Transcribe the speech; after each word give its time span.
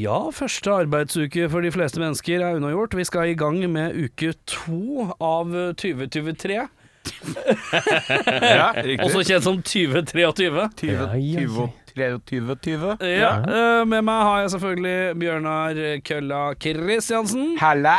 Ja, 0.00 0.18
første 0.32 0.72
arbeidsuke 0.72 1.48
for 1.52 1.60
de 1.64 1.70
fleste 1.74 2.00
mennesker 2.00 2.40
er 2.40 2.56
unnagjort. 2.56 2.94
Vi 2.96 3.04
skal 3.08 3.32
i 3.32 3.38
gang 3.38 3.58
med 3.72 3.96
uke 4.06 4.32
to 4.48 5.10
av 5.20 5.50
2023. 5.76 6.60
Ja, 7.10 8.70
riktig. 8.76 9.00
Også 9.06 9.22
kjent 9.26 9.44
som 9.46 9.60
2023. 9.60 10.24
20, 10.40 10.64
Ja, 10.88 11.06
ja, 11.18 11.44
20, 11.44 11.68
23, 11.96 12.56
20. 12.64 12.96
Ja, 13.10 13.30
eh, 13.44 13.84
Med 13.88 14.04
meg 14.06 14.20
har 14.28 14.42
jeg 14.44 14.52
selvfølgelig 14.54 14.98
Bjørnar 15.20 15.80
Kølla 16.06 16.42
Kristiansen 16.62 17.56
Halla. 17.60 17.96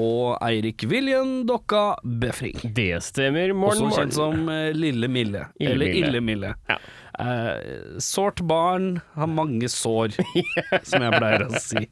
og 0.00 0.36
Eirik 0.46 0.84
Viljen 0.90 1.44
Dokka 1.48 1.94
Befring. 2.04 2.60
Det 2.74 2.98
stemmer. 3.06 3.52
Morgen, 3.54 3.86
Også 3.88 4.00
kjent 4.02 4.16
morgen. 4.18 4.40
som 4.44 4.48
eh, 4.56 4.72
Lille 4.76 5.08
Mille. 5.08 5.46
Ille 5.60 5.72
eller 5.76 5.86
Mille. 5.94 6.08
Ille 6.10 6.20
Mille. 6.32 6.54
Ja. 6.68 6.80
Eh, 7.20 7.98
sårt 8.00 8.40
barn 8.48 8.94
har 9.16 9.28
mange 9.30 9.68
sår, 9.72 10.16
som 10.88 11.04
jeg 11.04 11.18
pleier 11.18 11.46
å 11.46 11.60
si. 11.60 11.84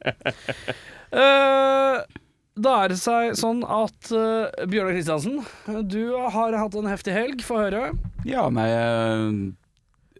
Eh, 1.09 2.01
da 2.59 2.73
er 2.83 2.91
det 2.91 2.99
seg 2.99 3.37
sånn 3.39 3.61
at 3.63 4.09
uh, 4.11 4.49
Bjørnar 4.67 4.97
Kristiansen, 4.97 5.39
du 5.87 6.11
har 6.33 6.57
hatt 6.59 6.75
en 6.75 6.89
heftig 6.91 7.15
helg. 7.15 7.43
Få 7.45 7.61
høre. 7.61 7.91
Ja, 8.27 8.49
nei, 8.51 8.67
jeg 8.67 9.29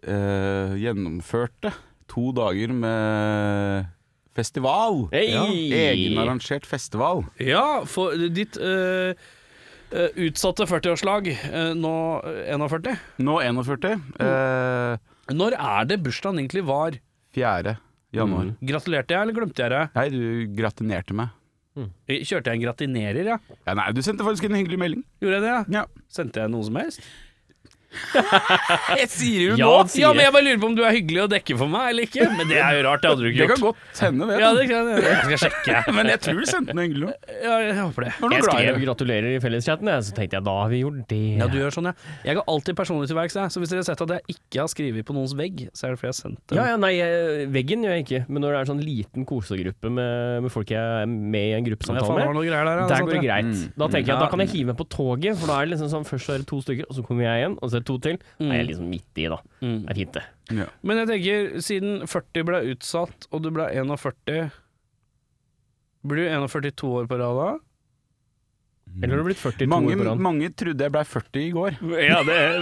eh, 0.08 0.76
gjennomførte 0.80 1.74
to 2.10 2.30
dager 2.36 2.72
med 2.72 3.90
festival. 4.36 5.04
Hei! 5.12 5.28
Egenarrangert 5.74 6.66
festival. 6.68 7.26
Ja, 7.42 7.82
for 7.88 8.16
ditt 8.32 8.56
eh, 8.56 9.12
utsatte 9.90 10.66
40-årslag, 10.70 11.30
eh, 11.34 11.72
nå 11.76 11.94
41. 12.48 12.96
Nå 13.26 13.38
41. 13.42 14.00
Eh, 14.22 15.09
Når 15.30 15.54
er 15.58 15.84
det 15.90 16.00
bursdagen 16.04 16.40
egentlig 16.42 16.64
var? 16.66 16.96
4. 17.36 17.76
januar. 18.16 18.54
Gratulerte 18.66 19.14
jeg, 19.14 19.22
eller 19.22 19.36
glemte 19.36 19.62
jeg 19.62 19.70
det? 19.74 19.82
Nei, 19.94 20.06
du 20.14 20.54
gratinerte 20.58 21.14
meg. 21.14 21.36
Kjørte 22.10 22.50
jeg 22.50 22.58
en 22.58 22.64
gratinerer, 22.64 23.28
ja? 23.34 23.36
Ja, 23.66 23.74
nei, 23.78 23.86
du 23.94 24.00
sendte 24.04 24.26
faktisk 24.26 24.48
en 24.48 24.56
hyggelig 24.58 24.78
melding. 24.82 25.04
Gjorde 25.22 25.38
jeg 25.38 25.44
det? 25.46 25.52
ja? 25.52 25.60
Ja. 25.80 26.04
Sendte 26.10 26.42
jeg 26.42 26.50
noe 26.52 26.66
som 26.66 26.76
helst? 26.80 27.04
Jeg 29.00 29.08
sier 29.10 29.40
jo 29.50 29.54
Ja, 29.58 29.66
nå! 29.66 29.88
sier 29.90 30.04
Ja, 30.04 30.10
men 30.14 30.22
jeg 30.22 30.34
bare 30.34 30.44
lurer 30.46 30.60
på 30.62 30.68
om 30.70 30.76
du 30.78 30.82
er 30.86 30.94
hyggelig 30.94 31.22
å 31.24 31.28
dekke 31.30 31.56
for 31.58 31.70
meg 31.70 31.88
eller 31.90 32.06
ikke. 32.06 32.26
Men 32.38 32.50
det 32.50 32.60
er 32.62 32.76
jo 32.78 32.84
rart, 32.86 33.02
det 33.02 33.10
hadde 33.10 33.24
du 33.24 33.38
Det 33.40 33.48
kan 33.50 33.62
godt 33.64 34.02
hende, 34.04 34.28
det. 34.30 34.38
Ja, 34.42 34.50
det 34.56 34.66
kan 34.70 34.90
jeg, 34.92 35.04
jeg 35.06 35.24
skal 35.26 35.40
sjekke. 35.44 35.80
Men 35.96 36.10
jeg 36.12 36.22
tror 36.24 36.38
du 36.40 36.48
sendte 36.50 36.76
noe 36.76 36.86
hyggelig. 36.86 37.14
Ja, 37.42 37.56
jeg 37.66 37.76
håper 37.80 38.06
det. 38.06 38.12
Jeg 38.36 38.46
skrev. 38.46 38.80
'gratulerer' 38.80 39.36
i 39.36 39.40
felleschatten, 39.42 39.90
så 40.06 40.14
tenkte 40.16 40.38
jeg 40.38 40.46
da 40.46 40.56
har 40.62 40.70
vi 40.72 40.82
gjort 40.84 41.02
det. 41.10 41.20
Ja, 41.40 41.48
du 41.50 41.58
gjør 41.58 41.74
sånn, 41.74 41.90
ja. 41.90 41.94
Jeg 42.26 42.38
går 42.38 42.46
alltid 42.54 42.78
personlig 42.78 43.10
til 43.10 43.18
verks. 43.18 43.38
Så 43.50 43.62
hvis 43.62 43.72
dere 43.72 43.82
har 43.82 43.88
sett 43.90 44.04
at 44.06 44.14
jeg 44.16 44.36
ikke 44.36 44.62
har 44.62 44.70
skrevet 44.72 45.06
på 45.06 45.16
noens 45.16 45.34
vegg, 45.38 45.66
så 45.74 45.88
er 45.88 45.94
det 45.94 46.00
fordi 46.00 46.10
jeg 46.10 46.14
har 46.14 46.20
sendt 46.20 46.40
det. 46.52 46.58
Ja, 46.60 46.66
ja, 46.72 46.78
nei, 46.80 46.92
veggen 47.52 47.84
gjør 47.86 47.96
jeg 47.96 48.06
ikke, 48.06 48.22
men 48.28 48.44
når 48.44 48.54
det 48.54 48.60
er 48.60 48.66
en 48.66 48.70
sånn 48.72 48.84
liten 48.84 49.26
kosegruppe 49.28 49.92
med, 49.92 50.46
med 50.46 50.54
folk 50.54 50.72
jeg 50.72 51.02
er 51.02 51.10
med 51.10 51.50
i 51.50 51.54
en 51.58 51.66
gruppesamtale 51.66 52.18
med, 52.20 52.32
noe 52.38 52.46
der, 52.46 52.84
der 52.90 53.04
går 53.04 53.12
det 53.12 53.18
det? 53.18 53.24
greit. 53.26 53.50
Mm. 53.50 53.66
Da 53.82 53.90
tenker 53.92 54.14
jeg 54.14 54.22
da 54.22 54.30
kan 54.30 54.44
jeg 54.44 54.52
hive 54.54 54.72
meg 54.72 54.78
på 54.80 54.88
toget, 54.92 55.38
for 55.40 55.50
da 55.50 55.58
er 55.60 55.68
det 55.68 55.74
liksom 55.74 55.92
sånn 55.92 56.08
først 56.08 56.34
er 56.34 56.42
det 56.44 56.48
to 56.50 56.60
stykker, 56.64 56.88
og 56.88 56.98
så 56.98 57.04
kommer 57.06 57.26
jeg 57.26 57.42
igjen, 57.42 57.56
og 57.60 57.72
så 57.72 57.79
er 57.80 57.86
to 57.88 57.96
til. 58.06 58.20
Mm. 58.38 58.50
er 58.50 58.60
jeg 58.60 58.68
liksom 58.70 58.90
midt 58.92 59.20
i, 59.24 59.26
da. 59.32 59.40
Mm. 59.64 59.78
Det 59.86 59.94
er 59.94 60.00
fint, 60.02 60.12
det. 60.20 60.24
Ja. 60.60 60.68
Men 60.82 61.02
jeg 61.02 61.10
tenker, 61.14 61.50
siden 61.66 61.98
40 62.10 62.46
ble 62.50 62.62
utsatt, 62.74 63.28
og 63.30 63.42
du 63.44 63.50
ble 63.54 63.68
41 63.74 64.50
Blir 66.00 66.24
du 66.24 66.30
41 66.32 66.72
to 66.80 66.94
år 67.02 67.10
på 67.10 67.18
rad 67.20 67.36
da? 67.36 67.50
Eller 69.04 69.12
har 69.14 69.20
du 69.20 69.26
blitt 69.28 69.38
42 69.38 69.68
Mange, 69.70 69.92
år 69.94 70.00
på 70.00 70.04
rad? 70.08 70.18
mange 70.24 70.48
trodde 70.58 70.82
jeg 70.82 70.90
ble 70.90 71.02
40 71.06 71.42
i 71.44 71.50
går. 71.54 71.76
Ja, 72.02 72.16
det 72.26 72.38
er 72.40 72.56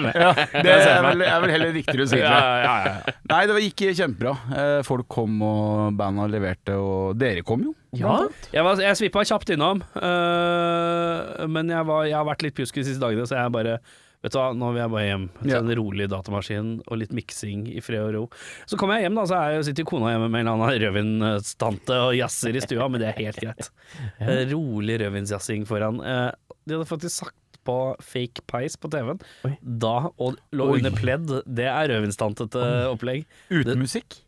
Det 0.66 0.75
er 0.75 0.98
vel, 1.06 1.22
er 1.25 1.38
vel 1.41 1.53
heller 1.54 1.72
riktigere 1.72 2.04
å 2.04 2.10
si. 2.10 2.19
ja, 2.20 2.32
tror 2.34 2.59
ja, 2.66 2.75
ja. 2.84 3.14
Nei, 3.31 3.38
det 3.48 3.54
gikk 3.64 3.84
kjempebra. 4.03 4.34
Eh, 4.59 4.81
Folk 4.84 5.09
kom, 5.14 5.38
og 5.47 5.97
banda 5.97 6.26
leverte, 6.28 6.76
og 6.76 7.16
dere 7.22 7.47
kom 7.48 7.64
jo. 7.70 7.72
Ja, 7.97 8.19
Jeg, 8.53 8.66
var, 8.66 8.82
jeg 8.84 8.98
svippa 9.00 9.25
kjapt 9.25 9.54
innom, 9.54 9.81
uh, 9.97 11.47
men 11.48 11.72
jeg, 11.72 11.87
var, 11.88 12.04
jeg 12.10 12.19
har 12.19 12.28
vært 12.28 12.44
litt 12.44 12.59
pjusk 12.59 12.76
de 12.82 12.84
siste 12.91 13.00
dagene, 13.00 13.25
så 13.25 13.38
jeg 13.38 13.54
bare 13.54 13.78
Vet 14.23 14.34
du 14.34 14.39
hva, 14.41 14.49
nå 14.59 14.73
vil 14.75 14.81
jeg 14.83 14.91
bare 14.91 15.06
hjem 15.06 15.27
til 15.39 15.51
Ja. 15.53 15.59
en 15.62 15.71
rolig 15.79 16.09
datamaskin 16.11 16.71
og 16.89 16.99
litt 16.99 17.12
miksing 17.15 17.69
i 17.71 17.79
fred 17.84 18.01
og 18.09 18.15
ro. 18.17 18.23
Så 18.67 18.77
kommer 18.77 18.97
jeg 18.99 19.06
hjem, 19.06 19.15
da, 19.21 19.25
så 19.31 19.37
er 19.39 19.53
jeg, 19.55 19.65
sitter 19.69 19.87
kona 19.87 20.11
hjemme 20.11 20.27
med 20.31 20.41
en 20.41 20.49
eller 20.49 20.65
annen 20.67 20.83
rødvinstante 20.83 21.99
og 22.09 22.17
jazzer 22.19 22.56
i 22.59 22.61
stua, 22.65 22.89
men 22.91 23.01
det 23.05 23.12
er 23.12 23.21
helt 23.23 23.39
greit. 23.45 23.71
Rolig 24.53 24.99
rødvinsjazzing 25.05 25.67
foran. 25.71 26.01
Eh, 26.03 26.31
De 26.67 26.75
hadde 26.75 26.89
faktisk 26.91 27.23
sagt 27.25 27.34
på 27.69 27.77
fake 28.01 28.43
Pies 28.49 28.75
på 28.81 28.89
TV-en. 28.91 29.21
Da 29.62 30.09
og 30.19 30.37
lå 30.56 30.67
Oi. 30.73 30.79
under 30.81 30.91
pledd. 30.97 31.31
Det 31.47 31.67
er 31.69 31.89
rødvinstantete 31.93 32.65
opplegg. 32.91 33.23
Uten 33.53 33.79
musikk. 33.79 34.19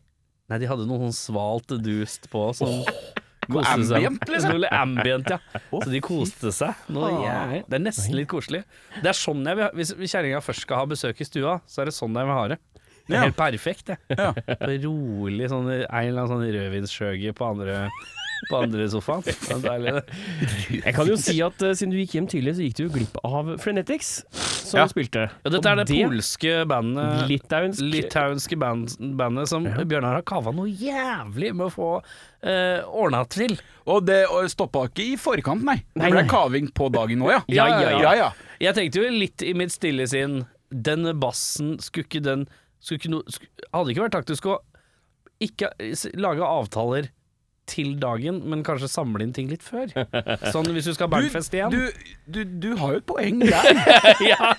Nei, 0.51 0.57
de 0.59 0.67
hadde 0.67 0.87
noe 0.87 0.99
sånn 1.03 1.15
svalt 1.15 1.71
dust 1.83 2.29
på 2.31 2.47
som 2.57 2.83
Noe 3.51 3.63
ambient, 3.75 4.23
liksom? 4.31 4.57
Noe 4.57 4.71
ambient, 4.75 5.31
ja. 5.33 5.39
Så 5.71 5.89
de 5.91 6.01
koste 6.05 6.51
seg. 6.55 6.83
Det 6.89 7.77
er 7.77 7.83
nesten 7.83 8.17
litt 8.17 8.29
koselig. 8.31 8.63
Det 9.01 9.11
er 9.11 9.17
sånn 9.17 9.45
jeg 9.47 9.59
vil 9.59 9.67
ha 9.67 9.71
hvis 9.77 9.93
kjerringa 10.01 10.41
først 10.43 10.65
skal 10.67 10.83
ha 10.83 10.89
besøk 10.91 11.21
i 11.21 11.27
stua, 11.27 11.59
så 11.69 11.83
er 11.83 11.91
det 11.91 11.95
sånn 11.97 12.15
jeg 12.17 12.29
vil 12.29 12.37
ha 12.39 12.45
det. 12.53 12.59
Det 13.11 13.17
er 13.17 13.25
helt 13.25 13.35
perfekt, 13.35 13.89
det. 13.91 13.97
Ja. 14.15 14.29
Rolig 14.85 15.49
sånn 15.51 15.67
en 15.67 15.81
eller 15.83 16.21
annen 16.21 16.31
sånn 16.31 16.45
rødvinsskjøge 16.55 17.33
på 17.35 17.47
andre 17.49 17.79
på 18.49 18.59
andre 18.61 18.87
sofaen. 18.91 19.23
Det 19.25 19.35
er 19.55 19.61
deilig, 19.63 19.93
det. 19.97 20.81
Jeg 20.81 20.95
kan 20.95 21.09
jo 21.09 21.17
si 21.19 21.35
at 21.45 21.65
uh, 21.65 21.73
siden 21.77 21.93
du 21.93 21.99
gikk 21.99 22.15
hjem 22.17 22.29
tidlig, 22.31 22.55
så 22.57 22.65
gikk 22.65 22.77
du 22.79 22.83
jo 22.85 22.91
glipp 22.95 23.19
av 23.27 23.53
Frenetics, 23.61 24.11
som 24.31 24.81
Ja. 24.81 24.87
spilte. 24.91 25.27
Ja, 25.43 25.53
dette 25.53 25.71
er 25.71 25.81
det 25.81 25.87
det 25.91 25.99
polske 26.05 26.55
bandet 26.69 27.27
Litauensk. 27.29 27.83
Litauenske 27.83 28.57
band, 28.61 28.95
bandet 29.19 29.51
som 29.51 29.67
Bjørnar 29.67 30.19
har 30.19 30.25
kava 30.27 30.53
noe 30.55 30.69
jævlig 30.69 31.53
med 31.55 31.67
å 31.67 31.73
få 31.73 31.91
uh, 31.99 32.79
ordna 32.87 33.23
til. 33.29 33.57
Og 33.91 34.05
det 34.07 34.23
stoppa 34.53 34.85
ikke 34.89 35.05
i 35.13 35.19
forkant, 35.19 35.65
nei. 35.67 35.79
Det 35.95 36.07
ble 36.07 36.23
nei. 36.23 36.29
kaving 36.29 36.71
på 36.77 36.89
dagen 36.93 37.21
ja. 37.27 37.41
Ja, 37.51 37.67
ja, 37.67 37.79
ja. 37.81 38.01
ja, 38.01 38.15
ja. 38.25 38.31
Jeg 38.61 38.77
tenkte 38.77 39.01
jo 39.01 39.13
litt 39.13 39.41
i 39.45 39.53
mitt 39.57 39.73
stille 39.73 40.05
sinn 40.09 40.43
Den 40.69 41.07
bassen 41.19 41.79
skulle 41.81 42.05
ikke 42.05 42.21
den 42.23 42.45
skulle 42.81 42.99
ikke 43.01 43.13
no, 43.13 43.21
skulle, 43.29 43.69
Hadde 43.73 43.93
ikke 43.93 44.05
vært 44.05 44.15
taktisk 44.19 44.49
å 44.51 44.59
ikke 45.41 45.71
lage 46.21 46.45
avtaler 46.45 47.09
til 47.69 47.93
dagen, 48.01 48.41
men 48.51 48.63
kanskje 48.67 48.89
samle 48.91 49.23
inn 49.23 49.31
ting 49.35 49.47
litt 49.51 49.63
før. 49.63 49.91
Sånn 50.51 50.67
hvis 50.75 50.89
du 50.89 50.95
skal 50.97 51.07
Bergfest 51.13 51.53
igjen. 51.55 51.71
Du, 51.71 52.07
du, 52.25 52.41
du 52.43 52.69
har 52.81 52.97
jo 52.97 53.01
et 53.03 53.05
poeng 53.07 53.39
der. 53.43 53.69
ja. 54.31 54.51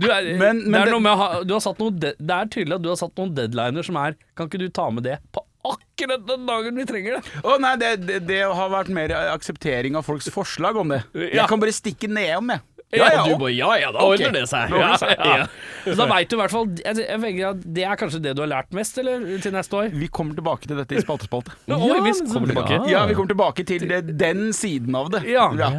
du 0.00 0.08
er, 0.10 0.32
Men- 0.40 0.64
men 0.64 0.80
det, 0.80 0.86
er 0.88 0.96
noe 0.96 1.14
ha, 1.20 1.28
du 1.46 1.54
har 1.54 1.62
satt 1.62 1.78
noen 1.82 2.00
de, 2.00 2.14
det 2.18 2.34
er 2.40 2.50
tydelig 2.56 2.78
at 2.80 2.86
du 2.86 2.90
har 2.94 2.98
satt 3.02 3.14
noen 3.20 3.34
deadliner 3.36 3.86
som 3.86 4.00
er 4.00 4.16
Kan 4.38 4.48
ikke 4.50 4.62
du 4.64 4.68
ta 4.72 4.88
med 4.90 5.06
det 5.06 5.18
på 5.36 5.44
akkurat 5.70 6.22
den 6.24 6.46
dagen 6.48 6.78
vi 6.80 6.86
trenger 6.88 7.18
det? 7.18 7.32
Å 7.44 7.58
nei, 7.60 7.74
det, 7.76 7.88
det, 8.08 8.14
det 8.24 8.38
har 8.48 8.70
vært 8.72 8.88
mer 8.96 9.12
akseptering 9.34 9.98
av 9.98 10.06
folks 10.06 10.30
forslag 10.32 10.78
om 10.80 10.94
det. 10.94 11.02
Ja. 11.12 11.42
Jeg 11.42 11.50
kan 11.52 11.60
bare 11.60 11.74
stikke 11.76 12.08
nedom, 12.08 12.48
jeg. 12.54 12.62
Ja, 12.90 13.06
Ja, 13.12 13.22
og 13.22 13.28
Du 13.30 13.44
bare 13.44 13.52
ja 13.54 13.70
ja, 13.78 13.90
da 13.94 14.02
okay. 14.02 14.26
ordner 14.26 14.40
det 14.40 14.48
seg. 14.50 14.72
Det. 14.72 14.80
Ja, 14.80 15.36
ja. 15.40 15.46
Så 15.84 15.94
da 15.96 16.06
veit 16.10 16.30
du 16.30 16.36
i 16.36 16.40
hvert 16.40 16.52
fall 16.52 16.66
jeg, 16.82 17.04
jeg 17.06 17.44
at 17.46 17.62
Det 17.64 17.84
er 17.86 18.00
kanskje 18.00 18.20
det 18.24 18.34
du 18.36 18.42
har 18.42 18.50
lært 18.50 18.74
mest, 18.76 18.98
eller? 19.00 19.22
Til 19.42 19.54
neste 19.54 19.78
år? 19.78 19.92
Vi 20.02 20.10
kommer 20.12 20.36
tilbake 20.38 20.68
til 20.68 20.80
dette 20.80 20.98
i 20.98 21.04
spaltespalte. 21.04 21.54
Ja, 21.70 21.78
vi 21.78 22.12
kommer 22.32 22.50
tilbake. 22.50 22.80
Ja, 22.90 23.04
vi 23.08 23.16
kommer 23.18 23.32
tilbake 23.34 23.66
til 23.68 23.86
det, 23.90 24.02
den 24.20 24.50
siden 24.56 24.96
av 24.98 25.10
det. 25.14 25.22
Ja. 25.30 25.48
Ja. 25.60 25.70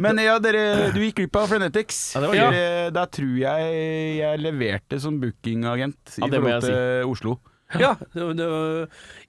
Men 0.00 0.20
ja, 0.22 0.38
dere, 0.42 0.90
du 0.94 1.00
gikk 1.02 1.20
glipp 1.20 1.40
av 1.42 1.50
Frenetics. 1.50 2.00
Ja, 2.16 2.48
det 2.54 2.64
Der 2.96 3.12
tror 3.18 3.36
jeg 3.40 3.84
jeg 4.20 4.42
leverte 4.42 5.00
som 5.02 5.18
bookingagent 5.20 6.18
i 6.18 6.28
det 6.30 6.38
forhold 6.38 6.52
jeg 6.54 6.68
si. 6.68 6.74
Oslo. 7.10 7.38
Ja, 7.78 7.92
det, 8.14 8.24
det, 8.40 8.46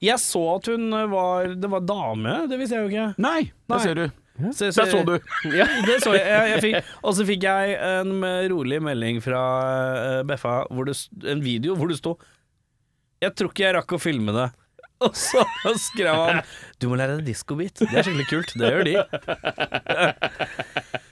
jeg 0.02 0.18
så 0.18 0.40
at 0.56 0.66
hun 0.72 0.88
var 1.12 1.52
Det 1.54 1.68
var 1.70 1.84
dame, 1.86 2.40
det 2.50 2.58
visste 2.58 2.74
jeg 2.78 2.88
jo 2.88 2.90
ikke. 2.90 3.22
Nei, 3.22 3.52
Nei. 3.70 3.78
ser 3.84 4.00
du. 4.00 4.06
Så, 4.32 4.70
Der 4.72 4.88
så 4.88 5.02
du. 5.04 5.18
Ja, 5.58 5.66
det 5.86 5.98
så 6.00 6.14
jeg. 6.16 6.24
jeg, 6.24 6.50
jeg 6.54 6.62
fikk, 6.64 6.92
og 7.04 7.16
så 7.18 7.26
fikk 7.28 7.44
jeg 7.44 7.74
en 7.76 8.24
rolig 8.52 8.80
melding 8.82 9.20
fra 9.24 9.42
uh, 9.68 10.22
Beffa, 10.26 10.62
en 11.28 11.44
video 11.44 11.76
hvor 11.76 11.92
det 11.92 11.98
sto 12.00 12.16
Jeg 13.22 13.36
tror 13.36 13.52
ikke 13.52 13.66
jeg 13.66 13.76
rakk 13.76 13.92
å 13.98 14.00
filme 14.02 14.34
det. 14.34 14.48
Og 15.06 15.16
så 15.18 15.42
skrev 15.82 16.14
han 16.14 16.40
Du 16.80 16.88
må 16.90 16.98
lære 16.98 17.18
deg 17.18 17.32
diskobit. 17.32 17.80
Det 17.82 17.90
er 17.90 18.06
skikkelig 18.06 18.28
kult. 18.30 18.52
Det 18.58 18.70
gjør 18.70 18.84
de. 18.86 18.94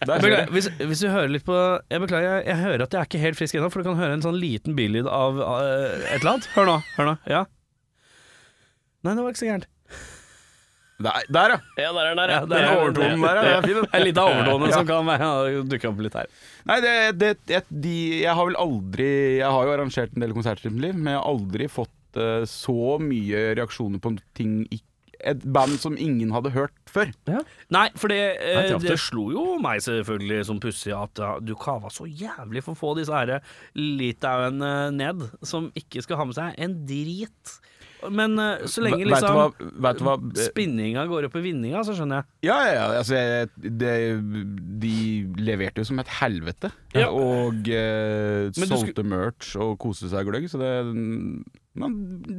Beklager, 0.00 0.46
hvis, 0.54 0.70
hvis 0.78 1.02
du 1.02 1.10
hører 1.12 1.28
litt 1.28 1.44
på 1.44 1.56
Jeg 1.92 2.02
beklager, 2.02 2.38
jeg, 2.38 2.46
jeg 2.48 2.58
hører 2.62 2.84
at 2.86 2.94
jeg 2.94 3.00
er 3.02 3.08
ikke 3.10 3.22
helt 3.24 3.38
frisk 3.38 3.58
ennå, 3.58 3.68
for 3.72 3.82
du 3.82 3.90
kan 3.90 3.98
høre 4.00 4.16
en 4.16 4.24
sånn 4.24 4.38
liten 4.40 4.76
billyd 4.78 5.10
av 5.10 5.40
uh, 5.42 5.58
et 6.06 6.20
eller 6.20 6.36
annet. 6.36 6.48
Hør 6.54 6.70
nå. 6.70 6.78
Hør 6.96 7.10
nå. 7.12 7.16
Ja. 7.30 7.44
Nei, 9.04 9.14
det 9.16 9.24
var 9.24 9.34
ikke 9.34 9.42
så 9.42 9.50
gærent. 9.50 9.68
Der, 11.00 11.22
der, 11.32 11.54
ja. 11.54 11.58
Ja, 11.80 11.92
der 11.96 12.00
er 12.04 12.10
den 12.10 12.18
der. 12.20 12.30
Ja, 12.34 12.40
ja. 12.40 12.46
der 12.50 12.64
er 12.66 12.74
overtonen 12.82 13.22
der, 13.24 13.38
ja. 13.46 13.60
Det 13.64 13.70
er. 13.76 13.86
En 13.96 14.04
liten 14.04 14.22
overtone 14.22 14.68
Ja. 14.68 14.72
som 14.76 14.86
kan 14.90 15.68
dukke 15.70 15.88
opp 15.88 16.02
litt 16.04 16.18
her. 16.18 16.28
Nei, 16.68 16.76
det, 16.84 16.94
det, 17.20 17.30
jeg, 17.48 17.64
de, 17.70 17.94
jeg 18.26 18.34
har 18.36 18.44
vel 18.50 18.58
aldri 18.60 19.08
Jeg 19.40 19.48
har 19.48 19.64
jo 19.64 19.72
arrangert 19.78 20.12
en 20.14 20.20
del 20.26 20.34
konserter 20.36 20.68
i 20.68 20.74
mitt 20.74 20.84
liv, 20.90 20.94
men 21.00 21.14
jeg 21.14 21.22
har 21.22 21.30
aldri 21.32 21.68
fått 21.72 22.20
uh, 22.20 22.44
så 22.44 22.98
mye 23.00 23.46
reaksjoner 23.56 24.02
på 24.04 24.12
ting 24.36 24.62
ik- 24.70 24.84
Et 25.20 25.42
band 25.52 25.74
som 25.80 25.96
ingen 26.00 26.30
hadde 26.32 26.48
hørt 26.54 26.72
før. 26.88 27.10
Nei, 27.68 27.82
for 28.00 28.08
det, 28.08 28.20
eh, 28.40 28.70
det 28.80 28.94
slo 28.98 29.26
jo 29.34 29.42
meg 29.60 29.82
selvfølgelig 29.84 30.46
som 30.48 30.60
pussig 30.62 30.94
at 30.96 31.20
ja, 31.20 31.34
du 31.44 31.52
kava 31.60 31.90
så 31.92 32.06
jævlig 32.08 32.62
for 32.64 32.72
å 32.72 32.78
få 32.80 32.94
disse 32.96 33.12
herre 33.12 33.42
Litauen 33.76 34.62
eh, 34.64 34.88
ned, 34.96 35.26
som 35.44 35.68
ikke 35.76 36.00
skal 36.06 36.16
ha 36.22 36.24
med 36.30 36.38
seg 36.38 36.56
en 36.64 36.78
drit. 36.88 37.52
Men 38.08 38.38
uh, 38.38 38.64
så 38.70 38.80
lenge 38.84 39.04
Vet 39.04 39.20
du 39.20 39.28
hva, 39.34 39.44
liksom 39.50 39.82
vet 39.84 40.02
hva 40.06 40.14
spinninga 40.46 41.04
går 41.10 41.26
opp 41.28 41.36
i 41.36 41.42
vinninga, 41.44 41.82
så 41.84 41.92
skjønner 41.98 42.22
jeg. 42.22 42.48
Ja, 42.48 42.56
ja, 42.64 42.72
ja. 42.78 42.86
Altså, 43.02 43.14
jeg- 43.20 43.72
det, 43.80 43.94
de 44.80 44.94
leverte 45.36 45.82
jo 45.82 45.84
som 45.90 46.00
et 46.00 46.08
helvete. 46.20 46.72
Ja. 46.96 47.08
Og 47.12 47.68
uh, 47.68 48.50
solgte 48.56 49.04
merch 49.04 49.54
og 49.60 49.76
koste 49.82 50.08
seg 50.12 50.26
gløgg. 50.30 50.48
Så 50.50 50.58
det 50.62 50.72
Man 51.80 51.94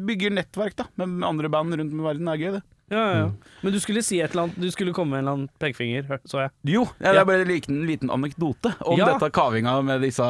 bygger 0.07 0.33
nettverk 0.35 0.75
da 0.75 0.87
med 0.99 1.23
andre 1.23 1.49
band 1.49 1.77
rundt 1.77 1.93
om 1.93 2.01
i 2.01 2.07
verden. 2.09 2.27
Det 2.27 2.33
er 2.33 2.41
gøy, 2.43 2.51
det. 2.59 2.63
Ja, 2.91 2.97
ja, 2.99 3.11
ja. 3.21 3.25
Mm. 3.29 3.38
Men 3.63 3.71
du 3.73 3.79
skulle 3.79 4.01
si 4.03 4.17
et 4.19 4.31
eller 4.33 4.43
annet 4.49 4.57
Du 4.59 4.67
skulle 4.73 4.91
komme 4.91 5.11
med 5.15 5.19
en 5.21 5.23
eller 5.23 5.38
annen 5.38 5.49
pekefinger, 5.61 6.19
så 6.27 6.41
jeg. 6.43 6.51
Jo, 6.73 6.81
ja, 6.99 7.05
det 7.13 7.15
Ja. 7.15 7.21
er 7.21 7.25
bare 7.29 7.41
en 7.45 7.47
liten, 7.47 7.77
liten 7.88 8.09
anekdote 8.11 8.73
om 8.83 8.97
Ja. 8.99 9.05
dette 9.13 9.29
kavinga 9.31 9.77
med 9.85 10.01
disse 10.01 10.21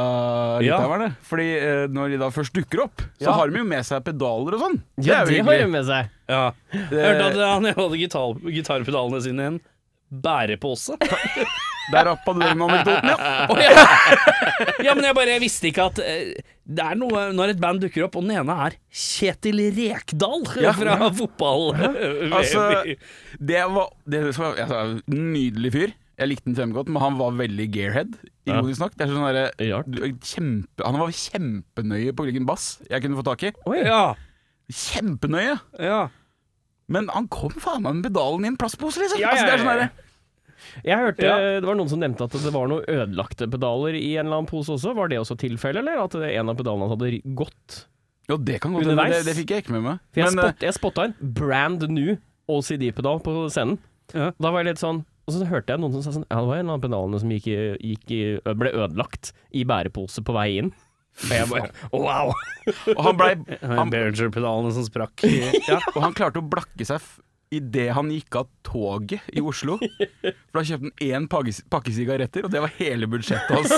litauerne. 0.61 1.15
Fordi 1.25 1.47
eh, 1.57 1.87
når 1.89 2.09
de 2.13 2.17
da 2.21 2.29
først 2.29 2.53
dukker 2.53 2.83
opp, 2.83 3.01
så 3.19 3.25
Ja. 3.31 3.31
har 3.33 3.49
de 3.49 3.57
jo 3.57 3.63
med 3.65 3.83
seg 3.83 4.03
pedaler 4.03 4.53
og 4.53 4.59
sånn. 4.61 4.81
Ja, 5.01 5.25
det 5.25 5.41
har 5.41 5.57
de 5.57 5.67
med 5.67 5.85
seg. 5.85 6.09
Ja. 6.29 6.51
Det- 6.71 6.91
Jeg 6.91 7.15
hørte 7.15 7.25
at 7.31 7.53
han 7.53 7.65
hadde 7.65 7.97
gitar, 7.97 8.35
gitarpedalene 8.45 9.21
sine 9.21 9.39
i 9.41 9.45
en 9.55 9.61
bærepose. 10.13 10.97
Der 11.91 12.05
rappa 12.07 12.33
du 12.37 12.39
den 12.43 12.61
anekdoten, 12.61 13.09
ja. 13.09 13.47
Oh, 13.49 13.57
ja. 13.59 13.85
ja, 14.85 14.93
men 14.95 15.03
jeg 15.07 15.15
bare 15.17 15.33
jeg 15.33 15.41
visste 15.43 15.67
ikke 15.71 15.87
at 15.89 16.01
eh, 16.05 16.35
det 16.71 16.83
er 16.85 16.99
noe 16.99 17.23
når 17.35 17.55
et 17.55 17.59
band 17.63 17.81
dukker 17.83 18.05
opp, 18.05 18.15
og 18.19 18.27
den 18.27 18.35
ene 18.37 18.55
er 18.67 18.75
Kjetil 18.93 19.59
Rekdal 19.75 20.45
Ja. 20.61 20.71
fra 20.77 21.09
fotball. 21.17 21.71
Altså, 22.29 22.67
det 23.51 23.63
var, 23.73 23.89
det 24.05 24.21
var 24.37 24.61
altså, 24.61 24.83
nydelig 25.09 25.73
fyr. 25.75 25.97
Jeg 26.21 26.29
likte 26.29 26.51
den 26.51 26.55
kjempegodt, 26.59 26.91
men 26.93 27.01
han 27.01 27.15
var 27.17 27.33
veldig 27.39 27.65
gearhead. 27.73 28.11
Ja. 28.45 28.59
Ironisk 28.59 28.83
nok. 28.83 28.93
Det 28.93 29.07
er 29.07 29.11
sånn 29.15 29.25
der, 29.33 29.83
du- 29.89 30.03
kjempe, 30.21 30.85
han 30.85 30.99
var 31.01 31.15
kjempenøye 31.17 32.13
på 32.13 32.27
hvilken 32.27 32.45
bass 32.49 32.75
jeg 32.91 33.01
kunne 33.03 33.17
få 33.17 33.25
tak 33.25 33.47
i. 33.49 33.53
Oh, 33.65 33.73
ja, 33.77 34.03
Kjempenøye! 34.71 35.57
ja. 35.81 36.01
Men 36.91 37.07
han 37.13 37.27
kom 37.31 37.53
faen 37.63 37.83
meg 37.85 37.97
med 38.01 38.05
pedalen 38.09 38.43
i 38.45 38.49
en 38.51 38.57
plastpose, 38.59 38.99
liksom. 38.99 39.19
Ja, 39.21 39.29
altså, 39.31 39.45
det 39.47 39.53
er 39.53 39.61
sånn 39.61 39.69
ja, 39.69 39.75
ja. 39.79 39.83
derre- 39.87 40.09
Jeg 40.85 40.97
hørte 41.01 41.23
Ja. 41.25 41.37
Det 41.59 41.67
var 41.67 41.75
noen 41.79 41.89
som 41.89 41.99
nevnte 42.01 42.23
at 42.27 42.31
det 42.31 42.51
var 42.53 42.67
noen 42.71 42.85
ødelagte 42.87 43.47
pedaler 43.51 43.95
i 43.97 44.15
en 44.17 44.25
eller 44.27 44.41
annen 44.41 44.49
pose 44.51 44.71
også. 44.75 44.93
Var 44.95 45.07
det 45.11 45.19
også 45.21 45.37
tilfellet, 45.41 45.81
eller 45.83 46.03
at 46.03 46.15
en 46.15 46.49
av 46.53 46.57
pedalene 46.59 46.89
hadde 46.91 47.21
gått? 47.35 47.85
Jo, 48.29 48.37
det 48.37 48.59
kan 48.61 48.71
godt 48.73 48.85
hende. 48.85 48.93
Underveis. 48.95 49.17
Det, 49.17 49.25
det 49.31 49.37
fikk 49.41 49.49
jeg 49.55 49.63
ikke 49.65 49.73
med 49.75 49.83
meg. 49.89 50.03
For 50.13 50.21
jeg, 50.21 50.29
Men, 50.35 50.39
eh, 50.45 50.51
spot, 50.51 50.65
jeg 50.67 50.73
spotta 50.77 51.03
en 51.09 51.15
brand 51.35 51.87
new 51.91 52.13
OCD-pedal 52.51 53.19
på 53.25 53.33
scenen. 53.51 53.79
Ja. 54.13 54.29
Da 54.39 54.51
var 54.51 54.63
jeg 54.63 54.73
litt 54.73 54.81
sånn 54.81 55.05
Og 55.27 55.31
så 55.35 55.45
hørte 55.47 55.71
jeg 55.71 55.79
noen 55.79 55.93
som 55.95 56.01
sa 56.03 56.11
sånn 56.11 56.25
Ja, 56.27 56.41
det 56.41 56.49
var 56.49 56.57
en 56.59 56.71
av 56.73 56.81
pedalene 56.83 57.19
som 57.21 57.29
gikk 57.31 57.45
i, 57.47 57.57
gikk 57.93 58.11
i, 58.11 58.21
ble 58.59 58.71
ødelagt 58.75 59.29
i 59.55 59.61
bærepose 59.63 60.19
på 60.27 60.33
vei 60.35 60.57
inn. 60.59 60.71
Og 61.21 61.31
jeg 61.31 61.47
bare 61.51 61.69
Wow! 61.93 62.33
eh, 62.67 62.93
og 62.95 63.01
han 63.05 63.17
blei 63.19 63.29
Han- 63.79 63.91
Behringer-pedalene 63.93 64.73
som 64.75 64.83
sprakk. 64.87 65.23
Ja. 65.69 65.77
Og 65.95 66.01
han 66.03 66.13
klarte 66.17 66.41
å 66.41 66.47
blakke 66.47 66.83
seg 66.87 66.99
idet 67.51 67.89
han 67.95 68.09
gikk 68.13 68.35
av 68.39 68.47
toget 68.63 69.25
i 69.35 69.41
Oslo. 69.43 69.75
For 69.81 70.59
da 70.59 70.63
kjøpte 70.67 70.87
han 70.87 70.93
én 71.03 71.27
pakke, 71.31 71.93
sigaretter, 71.93 72.45
og 72.47 72.53
det 72.53 72.61
var 72.63 72.71
hele 72.77 73.09
budsjettet 73.11 73.51
hans. 73.51 73.73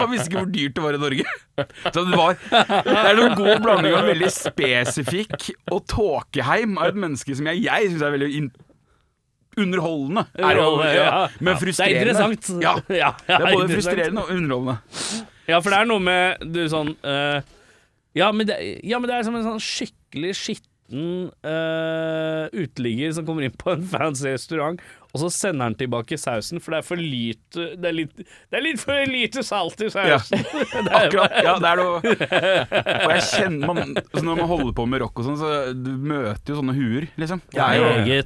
Han 0.00 0.12
visste 0.12 0.30
ikke 0.30 0.40
hvor 0.40 0.52
dyrt 0.54 0.76
det 0.78 0.84
var 0.86 0.96
i 0.96 1.02
Norge. 1.02 1.34
Så 1.92 2.04
det 2.06 2.16
var 2.16 2.38
Det 2.40 2.96
er 3.02 3.18
noen 3.20 3.36
god 3.36 3.60
blanding 3.64 3.96
av 3.98 4.08
veldig 4.08 4.30
spesifikk 4.32 5.50
og 5.72 5.84
tåkeheim 5.92 6.78
av 6.80 6.94
et 6.94 7.02
menneske 7.04 7.36
som 7.36 7.50
jeg, 7.52 7.66
jeg 7.66 7.90
syns 7.92 8.06
er 8.06 8.16
veldig 8.16 8.30
underholdende. 9.56 10.24
Er 10.40 10.60
jo, 10.60 10.70
ja, 10.84 11.10
men 11.40 11.52
Det 11.52 11.54
er 11.54 11.60
frustrerende. 11.64 12.00
interessant. 12.00 12.50
Ja, 12.64 12.74
det 13.28 13.36
er 13.36 13.52
både 13.52 13.68
frustrerende 13.72 14.24
og 14.24 14.32
underholdende. 14.32 14.78
Ja, 15.46 15.60
for 15.60 15.70
det 15.70 15.78
er 15.78 15.88
noe 15.92 16.02
med 16.02 16.48
du 16.52 16.64
sånn 16.72 16.90
uh, 17.06 17.38
ja, 18.16 18.30
men 18.32 18.48
det, 18.48 18.56
ja, 18.88 18.98
men 18.98 19.10
det 19.10 19.18
er 19.18 19.26
som 19.26 19.36
en 19.36 19.44
sånn 19.44 19.60
skikkelig 19.62 20.32
skitten 20.86 21.30
uh, 21.44 22.46
uteligger 22.52 23.12
som 23.12 23.26
kommer 23.26 23.42
inn 23.46 23.54
på 23.58 23.72
en 23.72 23.82
fancy 23.90 24.28
restaurant, 24.28 24.80
og 25.12 25.20
så 25.20 25.30
sender 25.32 25.64
han 25.70 25.74
tilbake 25.78 26.18
sausen, 26.20 26.60
for 26.60 26.72
det 26.74 26.78
er 26.78 26.86
for 26.86 26.96
lite 27.00 27.66
Det 27.80 27.88
er 27.88 27.94
litt, 27.96 28.16
det 28.20 28.58
er 28.58 28.62
litt 28.66 28.80
for 28.82 29.06
lite 29.08 29.42
salt 29.46 29.80
i 29.80 29.88
sausen. 29.90 30.38
Det 30.76 30.82
er- 30.82 31.06
Akkurat. 31.06 31.32
Ja, 31.42 31.54
det 31.62 31.70
er 31.70 31.80
noe 31.80 32.00
Og 32.02 33.14
jeg 33.14 33.22
kjenner 33.30 33.70
man, 33.70 33.94
altså 33.96 34.24
Når 34.26 34.36
man 34.42 34.50
holder 34.50 34.74
på 34.76 34.84
med 34.90 35.00
rock 35.00 35.22
og 35.22 35.24
sånn, 35.30 35.38
så 35.40 35.52
du 35.72 35.90
møter 35.96 36.52
jo 36.52 36.58
sånne 36.60 36.74
huer, 36.76 37.08
liksom. 37.16 37.40
Det 37.52 37.62
er 37.64 37.80
jo, 37.80 38.20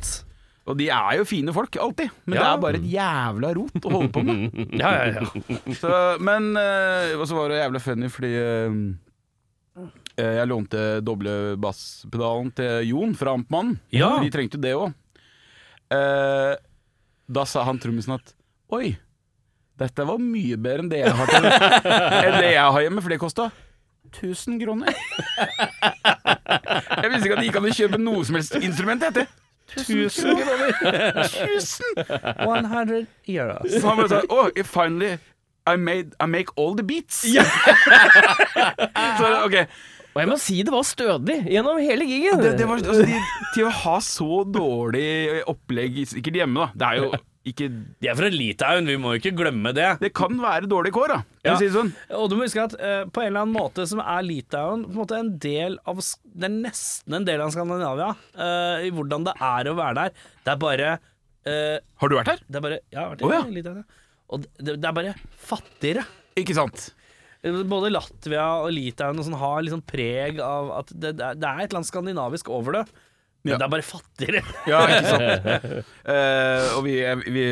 og 0.70 0.76
de 0.78 0.86
er 0.92 1.16
jo 1.18 1.24
fine 1.26 1.50
folk, 1.56 1.74
alltid. 1.82 2.10
Men 2.28 2.36
det 2.36 2.42
er 2.46 2.58
bare 2.62 2.78
et 2.78 2.84
jævla 2.92 3.48
rot 3.56 3.86
å 3.88 3.90
holde 3.94 4.10
på 4.14 4.20
med. 4.22 4.58
Ja, 4.82 4.90
ja, 4.98 5.22
ja. 5.22 5.56
Så, 5.74 5.90
men 6.22 6.50
eh, 6.60 7.14
Og 7.16 7.24
så 7.26 7.34
var 7.38 7.50
det 7.50 7.62
jævla 7.62 7.80
funny 7.82 8.10
fordi 8.12 8.30
eh, 8.38 8.76
jeg 10.20 10.48
lånte 10.50 10.80
doble 11.04 11.36
basspedalen 11.60 12.50
til 12.56 12.90
Jon 12.90 13.14
fra 13.18 13.34
Amtmannen. 13.36 13.78
Ja. 13.94 14.16
Vi 14.22 14.32
trengte 14.32 14.58
jo 14.58 14.64
det 14.64 14.74
òg. 14.78 14.92
da 17.30 17.44
sa 17.46 17.64
han 17.66 17.80
trommisen 17.82 18.14
at 18.14 18.34
Oi, 18.70 18.92
dette 19.80 20.04
var 20.06 20.20
mye 20.22 20.54
bedre 20.60 20.84
enn 20.84 20.90
det 20.92 21.00
jeg 21.00 21.14
har, 21.18 21.30
til, 21.32 21.46
enn 22.28 22.36
det 22.38 22.52
jeg 22.52 22.62
har 22.76 22.84
hjemme, 22.84 23.02
for 23.02 23.10
det 23.10 23.18
kosta 23.18 23.48
1000 24.10 24.60
kroner. 24.60 24.94
Jeg 27.02 27.10
visste 27.12 27.26
ikke 27.26 27.36
at 27.36 27.40
det 27.40 27.46
gikk 27.48 27.58
an 27.60 27.68
å 27.68 27.74
kjøpe 27.78 28.00
noe 28.00 28.24
som 28.26 28.38
helst 28.38 28.56
instrument, 28.60 29.04
heter 29.06 29.24
det. 29.24 29.28
1000 29.70 30.38
kroner! 30.40 30.72
1000! 31.24 32.00
100 32.42 33.06
euros. 33.28 33.70
Så 33.70 33.84
han 33.86 34.00
bare 34.00 34.08
sa 34.10 34.22
Oh, 34.28 34.50
finally 34.66 35.12
I, 35.66 35.76
made, 35.76 36.16
I 36.18 36.26
make 36.26 36.50
all 36.56 36.74
the 36.74 36.82
beats. 36.82 37.22
så 39.18 39.44
ok 39.44 39.56
Og 40.20 40.26
jeg 40.26 40.28
må 40.34 40.36
si 40.36 40.58
det 40.66 40.72
var 40.74 40.84
stødig 40.84 41.38
gjennom 41.48 41.78
hele 41.80 42.04
gigen. 42.04 42.42
det, 42.42 42.52
det 42.60 42.68
var, 42.68 42.82
altså, 42.84 43.06
de, 43.08 43.20
Til 43.54 43.68
å 43.70 43.72
ha 43.72 43.96
så 44.04 44.42
dårlig 44.44 45.40
opplegg 45.48 46.02
sikkert 46.10 46.42
hjemme, 46.42 46.66
da. 46.66 46.76
Det 46.76 46.88
er 46.90 47.00
jo 47.00 47.20
ikke 47.48 47.70
De 47.72 48.10
er 48.10 48.18
fra 48.18 48.28
Litauen, 48.28 48.84
vi 48.84 48.98
må 49.00 49.14
jo 49.14 49.20
ikke 49.22 49.32
glemme 49.38 49.72
det. 49.72 49.86
Det 50.02 50.10
kan 50.12 50.36
være 50.42 50.68
dårlig 50.68 50.92
kår, 50.92 51.14
da. 51.14 51.18
Ja. 51.46 51.54
Si 51.56 51.70
sånn. 51.72 51.88
Og 52.18 52.28
du 52.28 52.36
må 52.36 52.44
huske 52.44 52.66
at 52.68 52.76
uh, 52.76 53.06
på 53.08 53.24
en 53.24 53.30
eller 53.30 53.46
annen 53.46 53.56
måte 53.56 53.88
som 53.88 54.04
er 54.04 54.26
Litauen 54.28 54.84
på 54.84 54.92
en 54.92 55.00
måte 55.00 55.22
en 55.22 55.32
del 55.40 55.80
av 55.88 56.04
Det 56.04 56.50
er 56.50 56.54
nesten 56.58 57.16
en 57.16 57.24
del 57.24 57.40
av 57.40 57.54
Skandinavia, 57.56 58.12
uh, 58.36 58.84
i 58.84 58.92
hvordan 58.92 59.24
det 59.30 59.36
er 59.40 59.72
å 59.72 59.76
være 59.80 59.96
der. 60.02 60.28
Det 60.44 60.52
er 60.52 60.62
bare 60.68 60.92
uh, 61.00 61.76
Har 62.04 62.12
du 62.12 62.18
vært 62.20 62.34
her? 62.34 62.44
Det 62.44 62.60
er 62.60 62.68
bare 62.68 62.80
Ja, 62.82 62.92
jeg 62.92 63.02
har 63.06 63.16
vært 63.16 63.24
her, 63.24 63.32
i 63.32 63.40
ja. 63.40 63.56
Litauen. 63.56 63.82
ja. 63.86 64.06
Og 64.30 64.44
det, 64.60 64.76
det 64.76 64.86
er 64.86 64.98
bare 65.00 65.16
fattigere. 65.48 66.04
Ikke 66.38 66.60
sant? 66.60 66.90
Både 67.42 67.88
Latvia 67.92 68.46
og 68.60 68.72
Litauen 68.76 69.16
og 69.16 69.24
sånn 69.24 69.38
har 69.40 69.62
liksom 69.64 69.80
preg 69.88 70.40
av 70.44 70.74
at 70.82 70.90
det, 70.92 71.14
det 71.16 71.24
er 71.24 71.62
et 71.62 71.70
eller 71.70 71.78
annet 71.80 71.88
skandinavisk 71.88 72.50
over 72.52 72.80
det. 72.80 72.84
Men 73.40 73.54
Ja. 73.54 73.56
det 73.56 73.64
er 73.64 73.72
bare 73.72 73.86
fattigere. 73.86 74.42
Ja, 74.68 74.80
ikke 74.84 75.06
sant. 75.08 75.86
uh, 76.04 76.66
og 76.76 76.82
vi, 76.84 76.98
vi 77.32 77.44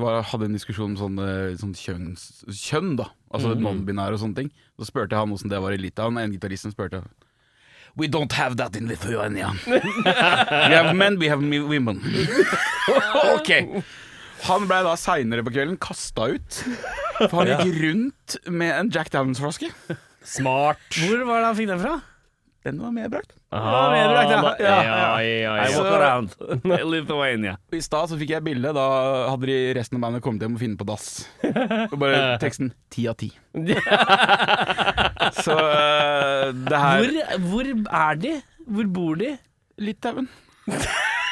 var, 0.00 0.24
hadde 0.32 0.48
en 0.48 0.56
diskusjon 0.58 0.96
om 0.96 0.98
sånn, 0.98 1.20
eh, 1.22 1.52
sånn 1.60 1.76
kjønns, 1.78 2.24
kjønn, 2.50 2.96
da. 2.98 3.06
Altså 3.30 3.52
non-binær 3.54 4.16
og 4.16 4.18
sånne 4.24 4.40
ting. 4.40 4.50
Så 4.80 4.88
spurte 4.90 5.14
jeg 5.14 5.22
han 5.22 5.36
åssen 5.36 5.52
det 5.52 5.60
var 5.62 5.76
i 5.76 5.78
Litauen. 5.78 6.18
En 6.18 6.34
gitaristen 6.34 6.74
spurte 6.74 7.04
We 7.98 8.06
don't 8.10 8.32
have 8.32 8.56
that 8.58 8.74
in 8.76 8.86
Lithuania. 8.90 9.52
we 9.66 10.74
have 10.74 10.94
men, 10.94 11.18
we 11.18 11.28
have 11.30 11.40
women. 11.42 12.02
ok. 13.38 13.82
Han 14.46 14.68
ble 14.70 14.82
da 14.86 14.92
seinere 15.00 15.42
på 15.46 15.52
kvelden 15.54 15.78
kasta 15.82 16.28
ut. 16.36 16.60
For 17.18 17.40
han 17.42 17.50
gikk 17.66 17.80
rundt 17.82 18.38
med 18.46 18.74
en 18.76 18.92
Jack 18.94 19.10
Downs-flaske. 19.14 19.72
Smart. 20.28 20.80
Hvor 21.00 21.24
var 21.26 21.42
det 21.42 21.50
han 21.50 21.58
fikk 21.58 21.72
den 21.72 21.82
fra? 21.82 21.96
Den 22.66 22.80
var 22.82 22.90
medbrakt. 22.92 23.32
Ah, 23.54 23.88
medbrakt, 23.94 24.60
ja. 24.60 24.72
ja, 24.84 25.20
ja, 25.22 25.36
ja, 25.40 25.52
I 25.64 25.76
walk 25.78 25.92
around 25.96 26.34
Lithuania. 26.92 27.54
I 27.72 27.80
stad 27.80 28.10
så 28.10 28.18
fikk 28.20 28.34
jeg 28.34 28.44
bilde. 28.44 28.74
Da 28.76 28.84
hadde 29.30 29.48
de 29.48 29.56
resten 29.78 29.96
av 29.96 30.04
bandet 30.04 30.24
kommet 30.26 30.44
hjem 30.44 30.58
og 30.58 30.62
funnet 30.62 30.80
på 30.80 30.88
dass. 30.90 31.06
Og 31.88 31.96
bare 32.02 32.34
teksten 32.42 32.74
ti 32.92 33.06
av 33.08 33.16
ti. 33.20 33.30
Så 35.44 35.54
øh, 35.54 36.52
det 36.68 36.78
her 36.82 37.00
Hvor, 37.00 37.16
hvor 37.48 37.72
er 38.02 38.20
de? 38.20 38.34
Hvor 38.68 38.92
bor 38.98 39.18
de? 39.20 39.32
Litauen. 39.78 40.28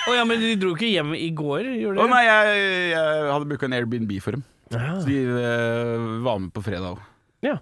Å 0.06 0.14
ja, 0.14 0.25
men 0.28 0.38
de 0.42 0.52
dro 0.60 0.75
ikke 0.76 0.90
hjem 0.92 1.14
i 1.18 1.30
går, 1.34 1.66
gjorde 1.82 1.98
Å 2.02 2.06
de? 2.06 2.10
nei, 2.14 2.25
jeg, 2.26 2.66
jeg 2.94 3.30
hadde 3.32 3.48
booka 3.50 3.66
en 3.66 3.75
Airbnb 3.80 4.12
for 4.22 4.36
dem. 4.38 4.44
Så 4.72 5.06
de 5.06 5.18
øh, 5.30 6.20
var 6.26 6.38
med 6.42 6.52
på 6.54 6.62
fredag 6.66 6.94
òg. 6.96 7.00
ja. 7.46 7.56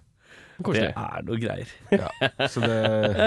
Det 0.54 0.62
Koselig. 0.68 0.90
er 0.94 1.22
noe 1.26 1.36
greier. 1.42 1.70
Ja, 1.90 2.08
så 2.46 2.60
det 2.62 2.74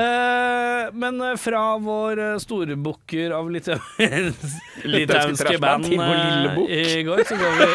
Eh, 0.87 0.93
men 0.95 1.17
eh, 1.19 1.33
fra 1.35 1.63
vår 1.83 2.21
eh, 2.23 2.37
store 2.39 2.77
booker 2.79 3.33
av 3.35 3.49
litt 3.51 3.67
litauiske 4.87 5.35
trashband 5.41 5.59
band 5.59 5.89
til 5.89 5.99
vår 5.99 6.15
lille 6.21 6.53
eh, 6.71 6.93
i 7.01 7.03
går, 7.03 7.19
så 7.27 7.35
går 7.35 7.51
vi 7.59 7.67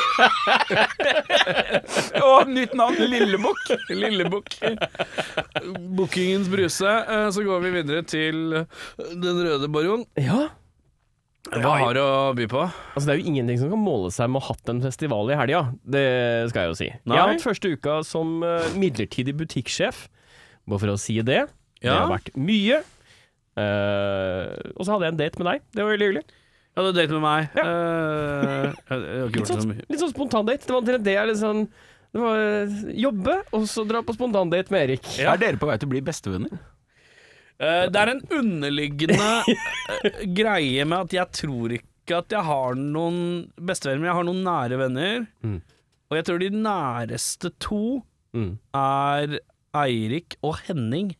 Å, 2.24 2.30
nytt 2.48 2.72
navn! 2.80 2.96
Lillebukk. 3.12 3.74
Lillebukk. 3.92 4.56
Bookingens 6.00 6.48
bruse. 6.52 6.88
eh, 6.88 7.28
Så 7.36 7.44
går 7.44 7.60
vi 7.66 7.74
videre 7.76 8.02
til 8.08 8.56
Den 9.12 9.42
røde 9.44 9.68
baron. 9.68 10.06
Ja. 10.16 10.46
Hva 11.50 11.72
har 11.80 11.96
du 11.96 12.00
å 12.00 12.32
by 12.38 12.46
på? 12.50 12.60
Altså, 12.94 13.02
det 13.08 13.14
er 13.14 13.18
jo 13.20 13.32
ingenting 13.32 13.58
som 13.58 13.72
kan 13.72 13.80
måle 13.82 14.12
seg 14.14 14.30
med 14.30 14.38
å 14.38 14.44
ha 14.46 14.54
hatt 14.54 14.70
en 14.70 14.82
festival 14.84 15.32
i 15.32 15.38
helga. 15.38 15.64
Det 15.82 16.04
skal 16.52 16.68
jeg 16.68 16.70
jo 16.70 16.76
si. 16.78 16.88
Nei. 17.02 17.16
Jeg 17.16 17.22
har 17.24 17.32
hatt 17.34 17.44
første 17.44 17.72
uka 17.74 17.96
som 18.06 18.36
eh, 18.46 18.68
midlertidig 18.78 19.34
butikksjef. 19.40 20.04
Bare 20.70 20.84
for 20.84 20.94
å 20.94 21.00
si 21.02 21.18
det. 21.26 21.42
Det 21.82 21.90
har 21.90 22.06
vært 22.12 22.30
mye. 22.38 22.78
Uh, 23.52 24.54
og 24.78 24.86
så 24.86 24.94
hadde 24.94 25.08
jeg 25.08 25.12
en 25.12 25.18
date 25.18 25.42
med 25.42 25.48
deg. 25.50 25.64
Det 25.74 25.82
var 25.82 25.92
veldig 25.92 26.08
hyggelig. 26.08 26.24
Ja, 26.72 26.84
du 26.86 26.92
date 26.96 27.12
med 27.12 27.24
meg. 27.26 27.56
Eh, 27.60 28.68
jeg, 28.88 29.00
jeg 29.02 29.32
Litt 29.34 29.50
sånn, 29.50 29.64
mye. 29.68 29.88
litt 29.90 30.00
sånn 30.00 30.12
spontandate. 30.14 30.64
Det 30.64 30.72
var 30.72 30.80
omtrent 30.80 31.04
det 31.04 31.16
jeg 31.18 31.34
sånn 31.36 31.66
Det 32.14 32.22
var 32.22 32.70
jobbe, 33.02 33.34
og 33.52 33.66
så 33.68 33.84
dra 33.88 34.00
på 34.06 34.14
spontandate 34.16 34.72
med 34.72 34.86
Erik. 34.86 35.10
Ja. 35.18 35.34
Er 35.34 35.42
dere 35.42 35.60
på 35.60 35.68
vei 35.68 35.76
til 35.80 35.90
å 35.90 35.92
bli 35.92 36.00
bestevenner? 36.06 36.62
Eh, 37.60 37.86
det 37.92 38.00
er 38.00 38.10
en 38.14 38.22
underliggende 38.38 39.30
eh, 39.48 40.22
greie 40.38 40.84
med 40.88 40.98
at 41.08 41.12
jeg 41.18 41.32
tror 41.42 41.74
ikke 41.76 42.16
at 42.18 42.32
jeg 42.34 42.42
har 42.48 42.74
noen 42.78 43.18
bestevenner, 43.62 44.00
men 44.02 44.10
jeg 44.10 44.18
har 44.18 44.26
noen 44.28 44.42
nære 44.46 44.78
venner. 44.80 45.26
Mm. 45.46 45.58
Og 46.10 46.16
jeg 46.18 46.24
tror 46.28 46.42
de 46.42 46.50
næreste 46.62 47.52
to 47.62 47.82
Mm. 48.32 48.54
er 48.72 49.34
Eirik 49.76 50.38
og 50.42 50.56
Henning. 50.64 51.10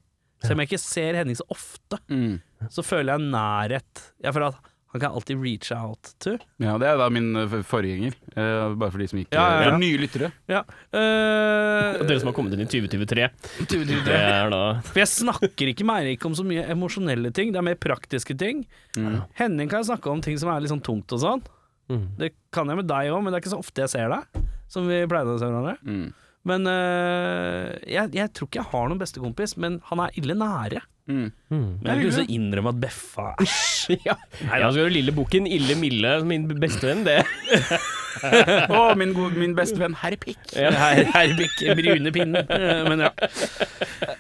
Selv 0.41 0.55
om 0.57 0.63
jeg 0.63 0.71
ikke 0.71 0.79
ser 0.81 1.19
Henning 1.19 1.37
så 1.37 1.45
ofte, 1.53 1.99
Mm. 2.09 2.39
så 2.73 2.81
føler 2.83 3.13
jeg 3.19 3.27
nærhet. 3.35 4.03
Jeg 4.25 4.33
føler 4.33 4.47
at 4.49 4.71
han 4.93 5.01
kan 5.01 5.13
alltid 5.17 5.39
reach 5.43 5.71
out 5.73 6.11
to. 6.21 6.35
Ja, 6.61 6.75
det 6.79 6.87
er 6.91 6.99
da 7.01 7.07
min 7.09 7.31
eh, 7.37 7.55
forgjenger. 7.65 8.13
Uh, 8.37 8.75
bare 8.77 8.91
for 8.93 8.99
de 9.01 9.07
som 9.09 9.19
ikke 9.23 9.33
Ja, 9.39 9.47
ja, 9.57 9.71
ja. 9.71 9.79
Nye 9.81 9.97
lyttere. 10.03 10.29
Ja. 10.53 10.61
Uh, 10.93 12.03
dere 12.07 12.19
som 12.21 12.29
har 12.31 12.37
kommet 12.37 12.53
inn 12.57 12.61
i 12.65 12.69
2023. 12.69 13.29
du- 13.69 13.85
du- 13.85 13.85
Det 13.85 14.05
du- 14.05 14.13
er 14.13 14.51
da 14.51 14.81
For 14.85 15.01
jeg 15.01 15.09
snakker 15.09 15.73
ikke 15.73 15.85
med 15.85 16.03
Eirik 16.05 16.25
om 16.27 16.35
så 16.35 16.45
mye 16.45 16.67
emosjonelle 16.69 17.33
ting, 17.33 17.53
det 17.53 17.59
er 17.59 17.63
mer 17.63 17.75
praktiske 17.77 18.37
ting. 18.39 18.67
Mm. 18.97 19.23
Henning 19.35 19.69
kan 19.69 19.83
jeg 19.83 19.97
snakke 19.97 20.11
om 20.11 20.21
ting 20.21 20.37
som 20.39 20.49
er 20.51 20.61
litt 20.61 20.71
sånn 20.71 20.83
tungt 20.85 21.11
og 21.13 21.21
sånn. 21.21 21.43
mm. 21.91 22.07
Det 22.19 22.33
kan 22.53 22.67
jeg 22.69 22.77
med 22.77 22.87
deg 22.87 23.11
òg, 23.13 23.23
men 23.23 23.33
det 23.33 23.41
er 23.41 23.49
ikke 23.49 23.55
så 23.57 23.63
ofte 23.65 23.81
jeg 23.83 23.89
ser 23.91 24.09
deg, 24.09 24.43
som 24.69 24.87
vi 24.89 25.07
pleide 25.07 25.33
å 25.35 25.39
se 25.39 25.45
hverandre. 25.47 25.79
Mm. 25.85 26.13
Men 26.49 26.67
øh, 26.67 27.69
jeg, 27.87 28.11
jeg 28.17 28.33
tror 28.35 28.49
ikke 28.51 28.59
jeg 28.63 28.71
har 28.73 28.89
noen 28.91 29.03
bestekompis, 29.03 29.57
men 29.63 29.79
han 29.91 30.03
er 30.03 30.19
ille 30.19 30.35
nære. 30.39 30.83
Mm. 31.11 31.29
Mm. 31.51 31.57
Men 31.83 31.87
jeg 31.87 31.95
har 31.97 32.03
lyst 32.05 32.21
til 32.21 32.29
å 32.29 32.35
innrømme 32.37 32.73
at 32.75 32.83
Beffa 32.83 33.33
Æsj! 33.43 33.97
Ja, 34.07 34.15
Nei, 34.47 34.61
da 34.63 34.69
skal 34.71 34.87
du 34.87 34.95
Lille 34.95 35.15
Bukken, 35.15 35.49
Ille 35.51 35.75
Mille, 35.79 36.13
min 36.27 36.47
bestevenn, 36.63 37.03
det. 37.07 37.21
Å, 38.23 38.83
min, 38.99 39.13
min 39.39 39.55
beste 39.57 39.79
venn 39.81 39.95
herr 40.03 40.17
Pikk. 40.21 40.39
Ja. 40.57 40.71
Her, 40.77 41.03
Herbik 41.15 41.55
brune 41.79 42.13
pinnen. 42.15 42.47
Eh, 42.53 42.83
Men 42.89 43.05
ja. 43.07 43.11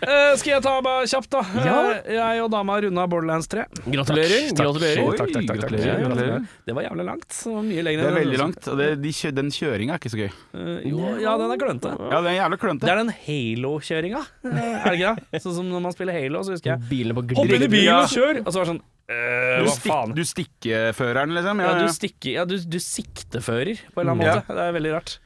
Eh, 0.02 0.32
skal 0.40 0.54
jeg 0.56 0.62
ta 0.64 0.74
bare 0.84 1.06
kjapt, 1.10 1.28
da? 1.32 1.42
Ja. 1.64 1.76
Eh, 2.00 2.14
Jeg 2.16 2.42
og 2.44 2.50
dama 2.54 2.78
runda 2.82 3.04
Borderlands 3.10 3.48
3. 3.52 3.66
Gratulerer. 3.86 4.48
Takk, 4.52 4.56
takk. 4.56 4.66
gratulerer. 4.66 5.02
Takk, 5.18 5.32
takk, 5.32 5.46
takk, 5.50 5.60
gratulerer, 5.62 6.02
gratulerer. 6.06 6.46
Det 6.68 6.76
var 6.78 6.86
jævlig 6.88 7.06
langt. 7.08 7.28
Så 7.36 7.54
mye 7.62 7.84
lenger 7.86 8.02
Det 8.02 8.10
er 8.12 8.18
veldig 8.20 8.40
langt, 8.42 8.68
og 8.72 8.80
det, 8.80 8.88
de 9.02 9.12
kjø, 9.18 9.32
den 9.38 9.52
kjøringa 9.54 9.96
er 9.96 10.02
ikke 10.02 10.12
så 10.14 10.20
gøy. 10.22 10.30
Eh, 10.30 10.88
jo, 10.90 11.02
ja, 11.22 11.36
den 11.40 11.54
er 11.56 11.60
klønete. 11.62 11.94
Ja, 12.12 12.22
det 12.24 12.32
er 12.32 12.38
jævlig 12.40 12.60
klønete. 12.64 12.86
Det 12.88 12.94
er 12.94 13.02
den 13.02 13.12
Halo-kjøringa, 13.26 14.24
er 14.46 14.88
det 14.88 14.96
ikke 14.98 15.14
det? 15.32 15.42
Sånn 15.44 15.56
som 15.60 15.68
når 15.72 15.84
man 15.88 15.94
spiller 15.96 16.16
Halo, 16.16 16.42
så 16.46 16.56
husker 16.56 16.74
jeg 16.74 16.88
Bilene 16.90 17.16
på 17.18 17.26
Hopp 17.38 17.52
inn 17.52 17.66
i 17.66 17.70
bilen 17.72 18.00
og 18.02 18.10
kjør! 18.12 18.42
Og 18.46 18.50
så 18.52 18.58
var 18.60 18.66
det 18.66 18.72
sånn 18.74 18.82
øh, 19.10 19.64
Du, 19.64 19.70
faen? 19.82 20.14
du 20.14 20.22
stikkeføreren, 20.24 21.32
liksom? 21.34 21.60
Ja, 21.60 21.66
Ja, 21.72 21.78
du 21.80 21.86
ja. 21.88 21.92
stikker 21.92 22.30
Ja, 22.36 22.44
du, 22.44 22.56
du 22.58 22.78
siktefører, 22.78 23.80
på 23.94 24.00
en 24.00 24.06
eller 24.08 24.12
annen 24.12 24.26
Ja. 24.26 24.34
måte. 24.40 24.54
Det 24.54 24.68
er 24.68 24.72
veldig 24.78 24.92
rart. 24.94 25.18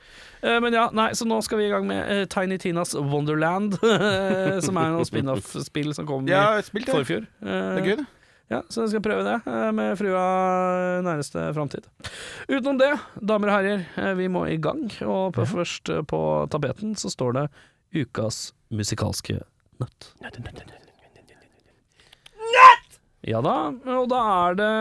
Uh, 0.44 0.60
Men 0.60 0.72
ja, 0.72 0.88
nei, 0.92 1.10
så 1.16 1.24
nå 1.26 1.42
skal 1.42 1.58
vi 1.58 1.66
i 1.66 1.70
gang 1.72 1.86
med 1.88 2.02
uh, 2.10 2.24
Tiny 2.30 2.58
Tinas 2.58 2.94
Wonderland, 2.94 3.78
som 4.66 4.76
er 4.76 4.92
noe 4.94 5.04
spin-off-spill 5.08 5.94
som 5.96 6.06
kom 6.06 6.28
Ja, 6.28 6.58
i 6.60 6.62
forfjor. 6.62 7.26
Det 7.40 7.56
er 7.80 7.82
gøy, 7.84 7.96
det. 7.96 8.06
Ja, 8.48 8.60
så 8.70 8.84
jeg 8.84 8.92
skal 8.92 9.02
prøve 9.02 9.24
det 9.26 9.40
med 9.74 9.96
frua 9.98 11.00
nærmeste 11.02 11.48
framtid. 11.56 11.88
Utenom 12.46 12.78
det, 12.78 12.92
damer 13.18 13.50
og 13.50 13.56
herrer, 13.56 14.14
vi 14.14 14.28
må 14.30 14.44
i 14.46 14.54
gang. 14.56 14.84
Og 15.02 15.32
på, 15.34 15.42
først 15.50 15.90
på 16.06 16.20
tapeten 16.54 16.94
så 16.94 17.10
står 17.10 17.32
det 17.40 17.46
ukas 18.04 18.52
musikalske 18.70 19.40
nøtt. 19.82 20.12
nøtt. 20.22 20.62
Ja 23.26 23.40
da, 23.42 23.54
og 23.90 24.04
da 24.12 24.18
er 24.46 24.58
det 24.58 24.72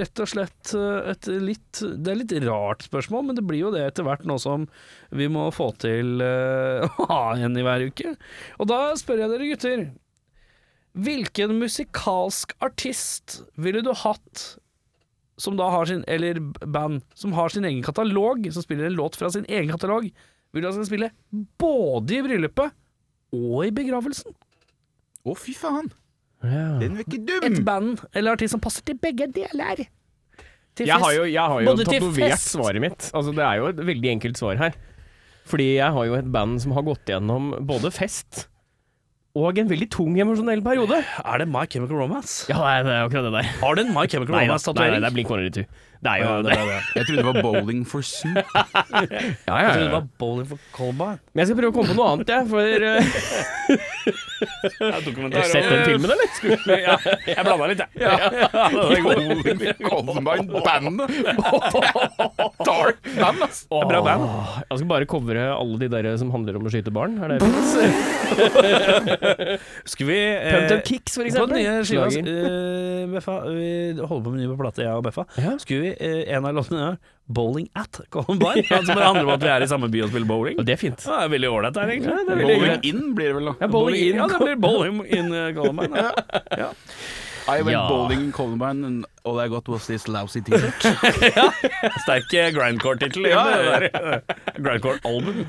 rett 0.00 0.20
og 0.24 0.28
slett 0.30 0.70
eh, 0.78 1.10
et 1.12 1.26
litt 1.44 1.82
Det 1.82 2.08
er 2.08 2.16
litt 2.22 2.32
rart 2.46 2.86
spørsmål, 2.86 3.26
men 3.28 3.36
det 3.36 3.44
blir 3.44 3.66
jo 3.66 3.72
det 3.74 3.82
etter 3.84 4.06
hvert 4.06 4.24
nå 4.28 4.38
som 4.40 4.64
vi 5.12 5.28
må 5.28 5.44
få 5.52 5.68
til 5.82 6.24
eh, 6.24 6.86
å 7.02 7.08
ha 7.10 7.20
en 7.36 7.58
i 7.58 7.66
hver 7.66 7.84
uke. 7.92 8.14
Og 8.56 8.70
da 8.72 8.80
spør 8.96 9.24
jeg 9.24 9.34
dere 9.34 9.50
gutter. 9.50 9.84
Hvilken 11.04 11.54
musikalsk 11.60 12.56
artist 12.64 13.42
ville 13.60 13.84
du 13.84 13.92
hatt 13.96 14.48
som 15.40 15.56
da 15.56 15.70
har 15.72 15.88
sin 15.88 16.04
Eller 16.08 16.40
band 16.40 17.00
som 17.16 17.32
har 17.36 17.52
sin 17.52 17.64
egen 17.68 17.84
katalog, 17.84 18.48
som 18.52 18.64
spiller 18.64 18.88
en 18.88 18.96
låt 18.96 19.16
fra 19.20 19.30
sin 19.32 19.48
egen 19.48 19.72
katalog, 19.72 20.08
vil 20.52 20.64
du 20.64 20.68
at 20.68 20.76
skal 20.76 20.88
spille 20.88 21.12
både 21.60 22.18
i 22.18 22.24
bryllupet 22.24 22.72
og 23.36 23.64
i 23.66 23.72
begravelsen? 23.74 24.32
Å, 25.22 25.34
fy 25.38 25.54
faen. 25.56 25.92
Ja. 26.42 26.68
Den 26.82 26.96
var 26.98 27.04
ikke 27.06 27.40
Et 27.46 27.58
band 27.64 28.00
eller 28.12 28.36
artist 28.36 28.56
som 28.56 28.62
passer 28.62 28.84
til 28.86 28.98
begge 28.98 29.28
deler. 29.30 29.84
Til 30.74 30.88
Jeg 30.88 30.98
har 31.02 31.12
jo, 31.14 31.26
jeg 31.28 31.52
har 31.52 31.60
jo 31.62 31.74
tatovert 31.84 32.40
svaret 32.42 32.80
mitt. 32.82 33.10
Altså, 33.12 33.34
det 33.36 33.44
er 33.44 33.60
jo 33.60 33.68
et 33.70 33.82
veldig 33.92 34.10
enkelt 34.16 34.40
svar 34.40 34.56
her. 34.60 34.78
Fordi 35.48 35.74
jeg 35.76 35.92
har 35.92 36.08
jo 36.08 36.16
et 36.16 36.32
band 36.32 36.60
som 36.62 36.72
har 36.76 36.86
gått 36.86 37.10
gjennom 37.10 37.52
både 37.66 37.90
fest 37.94 38.46
og 39.32 39.56
en 39.56 39.68
veldig 39.70 39.88
tung 39.92 40.16
emosjonell 40.20 40.60
periode. 40.64 40.98
Er 41.24 41.40
det 41.40 41.46
My 41.48 41.64
Chemical 41.64 41.96
Romance? 42.02 42.44
Ja, 42.50 42.58
det 42.84 42.92
er 42.92 43.06
akkurat 43.06 43.24
det 43.30 43.32
der. 43.38 43.46
Har 43.62 43.78
du 43.78 43.80
en 43.80 43.92
My 43.94 44.04
Chemical 44.04 44.36
Romance-tatovering? 44.36 44.92
nei, 44.92 44.98
nei, 44.98 45.00
det 45.00 45.08
er 45.08 45.16
Blink 45.16 45.30
182. 45.32 45.64
Det 46.02 46.10
er 46.10 46.16
jo 46.18 46.24
Ja, 46.26 46.36
det 46.42 46.50
det. 46.50 46.80
Jeg 46.96 47.04
trodde 47.06 47.20
det 47.22 47.26
var 47.28 47.42
Bowling 47.42 47.82
for 47.86 48.02
Soup. 48.02 48.34
Ja, 49.46 49.54
ja, 49.54 49.58
Jeg 49.62 49.72
trodde 49.72 49.84
det 49.86 49.92
var 49.92 50.06
Bowling 50.18 50.48
for 50.50 50.58
colbar. 50.74 51.18
Men 51.32 51.38
jeg 51.42 51.46
skal 51.50 51.58
prøve 51.60 51.70
å 51.70 51.76
komme 51.76 51.88
på 51.92 51.96
noe 51.98 52.08
annet, 52.12 52.28
jeg. 52.32 52.42
For 52.50 52.66
uh, 52.88 53.02
Har 54.82 54.98
du 55.06 55.38
sett 55.46 55.68
den 55.70 55.84
filmen, 55.86 56.10
eller? 56.10 56.28
ja, 56.82 56.96
jeg 57.28 57.44
blanda 57.46 57.68
litt, 57.70 57.82
jeg. 57.84 57.88
Ja. 58.02 58.10
Bowling 58.74 59.04
for 59.06 59.14
Columbine-bandet. 59.86 61.06
Dark 62.66 62.98
band, 63.14 63.46
ass. 63.46 63.62
Bra 63.70 64.02
band. 64.02 64.26
Jeg 64.66 64.82
skal 64.82 64.90
bare 64.90 65.06
covre 65.14 65.46
alle 65.54 65.76
de 65.84 65.90
der 65.94 66.10
som 66.18 66.34
handler 66.34 66.58
om 66.58 66.66
å 66.66 66.74
skyte 66.74 66.90
barn. 66.94 67.14
Er 67.22 67.36
det? 67.36 67.40
Skal 69.92 70.06
vi 70.08 70.18
eh, 70.18 70.50
Pumped 70.50 70.82
Kicks, 70.88 71.14
for 71.14 71.22
På 71.22 71.28
eksempel. 71.30 71.54
den 71.54 71.62
nye 71.62 71.86
skiva 71.86 72.06
eh, 72.10 73.06
Beffa, 73.12 73.38
Vi 73.52 73.70
holder 74.00 74.24
på 74.26 74.30
med 74.34 74.40
ny 74.42 74.50
på 74.50 74.58
plate, 74.60 74.82
jeg 74.86 74.98
og 74.98 75.04
Beffa. 75.06 75.26
Ja. 75.38 75.54
Skulle 75.62 75.80
vi 75.86 75.91
En 76.00 76.46
av 76.48 76.54
låtene 76.56 76.84
er 76.92 76.98
Bowling 77.32 77.68
at 77.78 78.00
Columbine. 78.12 78.64
Altså 78.76 78.92
bare 78.96 79.06
handler 79.12 79.28
om 79.28 79.34
at 79.36 79.44
vi 79.46 79.50
er 79.54 79.64
i 79.64 79.70
samme 79.70 79.88
by 79.92 80.02
og 80.04 80.10
spiller 80.12 80.28
bowling. 80.28 80.58
Og 80.60 80.66
det 80.68 80.74
er 80.76 80.80
fint. 80.80 81.04
Ja, 81.06 81.20
det 81.22 81.28
er 81.30 81.34
veldig 81.36 81.50
ålreit 81.54 81.74
der, 81.78 81.92
egentlig. 81.94 82.12
Ja, 82.12 82.24
det 82.28 82.36
er 82.36 82.44
Bowling 82.50 82.86
in 82.92 83.02
blir 83.16 83.28
det 83.30 83.34
vel, 83.38 83.50
da. 83.52 83.54
Ja, 83.62 83.70
bowling 83.72 84.02
in. 84.08 84.20
Ja, 84.20 84.26
det 84.32 84.40
blir 84.42 84.62
bowling 84.66 85.02
in 85.06 85.32
eh, 85.32 85.50
Columbine. 85.58 86.06
Ja. 86.06 86.12
Ja. 86.66 86.70
I 87.48 87.56
went 87.62 87.72
Ja. 87.74 87.88
bowling 87.88 88.20
in 88.28 88.32
Columbine, 88.32 88.84
and 88.86 89.06
all 89.24 89.40
I 89.40 89.48
got 89.50 89.66
was 89.68 89.86
this 89.88 90.06
lousy 90.06 90.40
t-shirt. 90.46 90.78
Sterk 92.04 92.34
eh, 92.38 92.50
grindcore-tittel. 92.54 93.26
Ja, 93.26 93.42
Ja, 93.50 93.80
ja, 93.82 94.20
Grindcore-album. 94.62 95.40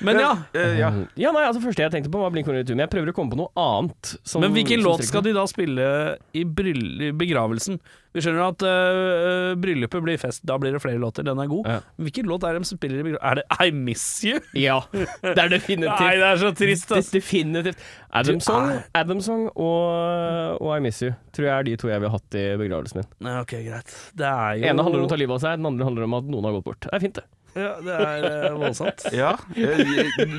Men 0.00 0.18
ja. 0.18 0.32
Eh, 0.54 0.78
ja. 0.80 0.90
Ja, 1.14 1.30
nei, 1.34 1.44
altså 1.46 1.62
første 1.62 1.84
jeg 1.84 1.92
tenkte 1.94 2.10
på 2.10 2.22
var 2.22 2.32
Blink 2.34 2.48
182, 2.50 2.74
men 2.74 2.82
jeg 2.86 2.92
prøver 2.96 3.12
å 3.12 3.16
komme 3.16 3.30
på 3.34 3.38
noe 3.44 3.52
annet. 3.62 4.14
Som, 4.26 4.42
Men 4.42 4.54
hvilken 4.56 4.82
låt 4.82 5.04
skal 5.06 5.22
de 5.26 5.34
da 5.36 5.46
spille 5.50 5.86
i, 6.34 6.42
i 6.42 7.12
begravelsen? 7.14 7.78
Vi 8.12 8.20
skjønner 8.20 8.42
at 8.50 8.62
uh, 8.66 9.52
bryllupet 9.56 10.02
blir 10.04 10.18
fest, 10.20 10.42
da 10.48 10.58
blir 10.60 10.74
det 10.76 10.82
flere 10.84 11.00
låter, 11.00 11.24
den 11.24 11.38
er 11.40 11.48
god. 11.48 11.68
Ja. 11.70 11.78
Hvilken 11.96 12.28
låt 12.28 12.44
er 12.44 12.58
det 12.58 12.62
de 12.64 12.68
spiller 12.68 13.00
i 13.00 13.06
begravelsen? 13.06 13.24
Er 13.24 13.40
det 13.40 13.68
I 13.68 13.72
Miss 13.72 14.04
You? 14.28 14.40
Ja, 14.58 14.78
det 14.92 15.32
er 15.38 15.52
definitivt. 15.54 16.02
Nei, 16.02 16.14
det 16.20 16.28
er 16.28 16.40
så 16.42 16.50
trist, 16.58 16.88
Det- 16.92 16.98
ass. 17.00 17.10
Definitivt. 17.14 17.84
Adam 18.12 19.20
Song, 19.24 19.46
og, 19.56 20.60
og 20.60 20.76
I 20.76 20.80
Miss 20.84 21.00
You 21.02 21.14
tror 21.32 21.48
jeg 21.48 21.54
er 21.56 21.68
de 21.70 21.76
to 21.80 21.88
jeg 21.88 22.02
ville 22.02 22.12
hatt 22.12 22.36
i 22.36 22.44
begravelsen 22.60 23.00
min. 23.00 23.30
Ok, 23.40 23.54
greit. 23.64 23.94
Det 24.18 24.28
er 24.28 24.58
jo 24.60 24.68
ene 24.68 24.84
handler 24.84 25.04
om 25.04 25.08
å 25.08 25.12
ta 25.12 25.20
livet 25.20 25.38
av 25.38 25.44
seg, 25.46 25.62
den 25.62 25.70
andre 25.72 25.88
handler 25.88 26.08
om 26.08 26.18
at 26.20 26.28
noen 26.28 26.48
har 26.50 26.58
gått 26.58 26.68
bort. 26.68 26.84
Det 26.84 26.92
er 26.92 27.04
fint, 27.06 27.20
det. 27.22 27.24
Ja, 27.54 27.74
det 27.84 27.92
er 27.92 28.24
øh, 28.50 28.54
voldsomt. 28.60 29.02
ja. 29.20 29.32
eh, 29.56 29.76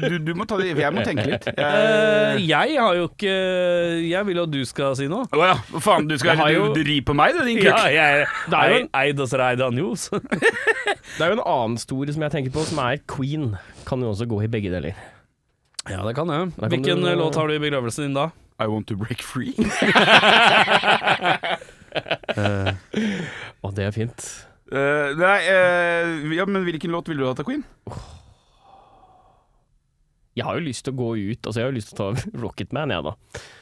Du, 0.09 0.15
du 0.17 0.31
må 0.33 0.45
ta 0.49 0.57
det 0.57 0.71
Jeg 0.79 0.93
må 0.95 1.03
tenke 1.05 1.25
litt. 1.29 1.45
Eh, 1.51 1.53
Jeg- 1.61 2.47
jeg 2.49 2.79
har 2.81 2.95
jo 2.97 3.03
ikke 3.11 3.33
Jeg 4.09 4.25
vil 4.25 4.35
jo 4.39 4.43
at 4.47 4.51
du 4.51 4.63
skal 4.65 4.95
si 4.97 5.05
noe. 5.11 5.25
Å 5.29 5.45
ja, 5.45 5.55
faen, 5.79 6.07
du 6.09 6.17
skal 6.17 6.37
Jeg 6.41 6.55
jo- 6.57 6.73
ri 6.73 6.97
på 7.05 7.13
meg, 7.13 7.33
du, 7.37 7.43
din 7.45 7.57
kuk. 7.61 7.69
Ja, 7.69 7.85
jeg 7.93 8.25
Det 8.49 8.57
er 8.59 8.69
jo 8.73 8.79
en- 8.81 8.89
Eid 9.03 9.19
oss 9.19 9.33
reida 9.37 9.69
news. 9.69 10.09
Det 11.17 11.21
er 11.21 11.27
jo 11.29 11.37
en 11.37 11.45
annen 11.45 11.77
stor 11.77 12.05
som 12.11 12.21
jeg 12.25 12.31
tenker 12.33 12.51
på, 12.55 12.63
som 12.65 12.79
er 12.81 12.97
Queen. 13.07 13.51
Kan 13.85 14.01
jo 14.01 14.09
også 14.15 14.25
gå 14.25 14.41
i 14.43 14.47
begge 14.49 14.71
deler. 14.73 14.95
Ja, 15.89 16.01
det 16.07 16.15
kan 16.15 16.27
jeg. 16.33 16.49
kan 16.57 16.69
Hvilken 16.71 17.03
du- 17.03 17.15
låt 17.19 17.35
har 17.37 17.47
du 17.47 17.53
i 17.53 17.59
begravelsen 17.61 18.07
din 18.07 18.13
da? 18.17 18.29
I 18.61 18.67
want 18.69 18.87
to 18.87 18.95
break 18.95 19.21
free. 19.21 19.53
Og 23.63 23.75
det 23.75 23.85
er 23.85 23.91
fint. 23.95 24.25
Eh, 24.73 25.13
nei, 25.19 25.37
eh, 25.45 26.33
ja, 26.33 26.45
men 26.49 26.63
hvilken 26.65 26.89
låt 26.93 27.07
ville 27.11 27.21
du 27.21 27.27
hatt 27.29 27.39
av 27.43 27.45
Queen? 27.45 27.61
Jeg 30.33 30.47
har 30.47 30.57
jo 30.57 30.63
lyst 30.65 30.81
til 30.87 30.95
å 30.95 30.97
gå 30.97 31.07
ut, 31.29 31.45
altså 31.45 31.59
jeg 31.61 31.65
har 31.67 31.69
jo 31.69 31.75
lyst 31.77 31.91
til 31.91 31.99
å 32.01 32.05
ta 32.15 32.23
Rocket 32.41 32.71
Man, 32.73 32.89
jeg, 32.89 33.03
da. 33.05 33.11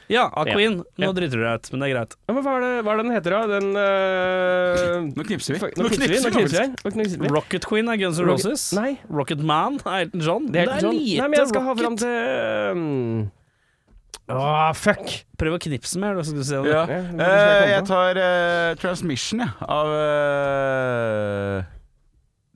Ja, 0.08 0.22
av 0.32 0.48
Ja. 0.48 0.54
Queen. 0.56 0.78
Nå 0.96 1.04
Ja. 1.04 1.10
driter 1.12 1.36
du 1.36 1.42
deg 1.44 1.58
ut, 1.60 1.68
men 1.74 1.82
det 1.84 1.88
er 1.90 1.92
greit. 1.98 2.16
Ja, 2.24 2.32
men 2.38 2.46
hva 2.46 2.54
er, 2.56 2.64
det, 2.64 2.70
hva 2.86 2.94
er 2.94 2.96
det 2.96 3.04
den 3.04 3.12
heter, 3.18 3.34
da? 3.36 3.42
Den 3.50 3.68
øh, 3.76 5.10
Nå 5.18 5.26
knipser 5.28 5.52
vi. 5.52 5.60
fuck, 5.66 5.76
Nå 5.76 5.90
knipser 5.92 6.14
vi. 6.14 6.22
Nå 6.24 6.32
knipser 6.32 6.64
vi. 6.64 6.72
Nå 6.86 6.94
knipser 6.96 7.20
vi. 7.26 7.32
Rocket 7.36 7.68
Queen 7.68 7.92
er 7.92 8.00
Guns 8.00 8.16
N' 8.22 8.24
Rocket- 8.30 8.48
Roses. 8.48 8.64
Nei, 8.78 8.94
Rocket 9.12 9.44
Man 9.52 9.76
er 9.84 10.06
Elton 10.06 10.24
John. 10.24 10.48
det 10.48 10.62
er 10.64 10.72
ikke 10.72 10.80
John. 10.86 10.96
lite 10.96 11.20
Nei, 11.20 11.28
men 11.28 11.38
jeg 11.42 11.52
skal 11.52 11.68
ha 11.68 11.74
fram 11.82 12.00
til 12.00 12.16
um, 12.72 13.30
Åh, 14.30 14.70
fuck! 14.78 15.24
Prøv 15.40 15.56
å 15.56 15.60
knipse 15.60 15.98
mer, 16.00 16.14
da, 16.14 16.22
så 16.22 16.30
skal 16.30 16.42
du 16.42 16.46
se 16.46 16.58
om 16.60 16.66
Ja. 16.70 16.82
Eh, 16.86 17.08
er 17.18 17.64
jeg 17.66 17.70
jeg 17.72 17.86
tar 17.88 18.20
eh, 18.22 18.74
Transmission, 18.80 19.42
jeg, 19.42 19.50
av 19.66 19.90
eh, 19.96 21.64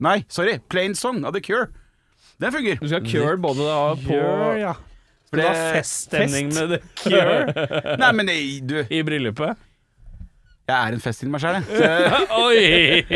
Nei, 0.06 0.18
sorry. 0.28 0.58
Plain 0.70 0.94
Song 0.94 1.22
av 1.26 1.32
The 1.34 1.40
Cure. 1.42 1.70
Den 2.38 2.52
fungerer. 2.52 2.78
Du 2.82 2.88
skal 2.90 3.00
ha 3.00 3.08
cure 3.08 3.36
både 3.40 3.64
da 3.64 3.78
på 3.96 4.10
Cure, 4.12 4.50
ja. 4.60 4.74
For 5.26 5.40
Det 5.40 5.46
var 5.48 5.62
feststemning 5.74 6.50
fest. 6.52 6.60
med 6.60 6.74
The 6.74 6.80
Cure 7.00 7.96
Nei, 8.02 8.10
men 8.14 8.28
nei, 8.28 8.42
du, 8.62 8.76
jeg 8.84 9.00
i 9.00 9.06
bryllupet. 9.08 9.56
er 10.70 10.92
en 10.96 11.00
fest 11.02 11.24
inni 11.24 11.32
meg 11.32 11.42
sjæl, 11.42 11.56
jeg. 11.58 11.64
Så 11.72 11.88
jeg. 11.88 12.28
Oi! 12.44 12.60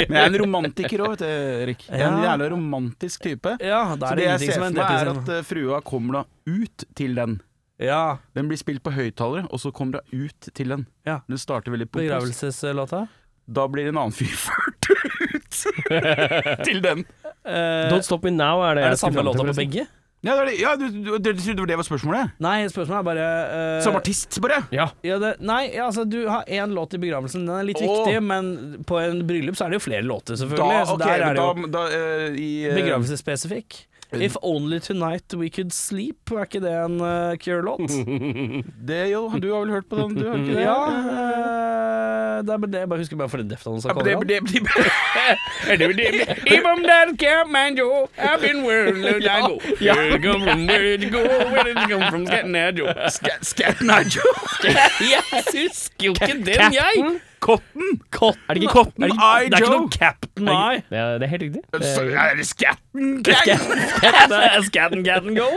Men 0.09 0.17
jeg 0.17 0.25
er 0.25 0.33
en 0.33 0.39
romantiker 0.43 1.05
òg, 1.05 1.13
vet 1.15 1.23
du, 1.23 1.29
Erik. 1.67 1.85
Jeg 1.87 2.01
er 2.01 2.09
en 2.09 2.19
Ja. 2.25 2.33
jævla 2.33 2.49
romantisk 2.57 3.23
type. 3.29 3.55
Ja, 3.61 3.83
da 3.95 4.09
Så 4.09 4.13
er 4.13 4.17
det 4.17 4.25
det 4.25 4.27
jeg 4.27 4.33
ingenting 4.33 4.51
ser 4.51 4.59
som 4.59 4.65
for 4.65 4.71
en 4.71 4.81
meg, 4.81 4.91
er 4.97 5.13
at 5.15 5.33
eh, 5.37 5.47
frua 5.53 5.81
kommer 5.87 6.19
da 6.21 6.25
ut 6.57 6.87
til 6.99 7.15
den. 7.21 7.39
Ja. 7.81 8.19
Den 8.37 8.51
blir 8.51 8.61
spilt 8.61 8.83
på 8.85 8.93
høyttalere, 8.95 9.47
og 9.51 9.63
så 9.63 9.73
kommer 9.75 10.05
hun 10.11 10.27
ut 10.27 10.51
til 10.55 10.75
den. 10.77 10.87
Ja. 11.09 11.21
Den 11.29 11.41
starter 11.41 11.73
veldig 11.73 11.89
pompøst. 11.89 12.07
Begravelseslåta? 12.07 13.07
Da 13.51 13.67
blir 13.67 13.89
en 13.91 13.99
annen 13.99 14.15
fyr 14.15 14.35
ført 14.47 14.91
ut 14.91 15.63
til 16.69 16.83
den. 16.85 17.07
Uh, 17.41 17.89
Don't 17.91 18.07
Stop 18.07 18.27
Me 18.27 18.35
Now 18.35 18.63
er 18.67 18.77
det 18.79 18.85
er 18.85 18.95
det 18.95 19.01
samme 19.03 19.25
låta 19.25 19.47
på 19.49 19.57
begge? 19.57 19.89
Ja, 20.21 20.35
det 20.37 20.41
er 20.43 20.49
det. 20.51 20.57
ja 20.61 20.75
du, 20.77 20.83
du, 20.93 21.15
du, 21.17 21.31
du 21.33 21.41
trodde 21.41 21.65
det 21.71 21.79
var 21.81 21.87
spørsmålet? 21.87 22.35
Nei, 22.45 22.57
spørsmålet 22.69 22.99
er 22.99 23.07
bare 23.09 23.29
uh, 23.49 23.85
Som 23.87 23.97
artist, 23.97 24.37
bare? 24.45 24.59
Ja. 24.75 24.91
Ja, 25.07 25.17
det, 25.23 25.31
nei, 25.41 25.63
ja, 25.73 25.87
altså 25.87 26.05
du 26.05 26.19
har 26.29 26.45
én 26.45 26.75
låt 26.77 26.93
i 26.95 27.01
begravelsen, 27.01 27.47
den 27.49 27.57
er 27.57 27.65
litt 27.71 27.81
oh. 27.81 27.89
viktig, 27.89 28.21
men 28.29 28.51
på 28.87 29.01
en 29.01 29.23
bryllup 29.29 29.57
så 29.57 29.67
er 29.67 29.73
det 29.73 29.81
jo 29.81 29.87
flere 29.87 30.05
låter, 30.05 30.37
Da, 30.37 30.43
selvfølgelig. 30.43 30.83
så 30.91 30.99
ok, 30.99 31.07
der 31.07 31.15
er 31.15 31.25
men 31.25 31.41
det 31.41 31.47
jo 31.47 31.71
da, 31.73 31.79
da 31.79 31.87
eh, 31.97 32.37
i 32.37 32.51
eh, 32.69 32.77
begravelsesspesifikk. 32.77 33.81
If 34.13 34.37
only 34.43 34.81
tonight 34.81 35.35
we 35.35 35.49
could 35.51 35.73
sleep, 35.73 36.33
er 36.33 36.43
ikke 36.43 36.61
det 36.61 36.73
en 36.73 37.01
uh, 37.01 37.37
Cure-låt? 37.39 37.91
Det, 38.89 39.11
jo, 39.13 39.29
du 39.39 39.53
har 39.53 39.61
vel 39.61 39.71
hørt 39.71 39.87
på 39.91 39.97
den, 39.97 40.17
du? 40.17 40.29
Har 40.29 40.39
ikke 40.39 40.55
det? 40.55 40.63
ja, 40.63 40.79
uh, 40.89 42.43
det 42.43 42.55
er 42.55 42.67
det. 42.67 42.81
Jeg 42.81 42.89
bare 42.89 42.99
husker 42.99 43.17
bare 43.17 43.29
fordi 43.29 43.49
Deftones 43.49 43.85
har 43.85 43.95
det, 43.95 44.17
Even 46.51 46.83
that 46.83 47.19
camp 47.19 47.51
man 47.51 47.77
Joe, 47.77 48.09
I've 48.19 48.41
been 48.41 48.65
wearing 48.67 49.05
a 49.11 49.21
dago. 49.21 49.61
Where 49.81 50.17
it 50.17 50.23
come 50.23 50.43
from, 50.43 50.67
where 50.67 50.83
did 50.83 51.05
it 51.05 51.13
go, 51.13 51.23
where 51.23 51.65
did 51.65 51.77
it 51.77 51.91
come 51.91 52.11
from, 52.11 52.27
Scat 52.27 52.47
Najo. 52.47 53.11
Scat, 53.11 53.47
Scat 53.47 53.81
Nigel. 53.81 54.23
Jeg 55.01 55.23
husker 55.31 56.07
jo 56.07 56.11
ikke 56.11 56.45
den, 56.45 56.75
jeg! 56.75 57.21
Cotton. 57.41 58.01
Cotton. 58.13 58.43
Er 58.49 58.55
det 58.55 58.63
ikke 58.63 58.73
Cotton 58.75 59.05
er 59.05 59.09
det, 59.09 59.17
Eye 59.17 59.49
Det 59.49 59.55
er 59.55 59.63
ikke 59.63 59.73
Joe. 59.73 59.81
noe 59.81 59.91
Captain 59.95 60.49
Eye. 60.49 60.83
det, 60.91 60.99
er, 60.99 61.19
det 61.19 61.27
er 61.27 61.31
helt 61.33 61.45
riktig. 61.47 61.63
Det, 61.73 61.81
er 62.21 62.37
det 62.37 62.47
Skatten 62.47 63.23
Gang. 63.25 63.63
Er 64.41 64.63
Scatten 64.67 65.05
Gatten 65.07 65.37
Go. 65.39 65.49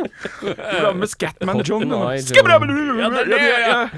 Hvordan 0.42 0.98
med 1.02 1.08
Scatman 1.12 1.62
John? 1.68 1.84
Joe. 1.90 2.13
Er. 2.13 3.90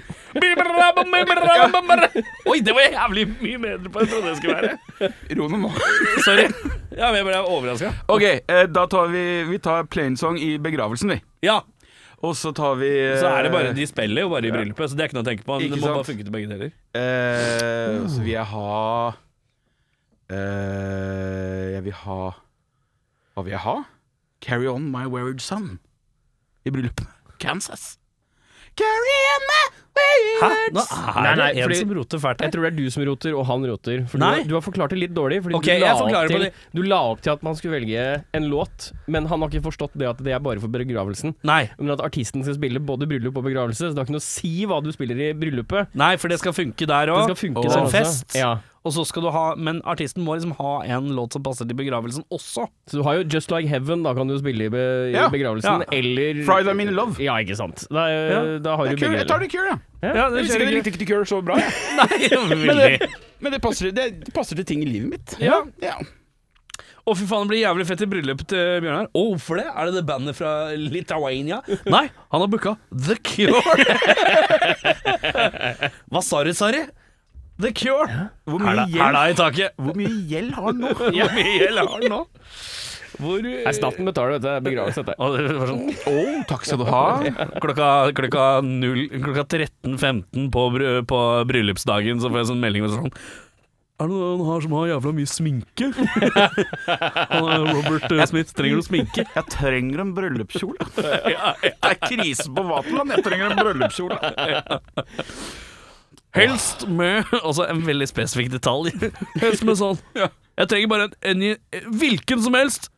Oi, 2.49 2.59
det 2.65 2.73
var 2.75 2.81
jævlig 2.89 3.27
mye 3.39 3.59
bedre 3.61 3.91
på 3.91 4.01
enn 4.01 4.07
jeg 4.07 4.11
trodde 4.11 4.27
det 4.27 4.37
skulle 4.39 4.55
være. 4.55 4.71
Ro 5.39 5.47
nå. 5.51 5.71
Sorry. 6.25 6.47
Ja, 6.95 7.09
men 7.11 7.19
jeg 7.21 7.27
ble 7.27 7.39
overraska. 7.43 7.91
Ok, 8.11 8.23
eh, 8.23 8.65
da 8.71 8.85
tar 8.91 9.09
vi 9.11 9.23
Vi 9.49 9.57
tar 9.63 9.87
plainsong 9.91 10.37
i 10.41 10.55
begravelsen, 10.61 11.11
vi. 11.15 11.19
Ja, 11.45 11.59
Og 12.23 12.35
så 12.39 12.51
tar 12.55 12.77
vi 12.79 12.87
eh, 12.89 13.17
så 13.19 13.27
er 13.35 13.43
det 13.43 13.51
bare 13.51 13.73
De 13.75 13.85
spiller 13.87 14.21
jo 14.25 14.29
bare 14.31 14.47
i 14.47 14.51
bryllupet, 14.53 14.89
så 14.89 14.95
det 14.95 15.03
er 15.03 15.09
ikke 15.11 15.17
noe 15.19 15.25
å 15.25 15.29
tenke 15.29 15.43
på. 15.45 15.57
men 15.59 15.69
Det 15.73 15.79
må 15.81 15.85
sant? 15.87 15.97
bare 15.99 16.07
funke 16.07 16.23
til 16.23 16.33
begge 16.33 16.49
deler. 16.53 16.71
eh, 16.95 18.07
Så 18.07 18.21
vil 18.23 18.31
jeg 18.35 18.45
ha 18.45 19.13
eh, 20.31 21.73
Jeg 21.75 21.83
vil 21.85 21.97
ha 22.05 22.19
Hva 23.35 23.43
vil 23.45 23.51
jeg 23.55 23.63
ha? 23.65 23.75
Carry 24.45 24.67
On 24.69 24.87
My 24.91 25.05
Wayward 25.09 25.39
Son 25.41 25.79
i 26.65 26.71
bryllupet. 26.73 27.05
Kansas. 27.39 27.97
Carry 28.75 29.17
on 29.35 29.43
my 29.51 29.63
Hæ? 29.95 30.49
Nå 30.75 30.81
er 30.83 31.21
Nei, 31.23 31.35
nei, 31.39 31.47
det 31.53 31.61
en 31.63 31.69
fordi- 31.69 31.79
som 31.79 31.91
roter 31.95 32.19
fælt 32.19 32.41
jeg 32.43 32.51
tror 32.51 32.61
det 32.65 32.73
er 32.73 32.75
du 32.75 32.89
som 32.91 33.03
roter, 33.07 33.35
og 33.39 33.45
han 33.47 33.63
roter. 33.65 34.05
For 34.09 34.17
du, 34.17 34.23
Nei. 34.25 34.35
har- 34.35 34.43
du 34.49 34.53
har 34.55 34.61
forklart 34.61 34.89
det 34.89 34.99
litt 34.99 35.13
dårlig. 35.15 35.41
Fordi 35.43 35.55
Ok, 35.55 35.63
du, 35.63 35.71
la 35.79 36.25
jeg 36.25 36.27
til, 36.29 36.51
du 36.75 36.81
la 36.83 36.99
opp 37.11 37.21
til 37.21 37.31
at 37.31 37.43
man 37.43 37.55
skulle 37.55 37.79
velge 37.79 38.23
en 38.33 38.43
låt, 38.51 38.91
men 39.07 39.25
han 39.25 39.39
har 39.41 39.47
ikke 39.49 39.63
forstått 39.63 39.91
det 39.95 40.07
at 40.09 40.17
det 40.23 40.33
er 40.33 40.39
bare 40.39 40.59
for 40.59 40.67
begravelsen. 40.67 41.35
Nei. 41.43 41.69
Men 41.79 41.91
at 41.91 41.99
artisten 42.01 42.43
skal 42.43 42.55
spille 42.55 42.79
både 42.79 43.07
bryllup 43.07 43.37
og 43.37 43.43
begravelse, 43.45 43.87
så 43.87 43.95
det 43.95 43.97
har 43.97 44.05
ikke 44.05 44.17
noe 44.19 44.25
å 44.25 44.29
si 44.29 44.65
hva 44.65 44.83
du 44.83 44.91
spiller 44.91 45.15
i 45.29 45.33
bryllupet. 45.33 45.87
Nei, 45.95 46.15
for 46.17 46.27
det 46.27 46.39
skal 46.39 46.51
funke 46.51 46.85
der 46.85 47.05
Det 47.05 47.13
òg. 47.15 47.71
som 47.71 47.87
fest. 47.87 48.35
Ja. 48.35 48.57
Og 48.85 48.91
så 48.93 49.03
skal 49.03 49.23
du 49.23 49.31
ha 49.31 49.55
Men 49.55 49.81
artisten 49.81 50.23
må 50.23 50.35
liksom 50.37 50.51
ha 50.57 50.81
en 50.83 51.09
låt 51.09 51.33
som 51.33 51.41
passer 51.41 51.65
til 51.67 51.75
begravelsen 51.75 52.23
også. 52.31 52.67
Så 52.87 52.91
du 52.91 53.01
har 53.01 53.15
jo 53.15 53.23
Just 53.23 53.49
Like 53.49 53.67
Heaven, 53.67 54.03
da 54.03 54.13
kan 54.13 54.27
du 54.27 54.37
spille 54.37 54.65
i, 54.65 54.69
be, 54.69 55.09
i 55.09 55.13
Ja, 55.13 55.27
begravelsen, 55.27 55.81
ja. 55.81 55.85
eller 55.91 56.43
Friday 56.45 56.71
I'm 56.71 56.79
in 56.81 56.93
love. 56.93 57.17
Ja, 57.19 57.33
ikke 57.41 57.55
sant. 57.57 57.87
Da, 57.89 58.05
Ja. 58.07 58.59
da 58.59 58.75
har 58.77 58.85
du 58.85 58.91
begge 58.95 58.99
deler. 59.09 59.17
Jeg 59.17 59.27
tar 59.27 59.39
det 59.39 59.49
Cure, 59.51 59.79
ja. 60.03 60.11
det 60.11 60.19
Jeg 60.19 60.31
visste 60.43 60.59
ikke, 60.59 60.73
likte 60.75 60.91
ikke 60.95 61.07
Cure 61.13 61.25
så 61.29 61.37
bra. 61.45 61.55
Nei, 61.99 62.17
Men 62.65 62.75
det, 62.77 62.89
men 63.41 63.49
det 63.55 63.61
passer, 63.63 63.91
det, 63.95 64.05
det 64.25 64.33
passer 64.35 64.55
til 64.59 64.65
ting 64.67 64.79
i 64.85 64.89
livet 64.89 65.09
mitt. 65.15 65.29
Ja. 65.41 65.57
ja. 65.83 65.95
Å, 67.05 67.13
fy 67.13 67.27
faen, 67.29 67.45
det 67.45 67.51
blir 67.53 67.61
jævlig 67.61 67.85
fett 67.85 68.01
i 68.01 68.07
bryllupet 68.09 68.47
til 68.49 68.79
Bjørnar. 68.81 69.07
Å, 69.13 69.21
hvorfor 69.29 69.59
det? 69.61 69.67
Er 69.69 69.83
det 69.89 69.93
det 69.99 70.05
bandet 70.09 70.33
fra 70.39 70.51
Lithuania? 70.73 71.59
Nei, 71.95 72.05
han 72.33 72.39
har 72.41 72.49
booka 72.49 72.73
The 72.89 73.15
Cure. 73.21 73.61
Hva 76.09 76.21
sa 76.25 76.41
du, 76.47 76.51
Sari? 76.57 76.81
The 77.61 77.69
Cure. 77.77 78.09
Hvor 78.49 78.59
Hæla 78.65 78.87
mye 78.89 78.99
hæla 78.99 79.21
i 79.31 79.35
taket. 79.37 79.77
hvor 79.79 79.93
mye 79.95 80.09
gjeld 80.27 80.49
har 80.57 80.65
han 80.71 80.81
nå? 80.81 80.89
Hvor 80.97 81.29
mye 81.37 81.53
gjeld 81.61 81.77
har 81.79 81.87
han 81.93 82.03
nå? 82.11 82.17
Hvor 83.15 83.41
Nei, 83.45 83.73
staten 83.77 84.07
betaler 84.07 84.37
dette. 84.37 84.57
Begravelse, 84.65 85.05
dette. 85.07 85.15
Det 85.47 85.55
var 85.59 85.71
sånn 85.71 85.87
oh, 86.11 86.43
takk 86.49 86.67
skal 86.67 86.81
du 86.81 86.85
ha. 86.89 87.05
Klokka, 87.63 87.89
klokka, 88.17 88.45
klokka 89.23 89.47
13.15 89.55 90.51
på, 90.53 90.67
bry- 90.75 91.01
på 91.07 91.23
bryllupsdagen 91.49 92.21
så 92.23 92.31
får 92.31 92.43
jeg 92.43 92.51
sånn 92.53 92.63
melding 92.63 92.87
med 92.87 92.95
sånn 92.95 93.13
er 93.95 94.09
det 94.11 94.15
noen 94.19 94.41
her 94.43 94.63
som 94.65 94.73
har 94.75 94.87
jævla 94.89 95.11
mye 95.15 95.29
sminke? 95.31 95.87
Er 96.91 97.61
Robert 97.69 98.11
eh, 98.11 98.25
Smith, 98.27 98.51
trenger 98.51 98.81
du 98.81 98.83
sminke? 98.83 99.23
Jeg 99.23 99.43
trenger 99.53 100.01
en 100.03 100.11
bryllupskjole. 100.17 100.87
Det 100.99 101.71
er 101.71 101.95
krise 102.01 102.49
på 102.51 102.65
Vaterland. 102.67 103.13
Jeg 103.15 103.23
trenger 103.23 103.53
en 103.53 103.61
bryllupskjole. 103.61 104.19
Helst 106.35 106.83
med 106.91 107.31
Altså 107.39 107.69
en 107.71 107.79
veldig 107.87 108.09
spesifikk 108.11 108.51
detalj. 108.57 108.91
Helst 109.39 109.63
med 109.63 109.79
sånn 109.79 110.01
Jeg 110.17 110.67
trenger 110.73 110.91
bare 110.91 111.07
en, 111.31 111.45
en, 111.47 111.95
hvilken 111.95 112.43
som 112.43 112.59
helst, 112.59 112.91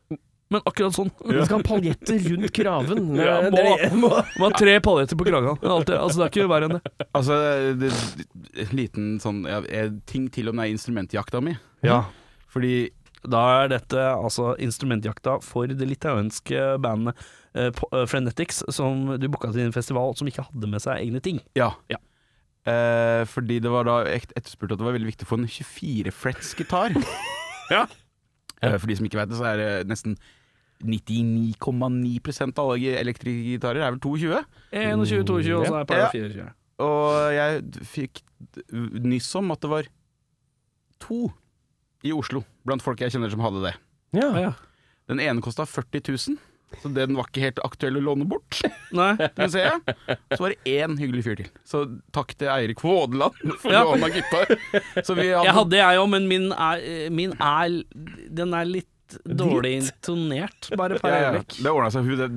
men 0.50 0.62
akkurat 0.64 0.94
sånn. 0.96 1.10
Du 1.22 1.38
skal 1.44 1.58
ha 1.58 1.64
paljetter 1.66 2.18
rundt 2.30 2.52
kraven. 2.56 3.00
Ja, 3.20 3.34
Det- 3.50 3.64
må, 3.94 4.10
det- 4.16 4.36
må 4.40 4.48
ha 4.48 4.52
tre 4.62 4.78
paljetter 4.84 5.18
på 5.20 5.26
kragen. 5.28 5.58
Alltid. 5.62 5.94
Altså, 5.98 6.18
det 6.22 6.26
er 6.28 6.32
ikke 6.32 6.48
verre 6.52 6.68
enn 6.70 6.76
det. 6.78 7.08
Altså, 7.12 7.36
det, 7.82 7.90
det, 8.54 8.68
liten 8.72 9.10
sånn 9.20 9.42
ja, 9.48 9.60
ting 10.08 10.30
til 10.32 10.48
om 10.48 10.56
det 10.60 10.68
er 10.68 10.72
instrumentjakta 10.76 11.42
mi. 11.44 11.56
Ja. 11.84 12.04
Fordi 12.48 12.88
Da 13.28 13.40
er 13.64 13.68
dette 13.74 13.98
altså 14.14 14.52
instrumentjakta 14.62 15.40
for 15.42 15.66
det 15.68 15.84
litauiske 15.90 16.78
bandet 16.80 17.18
uh, 17.58 18.04
Frenetics, 18.06 18.62
som 18.72 19.18
du 19.18 19.26
booka 19.28 19.50
til 19.52 19.66
en 19.66 19.74
festival, 19.74 20.14
som 20.16 20.28
ikke 20.30 20.44
hadde 20.46 20.70
med 20.70 20.80
seg 20.84 21.02
egne 21.02 21.20
ting. 21.24 21.40
Ja. 21.58 21.72
Ja. 21.90 21.98
Eh, 22.68 23.24
fordi 23.26 23.58
det 23.64 23.70
var 23.72 23.86
da 23.88 23.98
etterspurt 24.06 24.72
at 24.74 24.78
det 24.80 24.84
var 24.86 24.92
veldig 24.96 25.08
viktig 25.10 25.24
å 25.26 25.30
få 25.30 25.38
en 25.40 25.48
24 25.48 26.12
frets 26.14 26.50
gitar. 26.58 26.94
Ja. 27.72 27.86
Eh, 28.62 28.74
for 28.78 28.86
de 28.90 28.96
som 28.98 29.06
ikke 29.08 29.18
vet 29.20 29.30
det, 29.32 29.38
så 29.38 29.46
er 29.50 29.60
det 29.60 29.70
nesten 29.90 30.14
99,9% 30.84 32.58
av 32.62 32.70
alle 32.74 32.94
elektrikgitarer 33.00 33.82
er 33.84 33.94
vel 33.94 34.00
22. 34.04 34.42
21, 34.72 35.24
22, 35.26 35.54
og 35.58 35.66
så 35.66 35.74
er 35.80 35.84
det 35.84 35.96
Ja. 35.98 36.04
par 36.04 36.12
24. 36.12 36.48
Og 36.78 37.32
jeg 37.34 37.62
fikk 37.90 38.20
nyss 39.02 39.34
om 39.40 39.50
at 39.50 39.60
det 39.60 39.70
var 39.70 39.88
to 41.02 41.32
i 42.04 42.12
Oslo 42.14 42.44
blant 42.64 42.82
folk 42.82 43.00
jeg 43.00 43.10
kjenner 43.10 43.30
som 43.30 43.40
hadde 43.42 43.62
det. 43.64 43.74
Ja. 44.14 44.28
Ja. 44.38 44.52
Den 45.08 45.18
ene 45.20 45.40
kosta 45.42 45.64
40 45.66 46.00
000, 46.06 46.36
så 46.82 46.90
den 46.94 47.16
var 47.16 47.24
ikke 47.26 47.40
helt 47.42 47.58
aktuell 47.64 47.96
å 47.96 48.02
låne 48.04 48.26
bort. 48.28 48.60
Nei. 48.92 49.16
Den 49.16 49.50
ser 49.50 49.70
jeg. 49.72 49.96
Så 50.36 50.38
var 50.44 50.52
det 50.54 50.60
én 50.68 50.98
hyggelig 51.00 51.24
fyr 51.24 51.36
til. 51.40 51.48
Så 51.64 51.82
takk 52.12 52.34
til 52.38 52.48
Eirik 52.52 52.78
Vådeland 52.84 53.34
for 53.62 53.72
Ja. 53.72 53.82
lån 53.88 54.04
av 54.04 54.10
gitar. 54.14 54.54
Så 55.02 55.16
vi 55.18 55.30
hadde, 55.32 55.44
Jeg 55.48 55.54
hadde 55.58 55.76
jeg 55.82 55.98
òg, 56.04 56.08
men 56.14 56.28
min 56.28 56.52
er, 56.52 56.78
eh, 56.84 57.08
min 57.10 57.32
er 57.40 57.82
Den 58.30 58.54
er 58.54 58.64
litt 58.68 58.88
dårlig 59.24 59.72
intonert, 59.82 60.68
bare 60.78 60.98
ja, 61.04 61.08
ja. 61.08 61.30
øyeblikk. 61.32 61.56
Det 61.64 61.72
ordna 61.72 61.90
seg. 61.94 62.04
Hun, 62.08 62.18
det, 62.20 62.28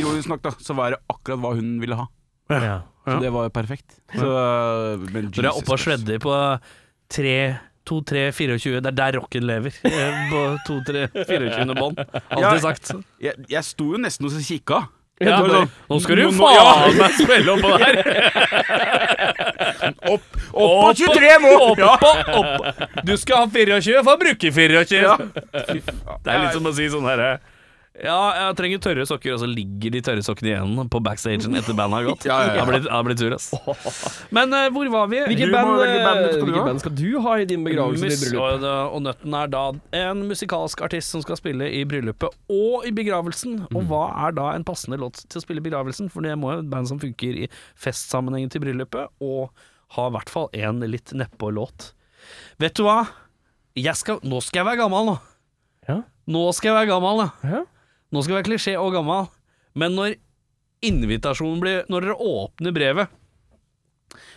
ironisk 0.00 0.28
nok, 0.32 0.42
da, 0.44 0.52
så 0.62 0.76
var 0.78 0.94
det 0.94 1.00
akkurat 1.10 1.42
hva 1.42 1.54
hun 1.58 1.72
ville 1.82 1.98
ha. 1.98 2.06
Ja. 2.50 2.76
Så 3.06 3.16
det 3.22 3.30
var 3.32 3.46
jo 3.48 3.52
perfekt. 3.54 3.96
Så, 4.12 4.28
men 5.14 5.30
Når 5.30 5.40
jeg 5.40 5.48
er 5.48 5.56
oppe 5.56 5.72
og 5.74 5.80
shredder 5.82 6.18
på 6.22 6.34
3, 7.10 7.34
2, 7.88 8.00
3, 8.10 8.24
24 8.36 8.80
Det 8.84 8.90
er 8.90 8.96
der 8.98 9.18
rocken 9.18 9.46
lever. 9.48 9.74
Eh, 9.88 10.18
På 10.30 10.40
2, 10.66 10.78
3, 10.86 11.04
24. 11.14 11.74
bånd. 11.78 11.98
Alltid 11.98 12.42
Ja. 12.44 12.58
sagt. 12.62 12.90
Jeg, 13.22 13.34
jeg 13.50 13.64
sto 13.64 13.92
jo 13.94 14.02
nesten 14.02 14.26
og 14.28 14.36
kikka. 14.46 14.82
Ja, 15.20 15.36
sånn, 15.44 15.68
nå 15.90 15.96
skal 16.00 16.16
du 16.16 16.22
nå- 16.24 16.32
faen 16.32 16.54
ja. 16.56 16.92
meg 16.96 17.16
spille 17.18 17.52
oppå 17.52 17.74
der! 17.76 17.98
Opp, 20.10 20.26
opp 20.52 20.74
på 20.80 20.90
23 21.04 21.38
mål! 21.44 21.84
Opp, 21.86 22.02
opp, 22.02 22.66
opp. 22.66 22.82
Du 23.06 23.16
skal 23.20 23.44
ha 23.44 23.48
24, 23.50 24.04
få 24.06 24.18
bruke 24.20 24.52
24. 24.52 24.84
Ja. 25.00 25.16
Det 26.24 26.30
er 26.30 26.44
litt 26.44 26.54
som 26.56 26.66
å 26.68 26.74
si 26.76 26.90
sånn 26.92 27.06
herre 27.08 27.38
Ja, 28.00 28.16
jeg 28.32 28.54
trenger 28.56 28.80
tørre 28.80 29.04
sokker, 29.04 29.34
og 29.34 29.40
så 29.42 29.48
ligger 29.50 29.92
de 29.92 30.00
tørre 30.06 30.22
sokkene 30.24 30.52
igjen 30.54 30.88
på 30.88 31.00
backstagen 31.04 31.56
etter 31.58 31.76
bandet 31.76 31.98
har 31.98 32.06
gått. 32.06 32.22
Ja, 32.24 32.36
ja, 32.38 32.46
ja. 32.46 32.54
Jeg 32.54 32.62
har 32.62 32.70
blitt, 32.70 32.86
blitt 33.10 33.20
sur, 33.20 33.34
ass. 33.36 34.06
Men 34.32 34.54
uh, 34.56 34.68
hvor 34.72 34.88
var 34.94 35.10
vi? 35.10 35.18
Hvilket 35.26 35.52
band, 35.52 35.74
band, 35.74 36.22
eh, 36.24 36.30
skal 36.38 36.48
du 36.48 36.54
ha? 36.56 36.62
band 36.70 36.80
skal 36.84 36.94
du 36.96 37.08
ha 37.26 37.34
i 37.42 37.48
din 37.50 37.66
begravelse 37.66 38.08
Mus- 38.08 38.22
i 38.30 38.38
og, 38.40 38.64
og 38.94 39.02
Nøtten 39.04 39.36
er 39.42 39.50
da 39.52 39.64
en 40.00 40.22
musikalsk 40.30 40.80
artist 40.86 41.12
som 41.12 41.24
skal 41.26 41.36
spille 41.42 41.68
i 41.76 41.82
bryllupet 41.88 42.38
og 42.48 42.86
i 42.88 42.94
begravelsen. 42.96 43.66
Og 43.74 43.84
hva 43.90 44.06
er 44.28 44.38
da 44.38 44.52
en 44.54 44.64
passende 44.64 45.00
låt 45.02 45.20
til 45.26 45.42
å 45.42 45.44
spille 45.44 45.60
i 45.60 45.66
begravelsen? 45.68 46.08
For 46.14 46.24
det 46.24 46.38
må 46.40 46.54
jo 46.54 46.62
et 46.64 46.72
band 46.72 46.88
som 46.88 47.02
funker 47.02 47.42
i 47.44 47.50
festsammenhengen 47.84 48.54
til 48.54 48.64
bryllupet, 48.64 49.12
og 49.20 49.50
ha 49.96 50.06
i 50.06 50.14
hvert 50.14 50.30
fall 50.30 50.48
en 50.54 50.84
litt 50.86 51.12
nedpå-låt. 51.16 51.92
Vet 52.62 52.78
du 52.78 52.84
hva? 52.86 53.02
Skal, 53.96 54.20
nå 54.26 54.40
skal 54.44 54.62
jeg 54.62 54.68
være 54.68 54.82
gammel, 54.82 55.12
nå. 55.12 55.16
Ja. 55.88 56.00
Nå 56.30 56.42
skal 56.54 56.70
jeg 56.70 56.78
være 56.78 56.90
gammel, 56.92 57.22
da. 57.22 57.54
Ja. 57.54 57.62
Nå 58.10 58.22
skal 58.22 58.34
jeg 58.34 58.40
være 58.40 58.48
klisjé 58.50 58.74
og 58.78 58.92
gammel. 58.94 59.30
Men 59.78 59.96
når 59.96 60.18
invitasjonen 60.86 61.60
blir 61.62 61.82
Når 61.92 62.06
dere 62.06 62.16
åpner 62.18 62.74
brevet, 62.74 63.16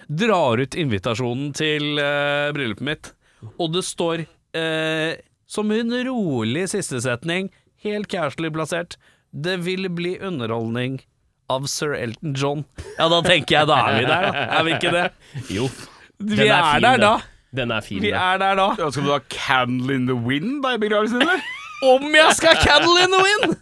drar 0.08 0.60
ut 0.60 0.76
invitasjonen 0.78 1.54
til 1.58 1.98
uh, 1.98 2.52
bryllupet 2.54 2.86
mitt, 2.86 3.10
og 3.58 3.72
det 3.74 3.86
står 3.88 4.26
uh, 4.28 5.14
som 5.50 5.72
en 5.74 5.96
rolig 6.08 6.68
sistesetning, 6.72 7.50
helt 7.84 8.10
casually 8.12 8.52
plassert, 8.54 8.98
det 9.32 9.58
vil 9.66 9.90
bli 9.90 10.18
underholdning 10.22 11.00
av 11.54 11.68
sir 11.72 11.96
Elton 11.98 12.34
John. 12.38 12.64
Ja, 12.98 13.10
da 13.12 13.22
tenker 13.26 13.60
jeg 13.60 13.70
da 13.70 13.80
er 13.88 14.00
vi 14.00 14.08
der, 14.10 14.28
da. 14.30 14.46
Er 14.60 14.68
vi 14.68 14.76
ikke 14.78 14.94
det? 14.94 15.06
Jo. 15.54 15.70
Vi 16.24 16.40
er, 16.48 16.54
er, 16.58 16.70
fin, 16.74 16.86
der 16.88 17.02
da. 17.04 17.14
Den 17.54 17.72
er 17.72 17.82
fin, 17.86 18.02
Vi 18.02 18.12
da. 18.14 18.22
er 18.34 18.42
der 18.42 18.56
da. 18.60 18.70
Ja, 18.80 18.90
skal 18.90 19.06
du 19.06 19.12
ha 19.14 19.20
'Candle 19.30 19.96
in 19.96 20.08
the 20.10 20.18
Wind' 20.18 20.62
da 20.64 20.76
i 20.76 20.82
begravelsen, 20.82 21.22
eller? 21.22 21.44
Om 21.94 22.14
jeg 22.16 22.38
skal 22.40 22.58
Candle 22.64 23.04
in 23.04 23.12
the 23.14 23.24
Wind! 23.28 23.58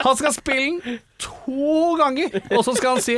Han 0.00 0.16
skal 0.16 0.32
spille 0.32 0.80
den 0.84 0.98
to 1.20 1.96
ganger, 2.00 2.32
og 2.56 2.64
så 2.64 2.72
skal 2.76 2.96
han 2.96 3.02
si 3.04 3.16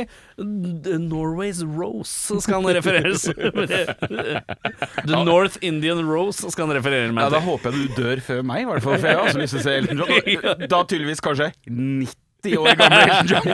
The 0.83 0.97
Norway's 0.99 1.61
Rose, 1.63 2.41
skal 2.43 2.59
han 2.59 2.75
refereres. 2.75 3.23
The 5.07 5.23
North 5.23 5.57
Indian 5.61 6.03
Rose 6.09 6.51
skal 6.51 6.67
han 6.67 6.75
referere 6.75 7.13
Ja, 7.15 7.29
Da 7.31 7.39
håper 7.39 7.71
jeg 7.71 7.79
du 7.79 8.01
dør 8.01 8.19
før 8.25 8.41
meg, 8.41 8.65
i 8.65 8.67
hvert 8.71 8.83
fall. 8.83 8.99
For 8.99 9.07
jeg 9.07 9.17
har 9.17 9.29
også 9.29 9.39
lyst 9.39 9.55
til 9.55 9.61
å 9.61 9.67
se 9.67 9.77
Elton 9.79 10.03
John. 10.03 10.67
Da 10.73 10.83
tydeligvis 10.83 11.23
kanskje 11.23 11.51
90 11.69 12.22
år 12.51 12.75
gamle 12.79 13.01
Elton 13.03 13.27
John. 13.31 13.47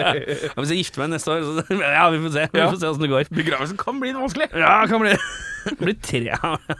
Ja, 0.00 0.54
Hvis 0.56 0.72
jeg 0.72 0.82
gifter 0.84 1.02
meg 1.02 1.12
neste 1.14 1.32
år, 1.34 1.44
så 1.44 1.64
Ja, 1.96 2.04
vi 2.14 2.20
får 2.24 2.34
se. 2.36 2.44
Vi 2.52 2.60
får 2.62 2.78
se 2.80 2.90
åssen 2.90 3.04
det 3.04 3.10
går. 3.12 3.30
Begravelsen 3.40 3.80
kan 3.80 4.00
bli 4.02 4.12
vanskelig. 4.16 4.48
Ja, 4.54 4.74
det 4.84 4.92
kan 4.92 5.04
bli 5.04 5.14
Det 5.70 5.76
blir 5.76 5.96
tre. 6.00 6.22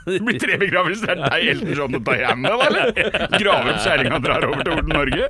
Det 0.06 0.20
blir 0.24 0.38
tre 0.40 0.56
begravelser. 0.62 1.10
Det 1.10 1.26
er 1.26 1.34
deg, 1.34 1.48
Elton 1.52 1.74
John 1.76 1.98
og 1.98 2.06
Diana, 2.06 2.52
da, 2.54 2.68
eller? 2.70 3.34
Graver 3.34 3.74
opp 3.74 3.82
kjerringa 3.84 4.16
og 4.16 4.24
drar 4.24 4.46
over 4.48 4.62
til 4.64 4.72
Orden 4.78 4.94
Norge. 4.96 5.26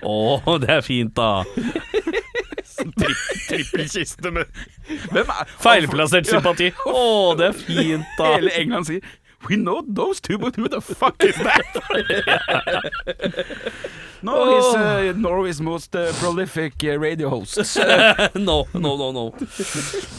Å, 0.00 0.56
det 0.62 0.70
er 0.78 0.86
fint, 0.86 1.12
da. 1.18 1.44
Tri 2.96 3.12
Trippelkiste 3.50 4.32
med 4.32 4.48
er 5.12 5.28
Feilplassert 5.60 6.28
sympati. 6.30 6.70
Å, 6.88 7.04
det 7.36 7.50
er 7.50 7.60
fint, 7.60 8.08
da. 8.16 8.32
Hele 8.38 8.54
England 8.62 8.88
sier 8.88 9.04
We 9.48 9.56
know 9.56 9.82
those 9.86 10.20
two, 10.20 10.38
but 10.38 10.56
who 10.56 10.68
the 10.68 10.80
fuck 10.80 11.22
is 11.24 11.36
that? 11.36 11.66
no, 14.22 14.56
he's 14.56 14.74
uh, 14.74 15.12
Norway's 15.16 15.60
most 15.60 15.94
uh, 15.94 16.12
prolific 16.14 16.74
uh, 16.84 16.98
radio 16.98 17.28
host. 17.28 17.58
No, 18.34 18.66
no, 18.74 18.96
no, 18.96 19.10
no. 19.12 19.24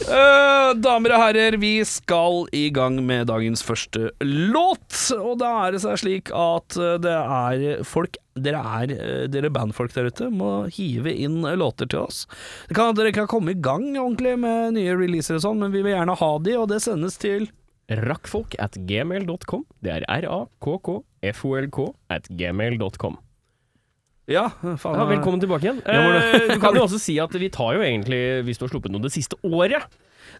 Eh, 0.08 0.74
damer 0.80 1.14
og 1.14 1.22
herrer, 1.22 1.56
vi 1.60 1.72
skal 1.86 2.46
i 2.56 2.68
gang 2.74 2.98
med 3.06 3.28
dagens 3.30 3.62
første 3.64 4.10
låt. 4.24 4.96
Og 5.18 5.38
da 5.42 5.52
er 5.66 5.74
det 5.74 5.82
seg 5.84 6.00
slik 6.02 6.32
at 6.34 6.78
eh, 6.78 6.96
det 7.02 7.14
er 7.14 7.84
folk 7.88 8.18
dere 8.38 8.60
er 8.80 8.92
eh, 8.94 9.24
dere 9.30 9.50
bandfolk 9.52 9.94
der 9.94 10.10
ute, 10.12 10.30
må 10.30 10.68
hive 10.72 11.12
inn 11.12 11.42
låter 11.58 11.88
til 11.90 12.04
oss. 12.06 12.24
Det 12.68 12.76
kan, 12.78 12.94
dere 12.98 13.12
kan 13.14 13.28
komme 13.30 13.54
i 13.54 13.60
gang 13.60 13.90
ordentlig 13.96 14.36
med 14.40 14.76
nye 14.78 14.96
releaser 14.98 15.38
og 15.38 15.46
sånn, 15.46 15.62
men 15.64 15.74
vi 15.74 15.82
vil 15.84 15.96
gjerne 15.96 16.18
ha 16.20 16.32
de, 16.44 16.58
og 16.60 16.68
det 16.72 16.82
sendes 16.84 17.18
til 17.20 17.48
Rakkfolk 17.88 18.56
at 18.60 18.76
gmail.com. 18.88 19.64
Det 19.84 19.94
er 19.94 20.04
r-a-k-k-f-o-l-k 20.04 21.78
at 22.12 22.28
gmail.com. 22.28 23.16
Ja, 24.28 24.50
faen. 24.60 24.98
Ja, 25.00 25.06
velkommen 25.08 25.40
tilbake 25.40 25.64
igjen. 25.64 25.78
Ja, 25.88 26.02
Eh, 26.18 26.50
du 26.52 26.60
kan 26.60 26.76
jo 26.76 26.82
også 26.84 26.98
si 27.00 27.14
at 27.22 27.32
vi 27.32 27.48
tar 27.48 27.78
jo 27.78 27.80
egentlig, 27.86 28.44
hvis 28.44 28.60
du 28.60 28.66
har 28.66 28.74
sluppet 28.74 28.92
noe 28.92 29.00
det 29.00 29.14
siste 29.14 29.38
året, 29.40 29.86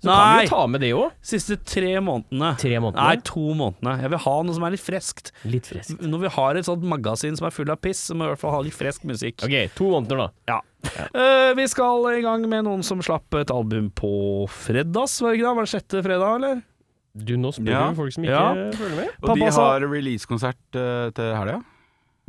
så 0.03 0.13
kan 0.13 0.37
vi 0.37 0.45
jo 0.45 0.51
ta 0.53 0.67
med 0.69 0.83
det 0.85 0.91
òg. 0.93 1.15
Siste 1.25 1.57
tre 1.65 1.95
månedene. 2.05 2.51
Tre 2.61 2.77
Nei, 2.85 3.17
to 3.25 3.47
månedene. 3.57 3.95
Jeg 4.05 4.13
vil 4.13 4.23
ha 4.27 4.37
noe 4.45 4.55
som 4.59 4.67
er 4.69 4.77
litt 4.77 4.85
freskt. 4.85 5.33
Litt 5.49 5.71
frisk. 5.73 5.97
Når 6.05 6.27
vi 6.27 6.35
har 6.37 6.61
et 6.61 6.69
sånt 6.69 6.85
magasin 6.85 7.39
som 7.41 7.49
er 7.49 7.57
full 7.57 7.73
av 7.73 7.81
piss, 7.81 8.05
så 8.11 8.15
må 8.15 8.27
vi 8.27 8.29
i 8.29 8.35
hvert 8.37 8.45
fall 8.45 8.57
ha 8.59 8.61
litt 8.67 8.77
frisk 8.77 9.09
musikk. 9.09 9.41
Ok, 9.49 9.57
to 9.79 9.89
måneder, 9.97 10.27
da. 10.27 10.29
Ja. 10.53 10.61
Eh, 11.09 11.55
vi 11.57 11.65
skal 11.73 12.05
i 12.13 12.21
gang 12.23 12.45
med 12.51 12.69
noen 12.69 12.85
som 12.85 13.01
slapp 13.01 13.33
et 13.41 13.51
album 13.51 13.89
på 13.97 14.13
fredags, 14.53 15.17
var 15.25 15.33
det 15.33 15.41
ikke 15.41 15.49
det? 15.49 15.57
Var 15.57 15.65
det 15.65 15.73
sjette 15.73 16.05
fredag, 16.05 16.35
eller? 16.43 16.61
Du, 17.25 17.35
nå 17.41 17.51
spør 17.55 17.71
Ja. 17.73 17.89
du 17.91 17.97
folk 17.97 18.13
som 18.15 18.25
ikke 18.25 18.37
Ja. 18.37 18.71
følger 18.77 18.97
med. 19.03 19.09
Og 19.23 19.35
de 19.35 19.41
Pappa 19.41 19.61
har 19.63 19.81
releasekonsert 19.89 20.57
uh, 20.77 21.11
til 21.11 21.35
helga. 21.35 21.59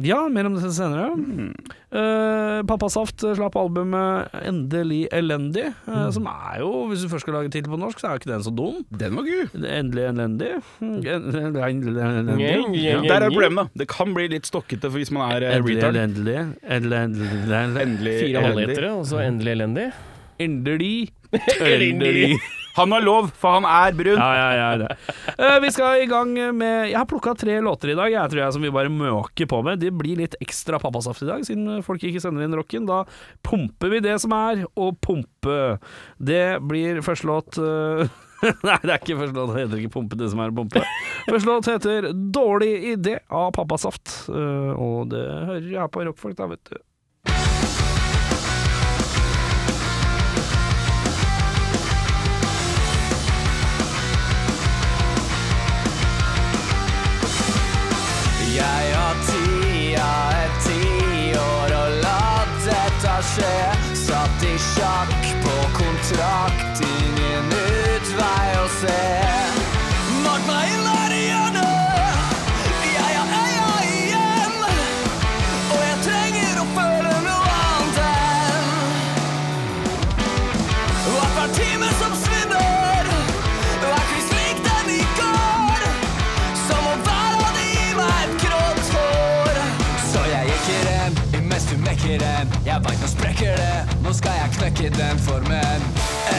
Ja, 0.02 0.30
mer 0.32 0.46
om 0.48 0.54
det 0.56 0.64
senere. 0.72 1.10
Mm. 1.12 1.50
Uh, 1.92 2.62
Pappasaft 2.64 3.20
slapp 3.36 3.58
albumet 3.60 4.30
Endelig 4.48 5.10
elendig, 5.12 5.66
uh, 5.90 6.06
Mm. 6.08 6.12
som 6.16 6.26
er 6.32 6.60
jo, 6.62 6.70
hvis 6.88 7.02
du 7.04 7.10
først 7.12 7.26
skal 7.28 7.34
lage 7.36 7.52
tittel 7.52 7.68
på 7.74 7.80
norsk, 7.82 8.00
så 8.00 8.08
er 8.08 8.12
jo 8.16 8.20
ikke 8.22 8.32
den 8.32 8.46
så 8.48 8.54
dum. 8.56 8.78
Den 8.96 9.18
var 9.20 9.24
gud. 9.28 9.50
Endelig 9.68 10.06
elendig. 10.08 10.54
Mm, 10.80 11.04
Endelig 11.04 12.00
elendig. 12.00 12.84
Ja. 12.86 13.02
Der 13.02 13.26
er 13.26 13.30
problemet, 13.30 13.58
da. 13.74 13.84
Det 13.84 13.88
kan 13.92 14.14
bli 14.16 14.30
litt 14.32 14.48
stokkete 14.48 14.88
for 14.88 14.98
hvis 15.02 15.12
man 15.12 15.34
er 15.36 15.50
uh, 15.50 15.58
Endelig 15.58 15.82
retard. 15.84 15.96
elendig. 16.00 16.38
Endelig 16.64 16.98
elendig. 17.04 17.82
Endelig 17.84 18.16
Fire 18.22 18.40
elendig. 18.40 18.46
halvlitere, 18.56 18.94
og 18.96 19.06
så 19.06 19.20
endelig 19.28 19.52
elendig. 19.58 19.92
Endelig. 20.40 21.12
Endelig. 21.60 22.40
Han 22.80 22.96
har 22.96 23.04
lov, 23.06 23.30
for 23.40 23.60
han 23.60 23.68
er 23.70 23.98
brun. 23.98 24.20
Ja, 24.20 24.30
ja, 24.38 24.50
ja. 24.58 24.70
Det. 24.82 25.16
Uh, 25.40 25.58
vi 25.64 25.72
skal 25.76 26.04
i 26.04 26.08
gang 26.10 26.32
med 26.58 26.90
Jeg 26.90 26.98
har 26.98 27.10
plukka 27.10 27.36
tre 27.40 27.60
låter 27.66 27.94
i 27.94 27.98
dag, 28.00 28.12
jeg 28.14 28.34
tror 28.34 28.44
jeg, 28.44 28.56
som 28.56 28.66
vi 28.66 28.74
bare 28.74 28.94
måker 28.94 29.50
på 29.50 29.62
med. 29.66 29.82
Det 29.84 29.92
blir 29.96 30.22
litt 30.22 30.38
ekstra 30.44 30.80
pappasaft 30.82 31.26
i 31.26 31.30
dag, 31.30 31.44
siden 31.48 31.84
folk 31.86 32.04
ikke 32.06 32.24
sender 32.24 32.48
inn 32.48 32.58
rocken. 32.58 32.88
Da 32.90 33.04
pumper 33.46 33.94
vi 33.94 34.02
det 34.06 34.16
som 34.24 34.34
er, 34.38 34.66
og 34.80 34.98
pumpe. 35.04 35.60
Det 36.18 36.60
blir 36.66 37.04
første 37.06 37.30
låt 37.30 37.62
uh, 37.62 38.08
Nei, 38.68 38.78
det 38.84 38.94
er 38.94 39.00
ikke 39.02 39.18
første 39.20 39.36
låt. 39.36 39.52
Det 39.52 39.64
heter 39.64 39.82
ikke 39.82 39.94
Pumpe, 39.98 40.20
det 40.20 40.30
som 40.32 40.42
er 40.44 40.54
å 40.54 40.56
pumpe. 40.56 40.84
Første 41.28 41.50
låt 41.50 41.70
heter 41.72 42.12
Dårlig 42.36 42.72
idé 42.96 43.20
av 43.28 43.52
Pappasaft, 43.58 44.16
Uh, 44.30 44.74
og 44.80 45.10
det 45.12 45.24
hører 45.24 45.72
jeg 45.74 45.92
på 45.94 46.04
Rockfolk, 46.06 46.36
da, 46.38 46.48
vet 46.52 46.70
du. 46.70 46.78
Skje. 63.40 63.96
Satt 63.96 64.44
i 64.44 64.58
sjakk 64.58 65.24
på 65.44 65.56
kontrakt, 65.78 66.39
den 94.98 95.20
formen. 95.20 95.82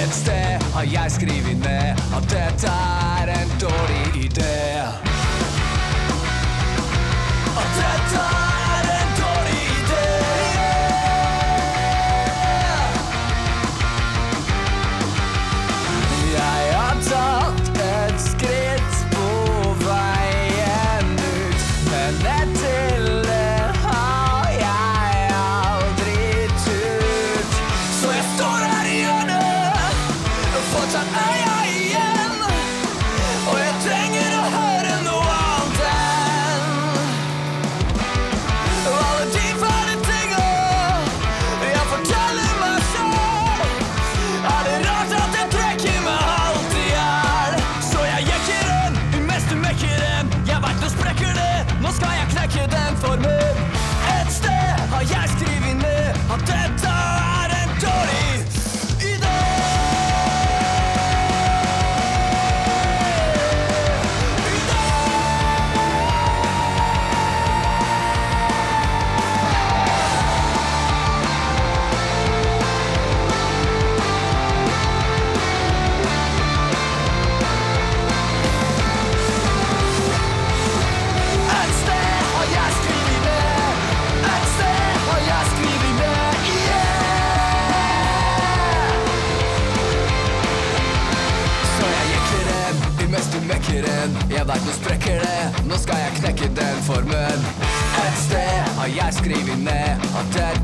Et 0.03 0.15
sted 0.15 0.73
har 0.75 0.83
jeg 0.83 1.11
skrevet 1.11 1.59
ned 1.59 1.89
at 2.17 2.23
dette 2.35 2.73
er 3.21 3.27
en 3.41 3.51
dårlig 3.61 4.25
idé. 4.27 4.57
At 7.63 7.71
dette 7.81 8.40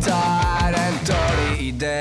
dette 0.06 0.18
er 0.70 0.74
en 0.78 0.98
dårlig 1.08 1.54
idé. 1.66 1.94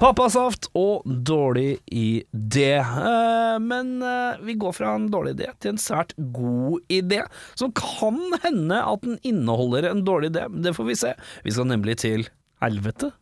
Pappasaft 0.00 0.70
og 0.78 1.04
dårlig 1.04 1.76
idé. 1.92 2.78
Eh, 2.80 3.56
men 3.60 3.98
eh, 4.00 4.40
vi 4.46 4.56
går 4.56 4.72
fra 4.76 4.94
en 4.96 5.08
dårlig 5.12 5.34
idé 5.36 5.50
til 5.60 5.74
en 5.74 5.82
svært 5.82 6.14
god 6.16 6.80
idé, 6.88 7.20
som 7.58 7.74
kan 7.76 8.16
hende 8.46 8.80
at 8.80 9.04
den 9.04 9.20
inneholder 9.28 9.90
en 9.90 10.04
dårlig 10.08 10.32
idé. 10.32 10.46
Det 10.64 10.72
får 10.78 10.88
vi 10.88 11.00
se. 11.02 11.12
Vi 11.44 11.52
skal 11.52 11.68
nemlig 11.68 11.98
til 12.00 12.28
helvete. 12.64 13.12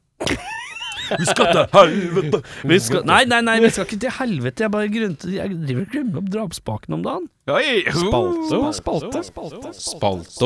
Vi 1.11 1.29
skal 1.29 1.53
til 1.53 1.65
helvete! 1.75 2.43
Vi 2.67 2.79
skal, 2.83 3.07
nei, 3.09 3.23
nei, 3.29 3.41
nei, 3.47 3.57
vi 3.63 3.71
skal 3.73 3.87
ikke 3.87 4.01
til 4.07 4.15
helvete. 4.19 4.67
Jeg 4.67 4.73
bare 4.75 4.91
grunte 4.93 5.33
Jeg 5.33 5.57
driver 5.63 5.87
og 5.87 5.95
glemmer 5.95 6.23
opp 6.23 6.31
drapspaken 6.35 6.99
om 6.99 7.05
dagen. 7.07 7.29
Spalte 7.47 8.59
og 8.59 8.73
spalte. 8.75 9.21
Spalte 9.23 9.61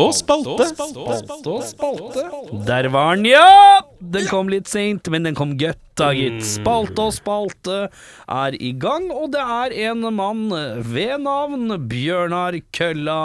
og 0.02 0.12
spalte. 0.12 0.66
Spalte 0.68 1.54
og 1.54 1.64
spalte. 1.64 2.26
Der 2.68 2.90
var 2.92 3.16
den, 3.16 3.30
ja! 3.30 3.80
Den 4.00 4.28
kom 4.28 4.52
litt 4.52 4.68
seint, 4.68 5.08
men 5.12 5.24
den 5.24 5.38
kom 5.38 5.56
godt, 5.60 5.80
da, 6.00 6.10
gitt. 6.16 6.42
Spalte 6.44 7.08
og 7.08 7.16
spalte 7.16 7.80
er 8.28 8.58
i 8.60 8.74
gang, 8.76 9.08
og 9.14 9.32
det 9.32 9.40
er 9.40 9.76
en 9.88 10.04
mann 10.12 10.46
ved 10.92 11.24
navn 11.24 11.72
Bjørnar 11.88 12.58
Kølla 12.76 13.20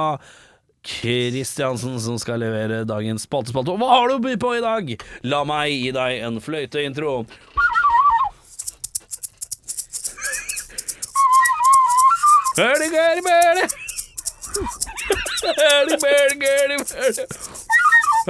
Kristiansen 0.86 2.00
som 2.00 2.20
skal 2.22 2.40
levere 2.44 2.84
dagens 2.86 3.26
spaltespalte. 3.26 3.74
Og 3.74 3.82
hva 3.82 3.90
har 3.90 4.10
du 4.12 4.18
å 4.20 4.24
by 4.24 4.36
på 4.42 4.52
i 4.58 4.62
dag? 4.64 4.92
La 5.26 5.42
meg 5.48 5.74
gi 5.74 5.90
deg 5.96 6.20
en 6.28 6.38
fløyteintro. 6.44 7.16
Hørdi, 12.56 12.88
gørdi, 12.94 13.24
børdi. 13.26 13.66
Hørdi, 15.46 15.98
børdi, 16.06 16.38
gørdi, 16.44 16.78
børdi. 16.92 17.26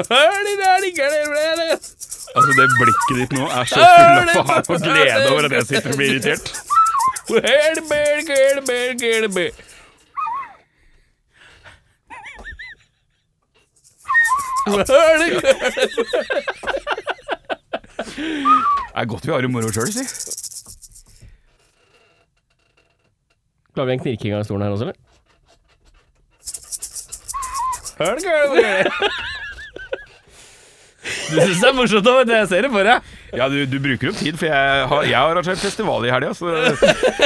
Hørdi, 0.09 0.55
gørdi, 0.63 0.89
gørdi, 0.97 1.27
børdi. 1.35 1.67
Altså, 2.35 2.55
det 2.57 2.65
blikket 2.79 3.19
ditt 3.19 3.35
nå 3.37 3.45
er 3.47 3.69
så 3.69 3.83
full 3.83 4.31
av 4.33 4.49
faen 4.49 4.73
og 4.73 4.81
glede 4.87 5.29
over 5.29 5.45
at 5.47 5.59
jeg 5.59 5.69
sitter 5.69 5.93
og 5.93 6.01
blir 6.01 6.15
irritert. 6.15 6.51
Hørdi, 7.29 7.85
børdi, 7.91 8.25
gørdi, 8.31 8.65
børdi, 8.71 8.97
gørdi, 9.03 9.33
børdi. 9.37 9.64
Det 14.65 14.73
er 18.95 19.05
godt 19.05 19.25
vi 19.27 19.31
har 19.33 19.41
det 19.43 19.51
moro 19.51 19.69
sjøl, 19.73 19.91
si. 19.93 20.05
Klarer 23.75 23.89
vi 23.91 23.93
en 23.97 24.03
knirking 24.05 24.35
av 24.37 24.45
stolen 24.47 24.63
her 24.65 24.73
også, 24.73 24.87
eller? 24.87 24.97
Hør 27.99 28.15
det, 28.19 28.35
børdi. 28.51 29.09
Du 31.05 31.35
syns 31.41 31.59
det 31.61 31.67
er 31.69 31.75
morsomt 31.75 32.07
å 32.09 32.13
jeg 32.29 32.47
ser 32.49 32.65
det 32.65 32.71
for 32.73 32.87
deg? 32.87 33.11
Ja, 33.35 33.47
du, 33.51 33.57
du 33.69 33.75
bruker 33.83 34.11
opp 34.11 34.17
tid, 34.19 34.37
for 34.39 34.47
jeg 34.49 34.85
har, 34.91 35.03
jeg 35.09 35.17
har 35.17 35.33
arrangert 35.33 35.61
festival 35.61 36.05
i 36.07 36.11
helga, 36.13 36.31
så 36.37 36.53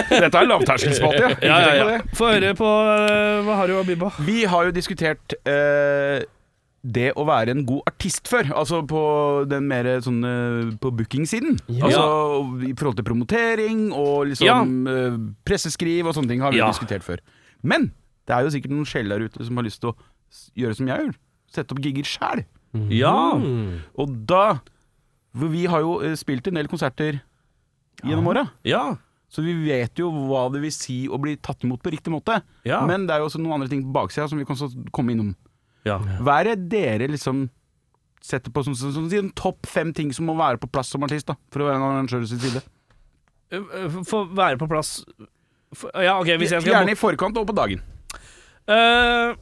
dette 0.10 0.42
er 0.42 0.50
lavterskelspalte, 0.50 1.22
ja. 1.22 1.30
Ja, 1.46 1.60
ja, 1.68 1.88
ja. 1.96 2.02
Få 2.18 2.32
høre 2.34 2.54
på 2.58 2.68
øh, 2.68 3.46
Hva 3.46 3.60
har 3.62 3.72
du 3.72 3.78
by 3.88 3.98
på? 4.04 4.12
Vi 4.28 4.42
har 4.50 4.70
jo 4.70 4.76
diskutert 4.76 5.36
eh, 5.44 6.24
det 6.84 7.10
å 7.20 7.26
være 7.28 7.52
en 7.56 7.66
god 7.68 7.88
artist 7.90 8.30
før. 8.32 8.52
Altså 8.56 8.82
på 8.88 9.02
den 9.52 9.68
mer 9.68 9.90
sånn 10.06 10.20
eh, 10.24 10.70
på 10.80 10.92
booking-siden. 10.96 11.58
Ja. 11.68 11.90
Altså 11.90 12.04
i 12.70 12.74
forhold 12.74 13.00
til 13.02 13.08
promotering 13.08 13.82
og 13.92 14.30
liksom 14.32 14.78
ja. 14.88 15.10
presseskriv 15.48 16.08
og 16.08 16.16
sånne 16.16 16.32
ting 16.32 16.46
har 16.46 16.56
vi 16.56 16.62
Ja. 16.62 16.70
diskutert 16.72 17.04
før. 17.04 17.20
Men 17.62 17.92
det 18.28 18.36
er 18.36 18.46
jo 18.46 18.54
sikkert 18.54 18.72
noen 18.76 18.88
sjeler 18.88 19.20
der 19.20 19.28
ute 19.28 19.46
som 19.46 19.60
har 19.60 19.68
lyst 19.68 19.82
til 19.84 19.92
å 19.92 19.98
gjøre 20.56 20.78
som 20.78 20.88
jeg 20.88 21.04
gjør. 21.04 21.14
Sette 21.50 21.76
opp 21.76 21.82
gigger 21.84 22.06
sjæl. 22.08 22.46
Ja. 22.94 23.16
Mm. 23.36 23.82
Og 23.98 24.14
da 24.30 24.60
vi 25.34 25.66
har 25.70 25.84
jo 25.84 26.00
eh, 26.06 26.16
spilt 26.18 26.48
en 26.50 26.58
del 26.58 26.70
konserter 26.70 27.20
gjennom 28.04 28.30
åra. 28.32 28.48
Ja. 28.64 28.96
Så 29.30 29.44
vi 29.46 29.54
vet 29.62 30.00
jo 30.00 30.10
hva 30.10 30.48
det 30.54 30.62
vil 30.64 30.74
si 30.74 31.04
å 31.10 31.20
bli 31.22 31.36
tatt 31.38 31.62
imot 31.66 31.84
på 31.84 31.92
riktig 31.94 32.14
måte. 32.14 32.40
Ja. 32.66 32.82
Men 32.90 33.06
det 33.06 33.14
er 33.14 33.22
jo 33.22 33.30
også 33.30 33.42
noen 33.42 33.60
andre 33.60 33.70
ting 33.70 33.84
på 33.86 33.94
baksida 33.94 34.26
som 34.30 34.40
vi 34.42 34.48
kan 34.48 34.58
komme 34.96 35.14
innom. 35.14 35.36
Ja. 35.88 35.98
Hva 36.20 36.40
er 36.42 36.52
det 36.52 36.70
dere 36.72 37.08
liksom 37.12 37.48
setter 38.22 38.52
på 38.52 38.64
som, 38.68 38.76
sånn, 38.76 38.92
sånn, 38.94 39.08
sånn, 39.12 39.30
topp 39.38 39.66
fem 39.70 39.94
ting 39.96 40.12
som 40.14 40.28
må 40.28 40.36
være 40.38 40.60
på 40.60 40.68
plass 40.72 40.90
som 40.92 41.04
artist, 41.08 41.30
da? 41.30 41.38
For 41.54 41.64
å 41.64 41.70
være 41.70 41.80
en 41.80 41.86
arrangør 41.88 42.26
sin 42.28 42.42
side. 42.44 42.62
For 43.50 44.20
å 44.20 44.26
være 44.36 44.60
på 44.62 44.68
plass 44.70 45.00
for, 45.74 45.94
Ja, 46.04 46.18
ok, 46.20 46.34
hvis 46.42 46.52
jeg 46.54 46.62
skal 46.62 46.74
Gjerne 46.74 46.94
i 46.94 47.00
forkant 47.00 47.38
og 47.40 47.48
på 47.50 47.56
dagen. 47.58 47.82
Uh, 48.70 49.34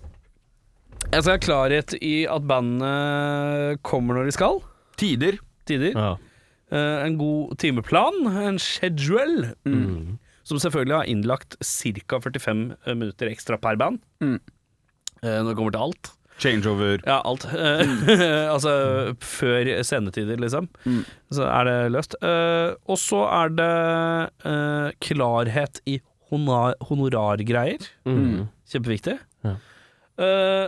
Jeg 1.12 1.24
skal 1.24 1.34
ha 1.34 1.42
klarhet 1.44 1.96
i 2.04 2.14
at 2.30 2.46
bandet 2.48 3.82
kommer 3.88 4.18
når 4.20 4.30
de 4.30 4.36
skal. 4.36 4.62
Tider. 5.00 5.40
Tider. 5.68 5.96
Ja. 5.96 6.14
Uh, 6.72 7.06
en 7.06 7.18
god 7.20 7.58
timeplan, 7.60 8.26
en 8.28 8.60
schedule, 8.60 9.54
Mm. 9.66 10.18
som 10.44 10.60
selvfølgelig 10.60 10.96
har 10.96 11.08
innlagt 11.12 11.58
ca. 11.60 12.20
45 12.20 12.76
minutter 12.96 13.28
ekstra 13.32 13.58
per 13.60 13.76
band. 13.80 14.00
Mm. 14.22 14.40
Uh, 15.24 15.44
når 15.44 15.50
det 15.52 15.56
kommer 15.58 15.72
til 15.76 15.82
alt. 15.88 16.12
Changeover. 16.38 17.00
Ja, 17.06 17.22
alt. 17.26 17.46
Eh, 17.50 18.46
altså 18.54 18.72
før 19.24 19.72
sendetider, 19.88 20.38
liksom. 20.42 20.68
Mm. 20.86 21.00
Så 21.34 21.48
er 21.50 21.64
det 21.70 21.78
løst. 21.96 22.14
Eh, 22.22 22.76
og 22.86 23.00
så 23.02 23.24
er 23.42 23.54
det 23.58 23.72
eh, 24.46 24.92
klarhet 25.08 25.82
i 25.90 26.00
honorargreier. 26.32 27.88
Mm. 28.06 28.48
Kjempeviktig. 28.70 29.18
Ja. 29.48 29.56
Eh, 30.20 30.68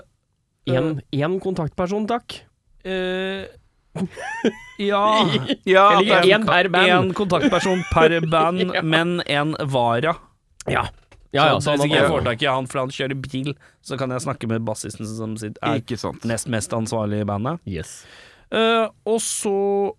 En, 0.69 0.99
en 1.15 1.39
kontaktperson, 1.41 2.03
takk. 2.05 2.35
Uh, 2.85 3.41
ja 4.79 4.99
Ja, 5.67 5.85
Eller 5.97 6.19
er- 6.19 6.27
en 6.35 6.45
per 6.45 6.69
band. 6.69 6.91
En 6.93 7.13
kontaktperson 7.17 7.81
per 7.91 8.19
band, 8.33 8.61
Ja. 8.75 8.83
men 8.85 9.15
en 9.25 9.55
vara. 9.73 10.13
Ja. 10.69 10.83
Ja, 11.35 11.45
ja, 11.51 11.59
så 11.61 11.75
hvis 11.77 11.91
jeg 11.93 12.09
får 12.09 12.23
tak 12.25 12.41
i 12.41 12.47
han, 12.49 12.65
for 12.71 12.79
han 12.81 12.89
kjører 12.95 13.19
bil, 13.21 13.51
så 13.85 13.97
kan 14.01 14.09
jeg 14.15 14.23
snakke 14.25 14.47
med 14.49 14.63
bassisten 14.65 15.05
som 15.05 15.35
sitt- 15.37 15.59
er 15.61 15.77
Ikke 15.83 15.97
sant. 16.01 16.23
nest 16.25 16.47
mest 16.49 16.73
ansvarlig 16.73 17.21
i 17.21 17.27
bandet. 17.29 17.59
Yes. 17.69 17.99
Uh, 18.49 18.89
og 19.05 19.19
så 19.21 19.93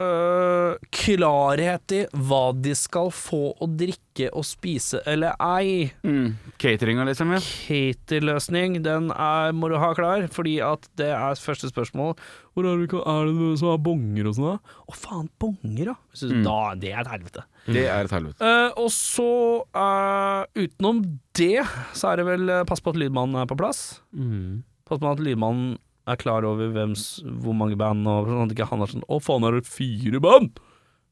uh, 0.00 0.72
klarhet 0.94 1.92
i 1.92 2.00
hva 2.16 2.42
de 2.56 2.72
skal 2.78 3.10
få 3.12 3.42
å 3.60 3.68
drikke 3.68 4.30
og 4.36 4.44
spise 4.48 5.02
eller 5.08 5.36
ei. 5.40 5.90
Mm. 6.06 6.32
Cateringa, 6.60 7.04
liksom. 7.08 7.32
Ja. 7.36 7.40
Cater-løsning, 7.44 8.80
den 8.84 9.10
er, 9.12 9.52
må 9.56 9.68
du 9.72 9.76
ha 9.80 9.92
klar, 9.96 10.24
fordi 10.32 10.58
at 10.64 10.88
det 11.00 11.10
er 11.12 11.40
første 11.40 11.70
spørsmål. 11.70 12.16
Hvor 12.54 12.66
er 12.72 12.82
det, 12.82 12.90
er 13.04 13.30
det 13.30 13.52
som 13.60 13.72
har 13.74 13.80
bonger 13.84 14.28
og 14.32 14.36
sånn? 14.40 14.60
Å 14.90 14.96
faen, 14.96 15.28
bonger, 15.40 15.92
ja! 15.92 15.96
Mm. 16.24 16.42
Da, 16.46 16.58
Det 16.80 16.92
er 16.94 17.04
et 17.04 17.12
helvete. 17.18 17.44
Det 17.68 17.84
er 17.86 18.06
et 18.06 18.14
helvete. 18.14 18.40
Eh, 18.40 18.72
og 18.80 18.88
så, 18.94 19.28
eh, 19.76 20.64
utenom 20.64 21.02
det, 21.36 21.60
så 21.96 22.10
er 22.12 22.20
det 22.20 22.26
vel 22.28 22.48
eh, 22.48 22.64
pass 22.68 22.82
på 22.82 22.94
at 22.94 22.98
lydmannen 23.00 23.40
er 23.42 23.48
på 23.50 23.58
plass. 23.60 24.00
Mm. 24.16 24.62
Pass 24.88 25.02
på 25.02 25.10
at 25.10 25.22
lydmannen 25.22 25.76
er 26.10 26.18
klar 26.18 26.46
over 26.48 26.72
hvems, 26.72 27.20
hvor 27.44 27.54
mange 27.54 27.78
band, 27.78 28.08
og 28.08 28.30
sånn 28.30 28.48
at 28.48 28.54
ikke 28.56 28.70
han 28.72 28.82
er 28.82 28.90
sånn 28.90 29.06
'Å, 29.06 29.20
faen, 29.22 29.46
er 29.46 29.60
det 29.60 29.68
fire 29.68 30.20
band?' 30.20 30.58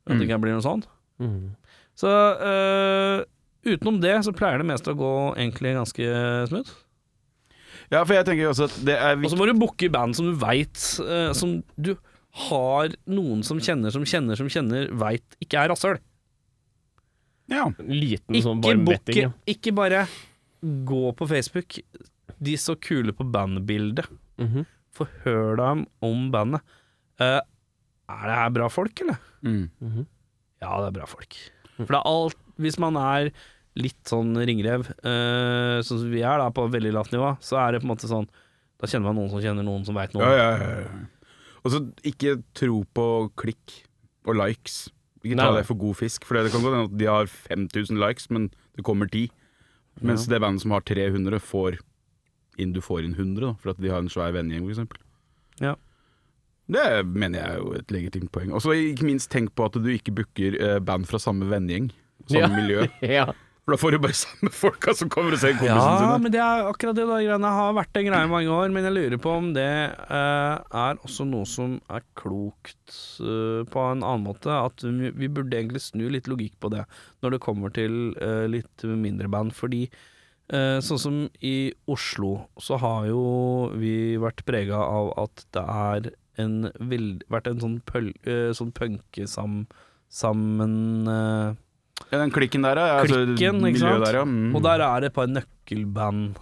At 0.09 0.17
det 0.17 0.25
ikke 0.25 0.41
blir 0.41 0.57
noe 0.57 0.65
sånt. 0.65 0.87
Mm. 1.21 1.53
Så 1.99 2.09
eh, 2.09 3.25
utenom 3.69 4.01
det 4.01 4.25
så 4.25 4.33
pleier 4.33 4.63
det 4.63 4.67
meste 4.71 4.95
å 4.95 4.97
gå 4.97 5.15
egentlig 5.37 5.77
ganske 5.77 6.07
smooth. 6.49 6.71
Ja, 7.93 8.05
for 8.05 8.15
jeg 8.17 8.25
tenker 8.25 8.49
også 8.49 8.69
at 8.69 8.77
det 8.85 8.97
er 8.97 9.17
Og 9.17 9.31
så 9.33 9.37
må 9.37 9.47
du 9.49 9.55
booke 9.57 9.89
band 9.89 10.17
som 10.17 10.27
du 10.29 10.35
veit 10.37 10.77
Som 10.77 11.63
du 11.81 11.95
har 12.49 12.93
noen 13.09 13.41
som 13.47 13.61
kjenner, 13.61 13.91
som 13.91 14.05
kjenner, 14.05 14.37
som 14.37 14.51
kjenner, 14.53 14.91
veit 14.93 15.25
ikke 15.43 15.63
er 15.63 15.73
rasshøl. 15.73 15.99
Ja. 17.49 17.67
Liten 17.81 18.37
Ikke 18.37 18.45
sånn 18.47 18.63
booke. 18.63 19.15
Ja. 19.17 19.31
ikke 19.49 19.73
bare 19.77 20.07
gå 20.63 21.05
på 21.17 21.29
Facebook. 21.31 21.79
De 22.39 22.57
så 22.61 22.77
kule 22.77 23.15
på 23.17 23.27
bandbildet. 23.33 24.09
Mhm. 24.39 24.67
Få 24.99 25.07
høre 25.25 25.57
dem 25.61 25.87
om 26.03 26.31
bandet. 26.35 26.63
Uh, 27.21 27.41
er 28.09 28.25
det 28.27 28.37
her 28.39 28.51
bra 28.57 28.69
folk, 28.73 29.01
eller? 29.05 29.19
Mm. 29.45 29.69
Mhm. 29.81 30.07
Ja, 30.63 30.73
det 30.83 30.89
er 30.89 30.97
bra 31.01 31.07
folk. 31.07 31.37
For 31.77 31.87
det 31.95 32.01
er 32.01 32.11
alt 32.11 32.37
Hvis 32.59 32.79
man 32.83 32.97
er 32.99 33.29
litt 33.79 34.01
sånn 34.11 34.33
ringrev, 34.35 34.89
uh, 35.07 35.79
sånn 35.87 36.01
som 36.03 36.11
vi 36.11 36.25
er, 36.27 36.41
da, 36.41 36.49
på 36.51 36.65
veldig 36.67 36.91
lavt 36.97 37.13
nivå, 37.15 37.37
så 37.39 37.61
er 37.63 37.73
det 37.77 37.83
på 37.85 37.87
en 37.87 37.93
måte 37.95 38.11
sånn 38.11 38.27
Da 38.83 38.89
kjenner 38.91 39.07
man 39.13 39.19
noen 39.21 39.31
som 39.31 39.43
kjenner 39.43 39.63
noen 39.67 39.85
som 39.87 39.95
veit 39.95 40.13
noe. 40.15 40.27
Ja, 40.27 40.35
ja, 40.35 40.51
ja, 40.59 40.81
ja. 40.83 41.37
Og 41.63 41.71
så 41.75 41.81
ikke 42.07 42.37
tro 42.55 42.81
på 42.95 43.07
klikk 43.39 43.77
og 44.27 44.37
likes. 44.39 44.89
Ikke 45.24 45.37
ta 45.40 45.50
det 45.57 45.66
for 45.66 45.74
god 45.81 45.94
fisk. 45.98 46.24
For 46.28 46.38
det 46.38 46.52
kan 46.52 46.62
godt 46.62 46.76
hende 46.76 46.88
at 46.92 46.98
de 47.00 47.07
har 47.11 47.26
5000 47.26 47.98
likes, 47.98 48.28
men 48.31 48.50
det 48.76 48.85
kommer 48.87 49.07
10. 49.11 49.28
Mens 50.00 50.26
det 50.31 50.38
bandet 50.40 50.62
som 50.62 50.70
har 50.76 50.81
300, 50.87 51.40
får 51.42 51.78
inn, 52.59 52.72
du 52.74 52.81
får 52.83 53.02
inn 53.07 53.14
100, 53.16 53.40
da, 53.42 53.52
for 53.59 53.70
at 53.74 53.81
de 53.83 53.90
har 53.90 53.98
en 54.02 54.09
svær 54.12 54.31
vennegjeng, 54.35 54.68
f.eks. 54.70 54.98
Ja. 55.62 55.74
Det 56.68 57.07
mener 57.07 57.40
jeg 57.40 57.48
er 57.54 57.59
jo 57.62 57.72
et 57.78 57.90
legitimt 57.94 58.31
poeng. 58.35 58.52
Og 58.52 58.61
så 58.62 58.74
ikke 58.76 59.07
minst 59.09 59.31
tenk 59.33 59.54
på 59.57 59.64
at 59.66 59.78
du 59.78 59.87
ikke 59.90 60.12
booker 60.20 60.54
eh, 60.61 60.78
band 60.85 61.07
fra 61.09 61.18
samme 61.22 61.48
vennegjeng. 61.50 61.90
Samme 62.28 62.42
Ja. 62.46 62.57
miljø. 62.61 62.87
ja. 63.18 63.26
For 63.68 63.74
da 63.74 63.81
får 63.83 63.92
du 63.92 63.98
bare 64.00 64.16
samme 64.16 64.48
folka 64.57 64.94
som 64.96 65.11
kommer 65.12 65.35
og 65.37 65.40
ser 65.42 65.52
kompisene 65.52 65.76
Ja, 65.76 65.96
sine. 66.00 66.20
men 66.24 66.33
det 66.33 66.40
er 66.40 66.62
akkurat 66.70 66.96
det 66.96 67.04
da, 67.04 67.18
greiene 67.20 67.50
har 67.52 67.74
vært 67.76 67.98
en 68.00 68.07
greie 68.09 68.24
i 68.24 68.31
mange 68.33 68.48
år, 68.54 68.70
men 68.72 68.87
jeg 68.88 68.94
lurer 68.96 69.20
på 69.20 69.35
om 69.37 69.50
det 69.52 69.66
eh, 70.09 70.54
er 70.81 71.02
også 71.04 71.26
noe 71.28 71.44
som 71.44 71.74
er 71.92 72.07
klokt 72.16 72.94
eh, 73.20 73.66
på 73.68 73.83
en 73.90 74.00
annen 74.00 74.24
måte. 74.24 74.48
At 74.48 74.81
vi, 74.88 75.11
vi 75.20 75.28
burde 75.28 75.52
egentlig 75.61 75.83
snu 75.85 76.07
litt 76.09 76.31
logikk 76.33 76.57
på 76.64 76.70
det 76.72 76.87
når 77.20 77.37
det 77.37 77.42
kommer 77.44 77.74
til 77.76 77.98
eh, 78.24 78.46
litt 78.48 78.87
mindre 78.88 79.28
band. 79.37 79.52
Fordi 79.52 79.83
eh, 79.85 80.81
sånn 80.81 81.02
som 81.04 81.20
i 81.44 81.54
Oslo, 81.92 82.33
så 82.57 82.81
har 82.81 83.11
jo 83.12 83.20
vi 83.76 84.16
vært 84.16 84.46
prega 84.48 84.81
av 84.81 85.12
at 85.28 85.44
det 85.52 85.66
er 85.68 86.11
en 86.40 86.59
veld, 86.88 87.28
vært 87.28 87.52
en 87.52 87.61
sånn, 87.61 87.78
pøl, 87.85 88.14
eh, 88.24 88.48
sånn 88.57 88.72
punkesammen 88.72 89.68
sammen 90.09 91.04
eh, 91.12 91.52
Ja, 92.09 92.19
den 92.23 92.31
klikken 92.33 92.63
der, 92.65 92.79
ja. 92.81 93.01
Altså, 93.03 93.23
ikke 93.37 93.79
sant? 93.81 94.05
Der, 94.07 94.21
ja. 94.21 94.25
Mm. 94.25 94.55
Og 94.57 94.63
der 94.65 94.81
er 94.87 95.01
det 95.05 95.11
et 95.11 95.17
par 95.19 95.29
nøkkelband 95.29 96.39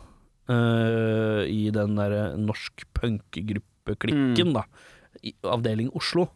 uh, 0.52 1.42
i 1.48 1.70
den 1.74 1.96
derre 1.98 2.36
norsk 2.38 2.84
punkegruppe-klikken, 2.96 4.52
Mm. 4.52 4.54
da. 4.54 4.64
I 5.24 5.32
avdeling 5.44 5.90
Oslo. 5.96 6.28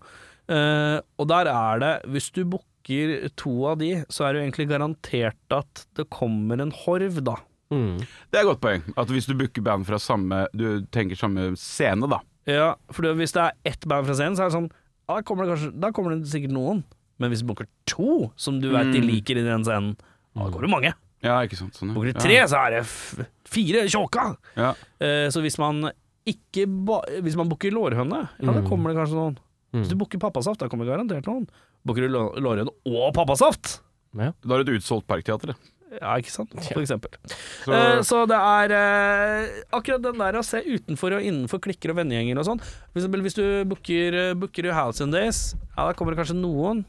Uh, 0.51 0.99
og 1.21 1.29
der 1.31 1.47
er 1.53 1.79
det, 1.79 1.93
hvis 2.11 2.31
du 2.35 2.45
booker 2.45 3.29
to 3.39 3.53
av 3.71 3.79
de, 3.79 4.05
så 4.11 4.25
er 4.27 4.33
det 4.33 4.41
jo 4.41 4.47
egentlig 4.49 4.69
garantert 4.73 5.55
at 5.55 5.85
det 5.95 6.09
kommer 6.11 6.61
en 6.61 6.73
horv, 6.75 7.21
da. 7.23 7.37
Mm. 7.71 8.01
Det 8.03 8.35
er 8.35 8.43
et 8.43 8.49
godt 8.51 8.63
poeng. 8.65 8.83
At 8.99 9.13
hvis 9.15 9.29
du 9.31 9.35
booker 9.39 9.63
band 9.63 9.85
fra 9.87 9.95
samme 10.03 10.49
Du 10.59 10.83
tenker 10.91 11.15
samme 11.15 11.53
scene, 11.55 12.09
da. 12.11 12.19
Ja, 12.51 12.73
for 12.91 13.07
hvis 13.15 13.31
det 13.37 13.45
er 13.45 13.53
ett 13.71 13.87
band 13.87 14.09
fra 14.09 14.17
scenen, 14.19 14.35
så 14.35 14.43
er 14.43 14.51
det 14.51 14.57
sånn 14.57 14.71
ja, 15.11 15.17
da, 15.19 15.23
kommer 15.27 15.47
det 15.47 15.53
kanskje, 15.55 15.71
da 15.83 15.91
kommer 15.95 16.17
det 16.17 16.31
sikkert 16.31 16.53
noen. 16.55 16.81
Men 17.21 17.31
hvis 17.31 17.43
du 17.45 17.47
booker 17.51 17.69
to 17.87 18.31
som 18.41 18.59
du 18.61 18.71
vet 18.73 18.91
de 18.93 19.01
Mm. 19.03 19.07
liker 19.13 19.37
i 19.39 19.45
den 19.45 19.63
scenen, 19.67 19.97
da 20.35 20.49
går 20.51 20.63
det 20.67 20.71
mange. 20.73 20.93
Ja, 21.23 21.41
ikke 21.45 21.57
sant. 21.59 21.75
Sånn, 21.77 21.89
ja. 21.91 21.95
Booker 21.95 22.13
du 22.15 22.21
tre, 22.21 22.37
så 22.49 22.57
er 22.67 22.71
det 22.71 22.81
f 22.87 23.21
fire 23.45 23.85
tjåka. 23.93 24.37
Ja. 24.57 24.71
Eh, 25.01 25.29
så 25.29 25.43
hvis 25.45 25.59
man 25.61 25.91
ikke 26.27 26.65
ba 26.87 27.01
Hvis 27.21 27.37
man 27.37 27.49
booker 27.49 27.71
lårhøne, 27.71 28.29
ja, 28.41 28.47
da 28.53 28.61
Mm. 28.61 28.69
kommer 28.69 28.91
det 28.93 28.97
kanskje 29.01 29.17
noen. 29.21 29.37
Hvis 29.75 29.89
du 29.89 29.97
booker 29.97 30.19
pappasaft, 30.19 30.59
da 30.59 30.69
kommer 30.69 30.85
det 30.87 30.97
garantert 30.97 31.27
noen. 31.27 31.47
Booker 31.85 32.09
du 32.09 32.09
lå- 32.09 32.37
lårhøne 32.41 32.69
og 32.87 33.15
pappasaft, 33.15 33.81
Ja. 34.17 34.33
Da 34.45 34.55
er 34.57 34.65
det 34.65 34.69
et 34.75 34.81
utsolgt 34.83 35.07
parkteater. 35.07 35.47
det. 35.53 35.57
ja, 36.01 36.15
ikke 36.19 36.31
sant, 36.31 36.51
for 36.55 36.81
eksempel. 36.83 37.11
Så, 37.65 37.73
Eh, 37.73 38.01
så 38.03 38.27
det 38.27 38.37
er 38.37 38.73
eh, 38.73 39.63
akkurat 39.73 40.03
den 40.03 40.19
der 40.19 40.33
å 40.39 40.45
se 40.45 40.63
utenfor 40.63 41.17
og 41.17 41.23
innenfor 41.23 41.59
klikker 41.61 41.91
og 41.91 41.97
vennegjenger 41.97 42.39
og 42.39 42.47
sånn. 42.47 42.61
For 42.93 43.01
eksempel 43.01 43.23
hvis 43.23 43.35
du 43.35 43.65
booker, 43.65 44.15
eh, 44.31 44.35
booker 44.35 44.73
House 44.73 45.01
and 45.01 45.13
Days, 45.13 45.55
ja, 45.77 45.87
da 45.87 45.93
kommer 45.93 46.15
det 46.15 46.19
kanskje 46.25 46.41
noen. 46.41 46.85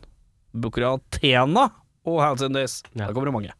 Athena 0.54 1.70
og 2.06 2.22
Hands 2.22 2.42
in 2.42 2.54
Days, 2.54 2.82
Ja. 2.96 3.08
da 3.08 3.14
kommer 3.14 3.26
det 3.32 3.34
mange. 3.34 3.54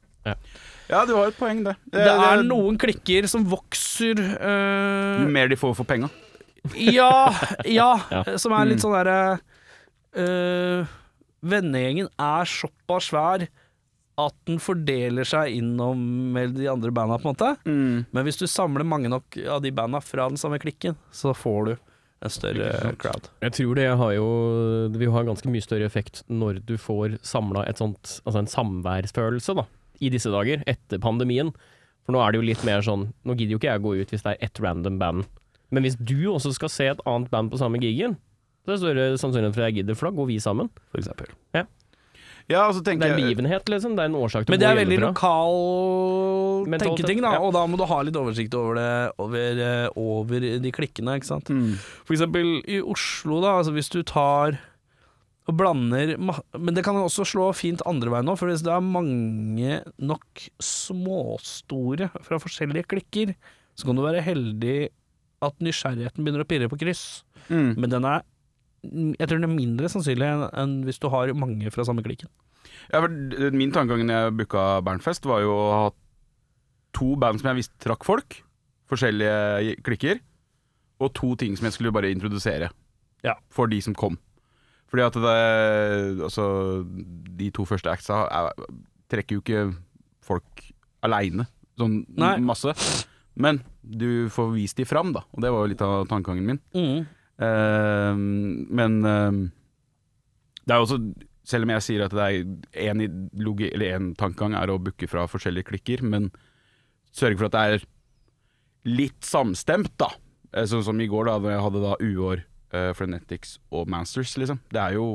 ja, 0.90 1.06
du 1.06 1.16
har 1.16 1.28
et 1.32 1.38
poeng 1.38 1.64
det. 1.66 1.76
Det 1.92 2.02
er 2.08 2.44
noen 2.44 2.78
klikker 2.78 3.28
som 3.28 3.46
vokser 3.50 4.20
eh, 4.20 5.22
Jo 5.24 5.28
mer 5.32 5.48
de 5.50 5.56
får 5.58 5.76
for 5.76 5.84
penga. 5.86 6.10
Ja, 6.78 7.32
ja, 7.66 7.96
Ja. 8.12 8.38
som 8.38 8.52
er 8.54 8.66
litt 8.70 8.78
Mm. 8.78 8.86
sånn 8.86 8.98
derre 9.00 9.40
øh, 10.16 10.86
Vennegjengen 11.42 12.10
er 12.22 12.46
såpass 12.46 13.08
svær 13.10 13.48
at 14.22 14.36
den 14.46 14.60
fordeler 14.62 15.26
seg 15.26 15.56
innom 15.58 15.98
med 16.36 16.54
de 16.54 16.68
andre 16.70 16.92
banda, 16.94 17.18
på 17.18 17.32
en 17.32 17.34
måte. 17.34 17.56
Mm. 17.66 18.06
Men 18.14 18.26
hvis 18.28 18.38
du 18.38 18.46
samler 18.46 18.86
mange 18.86 19.10
nok 19.10 19.38
av 19.50 19.64
de 19.64 19.72
banda 19.74 19.98
fra 20.04 20.28
den 20.30 20.38
samme 20.38 20.60
klikken, 20.62 20.94
så 21.12 21.34
får 21.34 21.66
du 21.66 21.72
en 22.22 22.34
større 22.34 22.94
crowd. 23.02 23.30
Jeg 23.42 23.56
tror 23.58 23.78
det 23.80 23.88
har 23.98 24.14
jo 24.14 24.26
Det 24.94 25.00
vil 25.02 25.12
ha 25.12 25.22
ha 25.22 25.28
ganske 25.28 25.50
mye 25.50 25.66
større 25.66 25.88
effekt 25.90 26.24
når 26.30 26.62
du 26.66 26.78
får 26.78 27.18
samla 27.26 27.66
Altså 27.66 28.38
en 28.38 28.50
samværsfølelse, 28.50 29.56
da, 29.58 29.66
i 30.00 30.10
disse 30.14 30.30
dager, 30.30 30.64
etter 30.70 31.02
pandemien. 31.02 31.52
For 32.06 32.14
nå 32.14 32.22
er 32.22 32.32
det 32.34 32.42
jo 32.42 32.48
litt 32.50 32.66
mer 32.68 32.82
sånn 32.86 33.12
Nå 33.26 33.38
gidder 33.38 33.56
jo 33.56 33.62
ikke 33.62 33.72
jeg 33.74 33.86
gå 33.86 33.96
ut 34.02 34.14
hvis 34.14 34.26
det 34.26 34.36
er 34.36 34.48
ett 34.50 34.62
random 34.62 35.00
band. 35.02 35.26
Men 35.72 35.86
hvis 35.86 35.98
du 35.98 36.30
også 36.34 36.54
skal 36.54 36.72
se 36.72 36.90
et 36.92 37.04
annet 37.08 37.32
band 37.32 37.52
på 37.52 37.60
samme 37.62 37.80
gigen, 37.80 38.18
så 38.66 38.74
er 38.74 38.76
det 38.76 38.82
større 38.82 39.06
sannsynlighet 39.22 39.56
for 39.56 39.64
at 39.64 39.72
jeg 39.72 39.78
gidder, 39.80 39.98
for 39.98 40.10
da 40.10 40.18
går 40.18 40.28
vi 40.28 40.40
sammen. 40.44 40.68
For 40.92 41.00
eksempel. 41.00 41.32
Ja, 41.56 41.64
og 42.60 42.72
altså, 42.72 42.82
Det 42.86 42.96
er 42.98 43.16
begivenhet, 43.16 43.70
liksom. 43.70 43.96
Det 43.98 44.04
er 44.04 44.12
en 44.12 44.18
årsak 44.20 44.46
til 44.46 44.54
Men 44.54 44.62
det 44.62 44.68
er 44.70 44.80
veldig 44.80 45.00
lokal 45.04 45.60
tenketing, 46.82 47.22
da, 47.24 47.36
ja. 47.38 47.44
og 47.44 47.54
da 47.56 47.64
må 47.70 47.80
du 47.80 47.86
ha 47.90 48.02
litt 48.06 48.18
oversikt 48.20 48.56
over 48.58 48.78
det 48.78 48.90
over, 49.22 49.62
eh, 49.68 49.88
over 50.00 50.50
de 50.66 50.74
klikkene, 50.74 51.18
ikke 51.20 51.30
sant. 51.30 51.50
mm. 51.50 51.78
For 52.08 52.18
eksempel 52.18 52.60
i 52.66 52.82
Oslo, 52.82 53.40
da, 53.44 53.58
altså 53.62 53.76
hvis 53.76 53.92
du 53.94 54.02
tar 54.08 54.60
og 55.50 55.58
blander 55.58 56.14
Men 56.22 56.76
det 56.76 56.84
kan 56.86 56.98
også 57.00 57.26
slå 57.28 57.48
fint 57.58 57.82
andre 57.90 58.12
veien 58.14 58.28
nå, 58.30 58.36
for 58.40 58.52
hvis 58.52 58.64
det 58.66 58.74
er 58.74 58.86
mange 58.86 59.82
nok 59.98 60.46
småstore 60.62 62.12
fra 62.22 62.40
forskjellige 62.42 62.90
klikker, 62.94 63.34
så 63.76 63.88
kan 63.88 63.98
du 63.98 64.06
være 64.06 64.24
heldig 64.24 64.92
at 65.42 65.64
nysgjerrigheten 65.64 66.22
begynner 66.22 66.44
å 66.44 66.50
pirre 66.50 66.70
på 66.70 66.78
kryss. 66.84 67.24
Mm. 67.50 67.74
Men 67.82 67.90
den 67.90 68.06
er 68.06 68.22
Jeg 68.84 69.28
tror 69.30 69.38
det 69.44 69.46
er 69.50 69.54
mindre 69.54 69.90
sannsynlig 69.94 70.28
enn 70.58 70.80
hvis 70.88 70.98
du 71.02 71.08
har 71.14 71.30
mange 71.38 71.70
fra 71.74 71.84
samme 71.86 72.02
klikken. 72.06 72.30
Ja, 72.92 73.02
for 73.04 73.52
Min 73.54 73.72
tankegang 73.74 74.08
når 74.08 74.24
jeg 74.26 74.38
booka 74.40 74.64
Bernfest, 74.86 75.26
var 75.30 75.44
jo 75.44 75.52
å 75.54 75.68
ha 75.76 75.84
to 76.98 77.14
band 77.22 77.40
som 77.42 77.52
jeg 77.52 77.62
visste 77.62 77.78
trakk 77.86 78.04
folk. 78.08 78.40
Forskjellige 78.92 79.78
klikker. 79.86 80.20
Og 81.02 81.14
to 81.18 81.36
ting 81.40 81.56
som 81.58 81.66
jeg 81.70 81.74
skulle 81.78 81.94
bare 81.94 82.12
introdusere 82.14 82.72
Ja. 83.24 83.36
for 83.50 83.68
de 83.68 83.80
som 83.82 83.94
kom. 83.94 84.18
Fordi 84.92 85.06
at 85.06 85.14
det 85.14 86.24
Altså, 86.26 86.84
de 87.38 87.50
to 87.52 87.64
første 87.66 87.90
actsa 87.90 88.26
er, 88.30 88.52
trekker 89.10 89.38
jo 89.38 89.42
ikke 89.42 89.76
folk 90.22 90.66
aleine, 91.04 91.48
sånn 91.80 92.06
Nei. 92.18 92.38
masse. 92.40 92.74
Men 93.36 93.62
du 93.84 94.28
får 94.30 94.52
vist 94.54 94.78
de 94.78 94.86
fram, 94.86 95.14
da. 95.14 95.22
Og 95.34 95.42
det 95.42 95.50
var 95.52 95.64
jo 95.64 95.72
litt 95.72 95.82
av 95.82 96.08
tankegangen 96.08 96.46
min. 96.46 96.60
Mm. 96.76 97.08
Eh, 97.42 98.16
men 98.16 98.98
uh, 99.06 99.42
det 100.62 100.76
er 100.76 100.84
også 100.84 101.00
Selv 101.48 101.66
om 101.66 101.72
jeg 101.74 101.84
sier 101.88 102.04
at 102.06 102.14
det 102.14 102.26
er 102.28 102.92
en, 102.92 103.02
ideologi, 103.02 103.72
eller 103.74 103.96
en 103.96 104.12
tankegang 104.16 104.54
er 104.56 104.70
å 104.70 104.78
booke 104.80 105.08
fra 105.10 105.24
forskjellige 105.28 105.72
klikker, 105.72 106.04
men 106.06 106.30
sørge 107.18 107.40
for 107.40 107.50
at 107.50 107.56
det 107.56 107.64
er 107.64 107.86
litt 108.88 109.26
samstemt, 109.26 109.90
da. 110.00 110.12
Eh, 110.54 110.68
Sånn 110.70 110.86
som 110.86 111.02
i 111.02 111.10
går, 111.10 111.28
da 111.28 111.40
da 111.42 111.56
jeg 111.56 111.64
hadde 111.66 111.82
da 111.82 111.96
uår, 111.98 112.44
uh, 112.78 112.92
Frenetics 112.96 113.56
og 113.74 113.90
Masters, 113.92 114.36
liksom. 114.40 114.62
Det 114.72 114.80
er 114.84 115.00
jo 115.00 115.08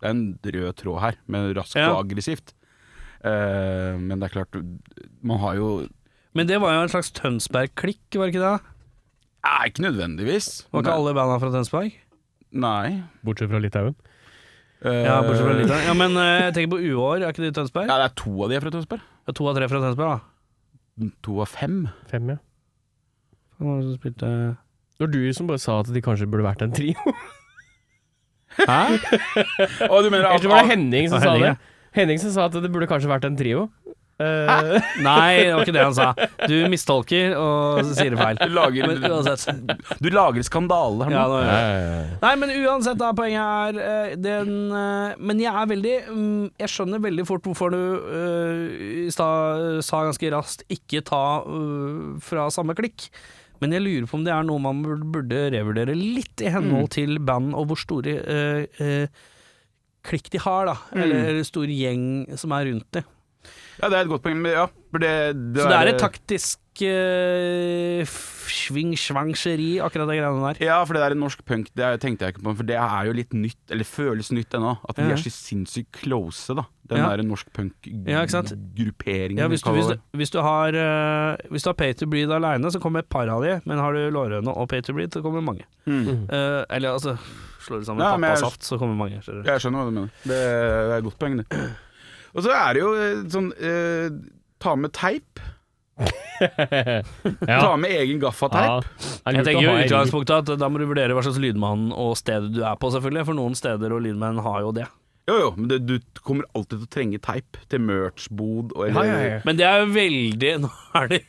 det 0.00 0.08
er 0.08 0.16
en 0.16 0.26
rød 0.56 0.76
tråd 0.80 1.00
her, 1.04 1.16
men 1.30 1.54
raskt 1.56 1.78
Ja. 1.78 1.92
og 1.92 2.02
aggressivt. 2.06 2.52
Uh, 3.22 3.94
men 4.00 4.18
det 4.18 4.30
er 4.30 4.34
klart, 4.34 4.60
man 5.22 5.38
har 5.38 5.54
jo 5.60 5.88
Men 6.34 6.46
det 6.50 6.60
var 6.60 6.74
jo 6.74 6.82
en 6.82 6.92
slags 6.92 7.12
Tønsberg-klikk, 7.12 8.18
var 8.18 8.26
det 8.26 8.34
ikke 8.34 8.46
det? 8.50 8.60
Nei, 9.46 9.70
ikke 9.70 9.84
nødvendigvis. 9.86 10.48
Var 10.72 10.82
ikke 10.84 10.94
alle 11.00 11.12
banda 11.16 11.38
fra 11.40 11.50
Tønsberg? 11.54 11.94
Nei. 12.60 13.02
Bortsett 13.24 13.48
fra 13.52 13.60
Litauen. 13.62 13.94
Eh, 14.84 15.02
Ja, 15.06 15.20
bortsett 15.24 15.46
fra 15.46 15.54
Litauen. 15.56 15.86
Ja, 15.88 15.94
men 15.96 16.16
eh, 16.20 16.32
jeg 16.48 16.54
tenker 16.58 16.74
på 16.74 16.80
Uår, 16.82 17.22
er 17.24 17.32
ikke 17.32 17.44
de 17.46 17.50
i 17.52 17.56
Tønsberg? 17.56 17.88
Ja, 17.88 17.96
det 18.02 18.08
er 18.10 18.14
to 18.20 18.34
av 18.44 18.50
de 18.52 18.58
er 18.58 18.64
fra 18.66 18.72
Tønsberg. 18.74 19.04
Ja, 19.28 19.34
to 19.38 19.48
av 19.50 19.56
tre 19.56 19.68
fra 19.72 19.80
Tønsberg, 19.86 20.18
da. 20.18 21.10
To 21.24 21.38
av 21.44 21.48
fem. 21.52 21.78
Fem, 22.10 22.32
ja. 22.34 22.38
Hvem 23.56 23.68
var 23.70 23.80
det 23.80 23.86
som 23.90 23.96
spilte 24.00 24.30
Det 24.98 25.04
var 25.06 25.12
du 25.14 25.20
som 25.36 25.48
bare 25.48 25.60
sa 25.62 25.78
at 25.80 25.92
de 25.94 26.02
kanskje 26.04 26.28
burde 26.32 26.44
vært 26.48 26.64
en 26.66 26.72
trio. 26.76 26.96
Hæ? 28.60 28.80
Å, 29.88 30.00
du 30.02 30.08
mener 30.10 30.26
Eller 30.26 30.34
at, 30.36 30.42
så 30.44 30.50
var 30.50 30.64
det 30.66 30.72
Henning 30.74 31.08
som 31.12 31.22
sa 31.22 31.34
det. 31.40 31.54
Henning 31.96 32.20
som 32.22 32.32
sa 32.34 32.48
at 32.50 32.56
det 32.60 32.70
burde 32.72 32.88
kanskje 32.90 33.08
vært 33.10 33.24
en 33.28 33.36
trio. 33.38 33.68
Eh, 34.20 34.88
Nei, 35.00 35.46
det 35.46 35.54
var 35.54 35.64
ikke 35.64 35.74
det 35.76 35.84
han 35.86 35.96
sa. 35.96 36.08
Du 36.50 36.56
mistolker 36.72 37.34
og 37.40 37.80
sier 37.88 38.14
det 38.14 38.20
feil. 38.20 38.40
Du 38.40 38.54
lager, 38.54 38.90
Men 38.90 39.06
uansett. 39.10 39.46
du 40.00 40.10
lager 40.12 40.46
skandale. 40.46 41.08
Ja, 41.12 41.24
nå, 41.30 41.40
ja. 41.46 41.58
Nei, 42.22 42.34
men 42.42 42.54
uansett, 42.60 42.98
da, 43.00 43.12
poenget 43.16 43.80
er 43.80 43.80
eh, 43.80 44.14
den 44.20 44.52
eh, 44.76 45.16
Men 45.20 45.40
jeg 45.40 45.50
er 45.50 45.68
veldig 45.70 45.94
mm, 46.10 46.44
Jeg 46.60 46.72
skjønner 46.72 47.02
veldig 47.02 47.26
fort 47.28 47.46
hvorfor 47.48 47.72
du 47.74 47.80
stad 49.10 49.80
sa 49.84 50.04
ganske 50.06 50.30
raskt 50.32 50.64
'ikke 50.70 51.02
ta 51.06 51.42
uh, 51.44 52.16
fra 52.24 52.48
samme 52.52 52.76
klikk'. 52.78 53.08
Men 53.60 53.74
jeg 53.76 53.84
lurer 53.84 54.08
på 54.08 54.16
om 54.16 54.24
det 54.24 54.32
er 54.32 54.46
noe 54.46 54.62
man 54.62 54.80
burde- 54.84 55.50
revurdere 55.52 55.96
litt 55.96 56.40
i 56.40 56.52
henhold 56.52 56.90
til 56.96 57.18
band 57.20 57.52
og 57.54 57.68
hvor 57.70 57.80
store 57.80 58.16
uh, 58.24 58.64
eh, 58.80 59.06
klikk 60.06 60.30
de 60.32 60.40
har, 60.40 60.70
da. 60.70 60.76
Eller, 60.96 61.26
eller 61.28 61.44
stor 61.44 61.68
gjeng 61.68 62.24
som 62.40 62.54
er 62.56 62.70
rundt 62.70 62.88
de. 62.96 63.02
Ja, 63.80 63.88
det 63.88 63.96
er 63.98 64.02
et 64.06 64.10
godt 64.12 64.22
poeng. 64.24 64.42
Ja, 64.46 64.66
for 64.90 64.98
det, 65.02 65.12
det 65.54 65.62
Så 65.62 65.68
det 65.70 65.78
er 65.80 65.90
et 65.94 66.00
taktisk 66.02 66.58
uh, 66.84 68.16
sving-svangseri, 68.50 69.70
akkurat 69.84 70.08
de 70.10 70.16
greiene 70.18 70.42
der. 70.50 70.60
Ja, 70.64 70.78
for 70.84 70.96
det 70.96 71.02
der 71.04 71.16
norsk 71.18 71.42
punk, 71.46 71.70
det 71.76 71.88
tenkte 72.02 72.26
jeg 72.26 72.34
ikke 72.34 72.44
på, 72.46 72.54
for 72.60 72.66
det 72.68 72.76
er 72.80 73.08
jo 73.08 73.14
litt 73.16 73.34
nytt, 73.36 73.60
eller 73.70 73.86
føles 73.88 74.30
nytt 74.34 74.56
ennå. 74.58 74.76
At 74.88 74.96
de 74.98 75.06
Ja. 75.08 75.14
er 75.16 75.22
så 75.22 75.32
sinnssykt 75.32 75.92
close, 76.02 76.54
da. 76.54 76.64
Den 76.90 76.98
Ja. 76.98 77.16
der 77.16 77.22
norsk 77.22 77.46
punk-grupperingen. 77.54 79.38
Ja, 79.38 79.46
hvis, 79.48 79.62
du, 79.62 79.70
hvis, 79.70 79.86
du, 79.86 79.98
hvis, 80.18 80.30
du 80.30 80.40
har, 80.42 80.68
eh, 80.74 81.36
hvis 81.50 81.62
du 81.62 81.68
har 81.70 81.74
Pay 81.74 81.92
to 81.94 82.06
Breed 82.06 82.30
aleine, 82.30 82.70
så 82.72 82.80
kommer 82.80 83.00
et 83.00 83.08
par 83.08 83.28
av 83.28 83.42
de, 83.42 83.60
men 83.64 83.78
har 83.78 83.92
du 83.92 84.10
Lårhøne 84.10 84.48
og 84.56 84.68
Pay 84.68 84.82
to 84.82 84.92
Breed, 84.92 85.12
så 85.12 85.22
kommer 85.22 85.40
mange. 85.40 85.62
mm. 85.86 86.26
Uh, 86.30 86.64
eller 86.70 86.92
altså 86.98 87.16
Slår 87.60 87.80
du 87.80 87.84
sammen 87.84 88.00
Ja, 88.00 88.16
pappa 88.16 88.32
og 88.32 88.38
saft, 88.38 88.62
så 88.64 88.78
kommer 88.78 88.96
mange. 88.96 89.20
skjønner 89.22 89.44
du. 89.44 89.50
Jeg 89.50 89.60
skjønner 89.60 89.78
hva 89.78 89.84
du 89.84 89.90
mener. 89.92 90.10
Det, 90.24 90.28
det 90.32 90.92
er 90.94 90.96
et 90.96 91.04
godt 91.04 91.18
poeng, 91.20 91.36
det. 91.36 91.46
Og 92.34 92.44
så 92.46 92.52
er 92.54 92.76
det 92.76 92.82
jo 92.84 92.90
eh, 92.96 93.24
sånn 93.32 93.50
eh, 93.56 94.12
Ta 94.60 94.76
med 94.76 94.92
teip. 94.96 95.40
Ja. 96.40 97.58
Ta 97.60 97.74
med 97.76 97.92
egen 97.92 98.20
gaffateip. 98.22 98.86
Ja. 98.88 99.32
Jeg 99.34 99.44
tenker 99.44 99.66
jo 99.66 99.74
utgangspunktet 99.82 100.48
at 100.54 100.60
da 100.62 100.70
må 100.72 100.80
du 100.80 100.86
vurdere 100.88 101.12
hva 101.12 101.20
slags 101.26 101.36
lydmann 101.42 101.90
og 101.92 102.14
stedet 102.16 102.48
du 102.54 102.62
er 102.64 102.78
på, 102.80 102.88
selvfølgelig. 102.94 103.26
For 103.28 103.36
noen 103.36 103.56
steder 103.58 103.92
og 103.92 104.00
lydmenn 104.06 104.40
har 104.46 104.62
jo 104.64 104.70
det. 104.78 104.86
Jo, 105.28 105.36
jo, 105.36 105.50
men 105.58 105.68
det, 105.68 105.82
du 105.84 106.22
kommer 106.24 106.48
alltid 106.56 106.78
til 106.78 106.86
å 106.86 106.92
trenge 106.96 107.20
teip 107.22 107.58
til 107.70 107.82
merch-bod 107.84 108.72
Ja, 108.88 109.04
ja, 109.04 109.18
ja. 109.20 109.40
Men 109.46 109.58
det 109.60 109.66
er 109.68 109.84
jo 109.84 109.90
veldig 109.94 110.54
Nå 110.64 110.70
er 110.98 111.12
det 111.12 111.20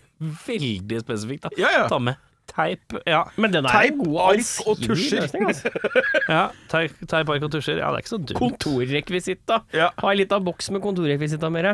veldig 0.48 1.02
spesifikt, 1.04 1.50
da. 1.50 1.52
Ja, 1.60 1.74
ja. 1.82 1.84
Ta 1.92 2.00
med 2.02 2.18
teip. 2.52 2.98
Ja, 3.08 3.24
Men 3.40 3.54
den 3.54 3.68
er 3.68 3.74
Teip, 3.74 3.98
god 4.02 4.20
ark 4.26 4.68
og 4.68 4.84
tusjer. 4.84 5.24
løsning, 5.24 5.48
altså. 5.50 5.72
ja 6.36 6.44
teip, 6.72 7.00
teip, 7.08 7.32
ark 7.32 7.48
og 7.48 7.56
tusjer. 7.56 7.80
Ja, 7.82 7.90
det 7.92 8.02
er 8.02 8.06
ikke 8.06 8.14
så 8.14 8.22
dumt. 8.22 8.38
Kontorrekvisitta. 8.42 9.64
Ja. 9.78 9.90
Ha 10.02 10.14
ei 10.14 10.22
lita 10.22 10.40
boks 10.44 10.72
med 10.76 10.84
kontorrekvisitta 10.84 11.52
mer. 11.54 11.74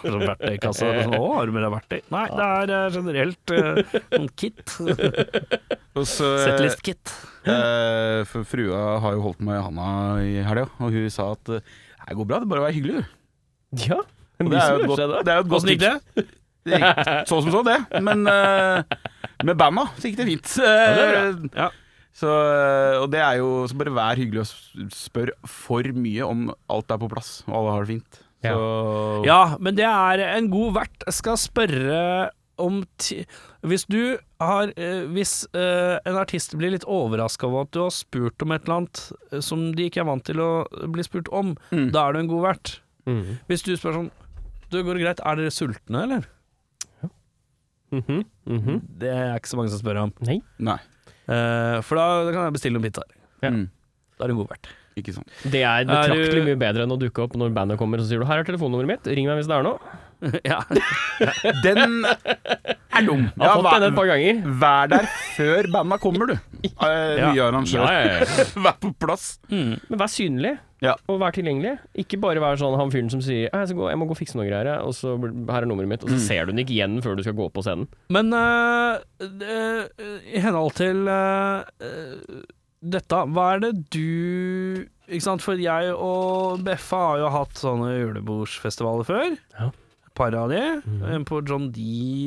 Sånn 0.00 0.22
verktøykasse. 0.24 0.88
Sånn, 1.04 1.16
å, 1.18 1.24
har 1.36 1.50
du 1.50 1.56
med 1.56 1.66
deg 1.66 1.74
verktøy? 1.74 1.98
Nei, 2.14 2.24
det 2.32 2.46
er 2.46 2.74
eh, 2.76 2.86
generelt 2.96 3.54
uh, 3.56 3.98
sånn 4.14 4.30
kit. 4.40 4.64
Eh, 6.00 6.06
Settlist-kit. 6.06 7.10
Uh, 7.44 8.22
for 8.30 8.46
frua 8.46 9.00
har 9.02 9.16
jo 9.16 9.24
holdt 9.24 9.40
meg 9.44 9.58
i 9.58 9.62
handa 9.66 9.88
i 10.22 10.36
helga, 10.46 10.68
og 10.78 10.94
hun 10.94 11.10
sa 11.12 11.32
at 11.34 11.50
det 11.50 12.14
går 12.16 12.28
bra, 12.30 12.38
det 12.38 12.46
er 12.46 12.52
bare 12.52 12.62
å 12.62 12.66
være 12.68 12.76
hyggelig, 12.76 13.02
du. 13.02 13.16
Ja. 13.88 13.98
Det 14.40 14.56
er 14.56 14.70
jo 14.70 14.78
et 14.78 14.88
godt, 14.88 15.02
det 15.26 15.32
er 15.34 15.40
jo 15.40 15.44
et 15.44 15.50
godt 15.50 15.66
tips. 15.68 15.82
det? 15.82 16.24
Det 16.64 16.78
gikk 16.80 17.10
så 17.28 17.40
som 17.42 17.50
så, 17.52 17.60
det. 17.66 17.76
Men 18.04 18.24
eh, 18.28 18.82
med 19.44 19.56
banda 19.60 19.86
så 19.98 20.08
gikk 20.10 20.16
det 20.20 20.26
fint. 20.30 20.56
bra 20.56 21.60
Ja. 21.64 21.70
Så, 22.20 22.26
eh, 22.26 22.96
og 23.00 23.10
det 23.12 23.20
er 23.22 23.36
jo 23.38 23.66
Så 23.70 23.76
bare 23.78 23.92
vær 23.94 24.18
hyggelig 24.18 24.42
og 24.42 24.90
spør 24.92 25.30
for 25.46 25.82
mye 25.94 26.26
om 26.26 26.48
alt 26.68 26.90
er 26.90 26.98
på 26.98 27.08
plass, 27.08 27.42
og 27.46 27.54
alle 27.54 27.70
har 27.76 27.84
det 27.86 27.92
fint. 27.94 28.20
Ja. 28.42 28.54
Så 28.56 29.24
Ja, 29.26 29.56
men 29.60 29.74
det 29.76 29.84
er 29.86 30.22
en 30.36 30.50
god 30.50 30.74
vert. 30.74 31.04
Skal 31.12 31.36
spørre 31.36 32.30
om 32.60 32.82
ti 32.98 33.22
Hvis 33.64 33.86
du 33.88 34.18
har 34.40 34.72
eh, 34.76 35.04
Hvis 35.12 35.46
eh, 35.54 35.98
en 36.04 36.16
artist 36.20 36.56
blir 36.58 36.70
litt 36.74 36.84
overraska 36.84 37.46
over 37.48 37.62
at 37.62 37.70
du 37.72 37.80
har 37.86 37.90
spurt 37.94 38.42
om 38.42 38.52
et 38.52 38.64
eller 38.66 38.82
annet 38.82 39.42
som 39.44 39.70
de 39.76 39.86
ikke 39.88 40.00
er 40.02 40.08
vant 40.10 40.24
til 40.24 40.40
å 40.40 40.50
bli 40.92 41.02
spurt 41.06 41.28
om, 41.32 41.54
Mm. 41.70 41.90
da 41.92 42.08
er 42.08 42.12
du 42.12 42.18
en 42.18 42.28
god 42.28 42.42
vert. 42.42 42.80
Mm. 43.06 43.38
Hvis 43.48 43.62
du 43.64 43.72
spør 43.76 43.94
sånn 43.96 44.10
Du, 44.70 44.82
går 44.84 44.94
det 44.98 45.02
greit? 45.06 45.20
Er 45.24 45.36
dere 45.36 45.50
sultne, 45.50 46.02
eller? 46.04 46.26
Mhm. 47.92 48.24
-hmm. 48.46 48.80
Det 48.98 49.08
er 49.10 49.34
ikke 49.36 49.48
så 49.48 49.56
mange 49.56 49.70
som 49.70 49.78
spør 49.80 49.96
om. 50.04 50.12
Nei. 50.20 50.40
Nei. 50.58 50.78
Eh, 51.28 51.80
for 51.82 51.96
da, 51.96 52.24
da 52.24 52.32
kan 52.32 52.44
jeg 52.44 52.52
bestille 52.52 52.74
noen 52.78 52.86
pizzaer. 52.90 53.10
Ja. 53.42 53.50
Mm, 53.50 53.68
Da 54.18 54.24
er 54.24 54.28
det 54.28 54.36
god 54.36 54.48
verdt. 54.48 54.68
ikke 54.96 55.14
sant. 55.14 55.28
Det 55.44 55.62
er 55.62 55.80
Er 55.80 55.84
betraktelig 55.86 56.44
mye 56.44 56.58
bedre 56.58 56.82
enn 56.84 56.92
å 56.92 56.98
dukke 57.00 57.22
opp 57.22 57.34
når 57.36 57.54
bandet 57.54 57.78
kommer 57.78 57.98
og 57.98 58.04
så 58.04 58.08
sier 58.10 58.18
du 58.20 58.26
'her 58.26 58.40
er 58.40 58.44
telefonnummeret 58.44 58.86
mitt, 58.86 59.06
ring 59.06 59.26
meg 59.26 59.38
hvis 59.38 59.46
det 59.48 59.56
er 59.56 59.62
noe'. 59.62 59.80
ja. 60.44 60.60
Den 61.62 62.04
er 62.98 63.06
dum. 63.06 63.22
Jeg 63.36 63.48
har 63.48 63.60
fått 63.62 63.80
den 63.80 63.92
et 63.92 63.96
par 63.98 64.06
ganger. 64.10 64.40
vær 64.60 64.88
der 64.90 65.06
før 65.36 65.68
banda 65.72 65.98
kommer, 65.98 66.26
du. 66.26 66.34
Eh, 66.80 67.18
Ja. 67.20 67.32
Nye 67.32 67.40
arrangør. 67.46 67.84
Ja, 67.86 68.00
ja, 68.04 68.18
ja. 68.20 68.44
Vær 68.66 68.74
på 68.82 68.90
plass. 69.00 69.38
Mm. 69.48 69.78
Men 69.88 69.98
vær 70.02 70.10
synlig, 70.12 70.58
Ja. 70.82 70.94
og 71.08 71.20
vær 71.20 71.32
tilgjengelig. 71.32 71.78
Ikke 71.96 72.18
bare 72.20 72.40
vær 72.40 72.56
sånn 72.60 72.76
han 72.76 72.90
fyren 72.92 73.08
som 73.12 73.20
sier 73.24 73.48
jeg, 73.48 73.68
skal 73.68 73.76
gå, 73.78 73.88
'jeg 73.88 73.98
må 74.00 74.06
gå 74.08 74.10
og 74.16 74.18
fikse 74.20 74.36
noe 74.36 74.44
greier', 74.48 74.80
og 74.84 74.92
så 74.92 75.16
'her 75.16 75.62
er 75.62 75.66
nummeret 75.68 75.88
mitt', 75.88 76.04
og 76.04 76.10
så 76.10 76.16
Mm. 76.20 76.26
ser 76.28 76.44
du 76.46 76.52
den 76.52 76.64
ikke 76.64 76.76
igjen 76.76 77.00
før 77.02 77.16
du 77.16 77.22
skal 77.22 77.32
gå 77.34 77.48
på 77.52 77.62
scenen. 77.64 77.88
Men 78.10 78.32
uh, 78.32 78.98
uh, 79.20 79.84
i 80.34 80.38
henhold 80.40 80.72
til 80.74 81.08
eh, 81.08 81.62
eh, 81.80 82.44
dette, 82.82 83.16
hva 83.28 83.54
er 83.56 83.60
det 83.60 83.90
du 83.90 84.86
Ikke 85.10 85.22
sant, 85.26 85.42
for 85.42 85.54
jeg 85.58 85.90
og 85.92 86.60
Beffa 86.64 86.96
har 86.96 87.18
jo 87.18 87.28
hatt 87.34 87.54
sånne 87.58 87.88
julebordsfestivaler 87.98 89.04
før. 89.04 89.36
Ja. 89.58 89.70
Par 90.20 90.34
av 90.36 90.50
de. 90.52 90.60
Mm. 90.84 91.00
En 91.16 91.24
på 91.24 91.40
John 91.48 91.70
D, 91.72 91.80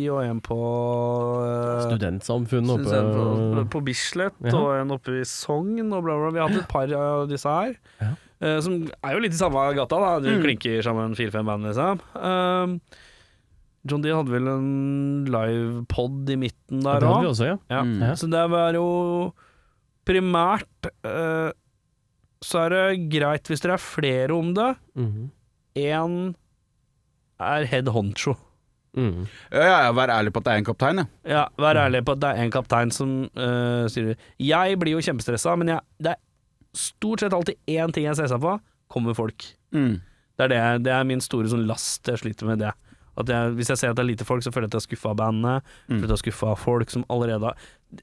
og 0.09 0.23
en 0.25 0.39
på 0.41 0.57
uh, 0.57 1.83
Studentsamfunnet 1.85 2.73
oppe 2.73 3.01
på, 3.13 3.65
på 3.77 3.81
Bislett, 3.85 4.33
Ja. 4.41 4.55
og 4.57 4.73
en 4.81 4.93
oppe 4.97 5.19
i 5.21 5.23
Sogn, 5.29 5.77
og 5.93 6.01
bla, 6.07 6.15
bla. 6.17 6.31
Vi 6.33 6.41
har 6.41 6.49
hatt 6.49 6.63
et 6.63 6.71
par 6.73 6.93
av 6.97 7.27
disse 7.29 7.45
her. 7.53 7.75
Ja. 8.01 8.11
Uh, 8.43 8.57
som 8.65 8.79
er 8.97 9.13
jo 9.15 9.21
litt 9.23 9.35
i 9.37 9.39
samme 9.39 9.61
gata, 9.77 9.99
da. 10.01 10.13
Du 10.25 10.31
Mm. 10.33 10.41
klinker 10.43 10.81
sammen 10.83 11.13
fire-fem 11.15 11.45
band, 11.45 11.69
liksom. 11.69 12.01
Uh, 12.17 12.77
John 13.85 14.01
D 14.01 14.09
hadde 14.15 14.31
vel 14.31 14.47
en 14.47 15.25
livepod 15.27 16.29
i 16.31 16.37
midten 16.39 16.81
der 16.85 17.03
òg. 17.03 17.29
ja. 17.43 17.57
Ja. 17.69 17.81
Mm. 17.83 18.15
Så 18.15 18.29
det 18.31 18.43
var 18.49 18.71
jo 18.77 19.33
primært 20.07 20.87
eh, 21.03 21.51
Så 22.43 22.59
er 22.65 22.69
det 22.73 23.09
greit 23.11 23.47
hvis 23.51 23.61
dere 23.63 23.75
er 23.75 23.83
flere 23.83 24.31
om 24.35 24.53
det. 24.55 24.69
Mhm. 24.95 25.29
Én 25.75 26.15
er 27.41 27.65
head 27.69 27.89
honcho. 27.93 28.35
Mm. 28.93 29.25
Ja, 29.49 29.63
ja, 29.87 29.91
vær 29.97 30.11
ærlig 30.13 30.33
på 30.35 30.43
at 30.43 30.45
det 30.45 30.53
er 30.53 30.61
en 30.61 30.67
kaptein, 30.67 31.01
ja. 31.01 31.05
Ja, 31.25 31.43
vær 31.57 31.79
ærlig 31.81 32.03
på 32.05 32.13
at 32.13 32.21
det 32.21 32.29
er 32.29 32.43
en 32.43 32.53
kaptein 32.53 32.93
som 32.93 33.15
sier 33.33 33.89
styrer. 33.89 34.27
Jeg 34.37 34.77
blir 34.81 34.93
jo 34.93 35.01
kjempestressa, 35.01 35.55
men 35.57 35.73
jeg, 35.73 35.81
det 36.03 36.13
er 36.13 36.21
stort 36.77 37.23
sett 37.23 37.33
alltid 37.33 37.57
én 37.69 37.93
ting 37.93 38.05
jeg 38.05 38.13
er 38.13 38.19
stressa 38.21 38.37
på. 38.41 38.57
Kommer 38.93 39.17
folk. 39.17 39.47
Mm. 39.73 39.97
Det 40.37 40.45
er, 40.45 40.49
det, 40.49 40.61
det 40.87 40.93
er 40.93 41.05
min 41.09 41.21
store 41.21 41.49
sånn 41.49 41.65
last 41.69 42.09
jeg 42.09 42.21
sliter 42.21 42.49
med 42.49 42.61
det. 42.61 42.73
Jeg, 43.13 43.53
hvis 43.57 43.69
jeg 43.69 43.77
ser 43.77 43.93
at 43.93 43.97
det 43.97 44.03
er 44.03 44.09
lite 44.09 44.25
folk, 44.25 44.41
så 44.45 44.53
føler 44.53 44.65
jeg 44.65 44.73
at 44.73 44.77
jeg 44.79 44.83
er 44.83 44.89
skuffa 44.89 45.11
av 45.13 45.17
bandet. 45.21 45.73
Mm. 45.87 45.97
Føler 45.99 46.05
at 46.05 46.13
jeg 46.13 46.19
er 46.19 46.23
skuffa 46.23 46.53
av 46.53 46.61
folk 46.61 46.93
som 46.93 47.03
allerede 47.13 47.51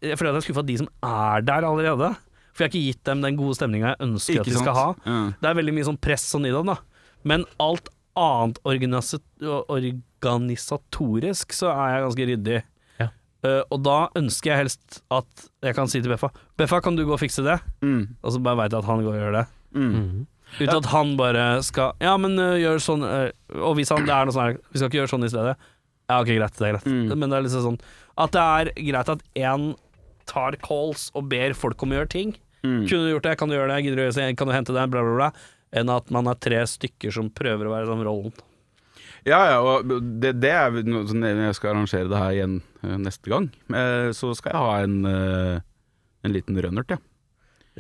Jeg 0.06 0.18
føler 0.18 0.30
at 0.30 0.38
jeg 0.38 0.42
er 0.44 0.46
skuffa 0.46 0.62
av 0.62 0.68
de 0.68 0.76
som 0.82 0.90
er 1.06 1.46
der 1.46 1.66
allerede. 1.66 2.10
For 2.50 2.64
jeg 2.64 2.68
har 2.68 2.74
ikke 2.74 2.84
gitt 2.90 3.02
dem 3.06 3.24
den 3.24 3.38
gode 3.38 3.56
stemninga 3.58 3.92
jeg 3.94 4.06
ønsker 4.06 4.42
at 4.42 4.50
de 4.50 4.58
skal 4.58 4.76
ha. 4.78 4.86
Ja. 5.06 5.18
Det 5.38 5.50
er 5.50 5.58
veldig 5.58 5.74
mye 5.78 5.88
sånn 5.90 5.98
press 6.02 6.26
sånn 6.30 6.46
i 6.46 6.54
dem, 6.54 6.70
da. 6.70 6.78
Men 7.26 7.46
alt 7.62 7.90
annet 8.18 8.58
organisatorisk 8.66 11.52
så 11.56 11.66
er 11.72 11.88
jeg 11.94 12.04
ganske 12.06 12.26
ryddig. 12.30 12.58
Ja. 13.00 13.08
Uh, 13.44 13.62
og 13.70 13.78
da 13.86 13.98
ønsker 14.18 14.46
jeg 14.52 14.61
helst 14.64 14.86
at 15.14 15.30
jeg 15.64 15.72
kan 15.78 15.88
si 15.88 15.98
til 16.02 16.12
Beffa 16.12 16.28
Beffa, 16.61 16.76
kan 16.84 16.96
du 16.98 17.02
gå 17.06 17.12
og 17.16 17.22
fikse 17.22 17.42
det? 17.46 17.58
Mm. 17.84 18.02
Og 18.20 18.28
så 18.34 18.38
bare 18.42 18.58
veit 18.64 18.72
jeg 18.74 18.82
at 18.82 18.90
han 18.90 19.04
går 19.06 19.14
og 19.14 19.22
gjør 19.22 19.34
det. 19.40 19.46
Mm. 19.76 19.92
mm. 19.94 20.20
Uten 20.58 20.80
at 20.80 20.88
han 20.90 21.08
bare 21.14 21.62
skal 21.62 21.94
Ja, 22.02 22.16
men 22.18 22.34
uh, 22.34 22.58
gjør 22.58 22.82
sånn 22.82 23.06
uh, 23.06 23.30
Og 23.62 23.78
hvis 23.78 23.86
han 23.94 24.02
det 24.02 24.11
er 24.11 24.26
noe 24.26 24.34
sånn 24.34 24.48
her 24.48 24.56
Vi 24.58 24.80
skal 24.80 24.90
ikke 24.90 24.98
gjøre 24.98 25.12
sånn 25.12 25.22
i 25.22 25.30
stedet. 25.30 25.54
Ja, 26.11 26.18
ok, 26.18 26.26
greit. 26.26 26.58
Det 26.58 26.66
er 26.66 26.74
greit. 26.74 26.90
Mm. 26.90 27.14
Men 27.14 27.30
det 27.30 27.38
er 27.38 27.46
liksom 27.46 27.62
sånn 27.68 27.78
at 28.20 28.34
det 28.34 28.42
er 28.42 28.74
greit 28.90 29.08
at 29.12 29.22
én 29.38 29.76
tar 30.28 30.56
calls 30.62 31.08
og 31.16 31.28
ber 31.30 31.54
folk 31.56 31.82
om 31.86 31.94
å 31.94 32.00
gjøre 32.00 32.12
ting. 32.12 32.34
Mm. 32.64 32.84
Kunne 32.88 33.06
du 33.06 33.14
gjort 33.14 33.28
det? 33.28 33.36
Kan 33.40 33.50
du 33.50 33.56
gjøre 33.56 33.72
det? 33.72 33.80
Gidder 33.84 33.96
du 33.96 34.04
gjøre 34.04 34.18
det? 34.18 34.28
Kan 34.36 34.50
du 34.50 34.54
hente 34.54 34.76
det? 34.76 34.84
Bla, 34.92 35.04
bla, 35.06 35.16
bla. 35.16 35.30
Enn 35.72 35.90
at 35.92 36.08
man 36.10 36.26
er 36.30 36.38
tre 36.42 36.62
stykker 36.66 37.12
som 37.14 37.28
prøver 37.30 37.68
å 37.68 37.74
være 37.76 37.86
sånn 37.90 38.02
rollen. 38.06 38.32
Ja, 39.28 39.38
ja, 39.52 39.58
og 39.60 39.90
det, 40.22 40.32
det 40.40 40.48
er 40.56 40.72
sånn 40.80 41.20
Når 41.20 41.42
jeg 41.50 41.56
skal 41.58 41.74
arrangere 41.74 42.08
det 42.08 42.20
her 42.22 42.32
igjen 42.38 42.54
eh, 42.82 42.96
neste 43.04 43.28
gang, 43.28 43.50
eh, 43.68 44.08
så 44.16 44.30
skal 44.38 44.54
jeg 44.54 44.62
ha 44.64 44.78
en, 44.86 44.94
eh, 45.10 45.60
en 46.24 46.32
liten 46.34 46.56
rønnert, 46.56 46.94
ja. 46.96 46.98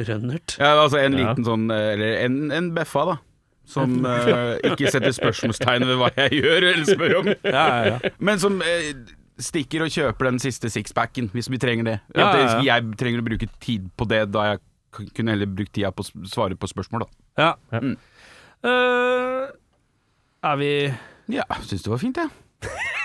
Rønnert. 0.00 0.54
ja. 0.60 0.74
Altså 0.84 1.00
en 1.00 1.16
Ja. 1.16 1.22
liten 1.32 1.44
sånn 1.48 1.64
eh, 1.72 1.86
Eller 1.94 2.20
en, 2.26 2.36
en 2.54 2.70
beffa, 2.76 3.06
da. 3.14 3.16
Som 3.70 4.00
uh, 4.02 4.56
ikke 4.66 4.90
setter 4.90 5.12
spørsmålstegn 5.14 5.84
ved 5.86 5.98
hva 6.00 6.08
jeg 6.16 6.40
gjør, 6.40 6.64
eller 6.72 6.86
spør 6.88 7.12
om. 7.20 7.28
Ja, 7.46 7.64
ja, 7.70 7.92
ja. 7.94 8.10
Men 8.18 8.40
som 8.42 8.56
uh, 8.58 8.88
stikker 9.38 9.84
og 9.84 9.92
kjøper 9.94 10.26
den 10.26 10.40
siste 10.42 10.66
sixpacken, 10.74 11.28
hvis 11.30 11.46
vi 11.52 11.60
trenger 11.62 11.86
det. 11.86 11.94
Ja, 12.16 12.24
At 12.32 12.40
ja, 12.40 12.48
ja. 12.48 12.64
Jeg 12.72 12.98
trenger 12.98 13.22
å 13.22 13.26
bruke 13.28 13.46
tid 13.62 13.86
på 13.94 14.08
det, 14.10 14.24
da 14.34 14.48
jeg 14.48 14.62
kunne 14.90 15.34
heller 15.36 15.46
brukt 15.46 15.72
tida 15.76 15.90
på 15.94 16.02
å 16.06 16.26
svare 16.28 16.56
på 16.58 16.68
spørsmål, 16.70 17.06
da. 17.06 17.10
ja. 17.44 17.52
Ja. 17.72 17.80
Mm. 17.80 17.96
Uh, 18.60 19.48
er 20.44 20.56
vi 20.60 20.70
Ja, 21.32 21.44
syns 21.64 21.82
det 21.84 21.90
var 21.92 22.00
fint, 22.02 22.18
jeg. 22.20 22.28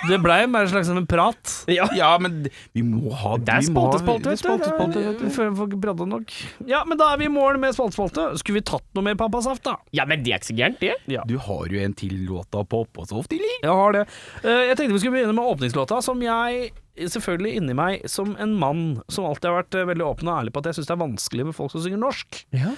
Det 0.09 0.17
blei 0.23 0.41
bare 0.51 0.67
en 0.67 0.71
slags 0.73 0.89
en 0.91 1.05
prat. 1.07 1.51
Ja. 1.71 1.85
Ja, 1.95 2.09
men 2.19 2.41
vi 2.75 2.81
må 2.83 3.13
ha 3.15 3.37
Det 3.39 3.53
er 3.53 3.63
spaltespalte, 3.69 4.33
det 4.35 5.03
vet 5.05 5.21
du. 5.21 5.29
Før. 5.31 5.53
Vi 5.53 5.59
får 5.61 5.77
prata 5.85 6.07
nok. 6.11 6.33
Ja, 6.67 6.81
men 6.87 6.99
da 6.99 7.07
er 7.13 7.21
vi 7.21 7.29
i 7.29 7.31
mål 7.31 7.59
med 7.63 7.75
spaltespalte. 7.77 8.25
Skulle 8.41 8.59
vi 8.59 8.65
tatt 8.67 8.83
noe 8.97 9.05
mer 9.07 9.15
Pappasaft, 9.19 9.63
da? 9.67 9.77
ja, 9.95 10.03
men 10.09 10.23
det 10.25 10.33
er 10.35 10.41
ikke 10.43 10.51
så 10.51 10.57
gærent, 10.59 10.83
det. 10.83 11.21
Du 11.31 11.37
har 11.47 11.71
jo 11.71 11.79
en 11.87 11.95
til 11.95 12.17
låta 12.27 12.65
på 12.67 12.83
Oppåsoft, 12.83 13.31
eller? 13.37 13.55
Jeg 13.63 13.79
har 13.79 13.95
det. 13.95 14.03
Eh, 14.43 14.63
Jeg 14.73 14.75
tenkte 14.81 14.97
vi 14.97 15.03
skulle 15.05 15.15
begynne 15.21 15.37
med 15.39 15.53
åpningslåta, 15.55 16.01
som 16.03 16.19
jeg 16.25 16.73
selvfølgelig 16.95 17.59
inni 17.59 17.75
meg, 17.77 18.05
som 18.11 18.35
en 18.41 18.55
mann 18.59 18.85
som 19.11 19.27
alltid 19.27 19.49
har 19.49 19.57
vært 19.59 19.77
eh, 19.79 19.87
veldig 19.89 20.05
åpen 20.05 20.29
og 20.31 20.39
ærlig 20.39 20.53
på 20.55 20.63
at 20.63 20.69
jeg 20.69 20.79
syns 20.79 20.89
det 20.89 20.95
er 20.95 21.03
vanskelig 21.03 21.47
med 21.49 21.57
folk 21.57 21.73
som 21.73 21.83
synger 21.83 22.01
norsk. 22.01 22.39
Ja. 22.55 22.71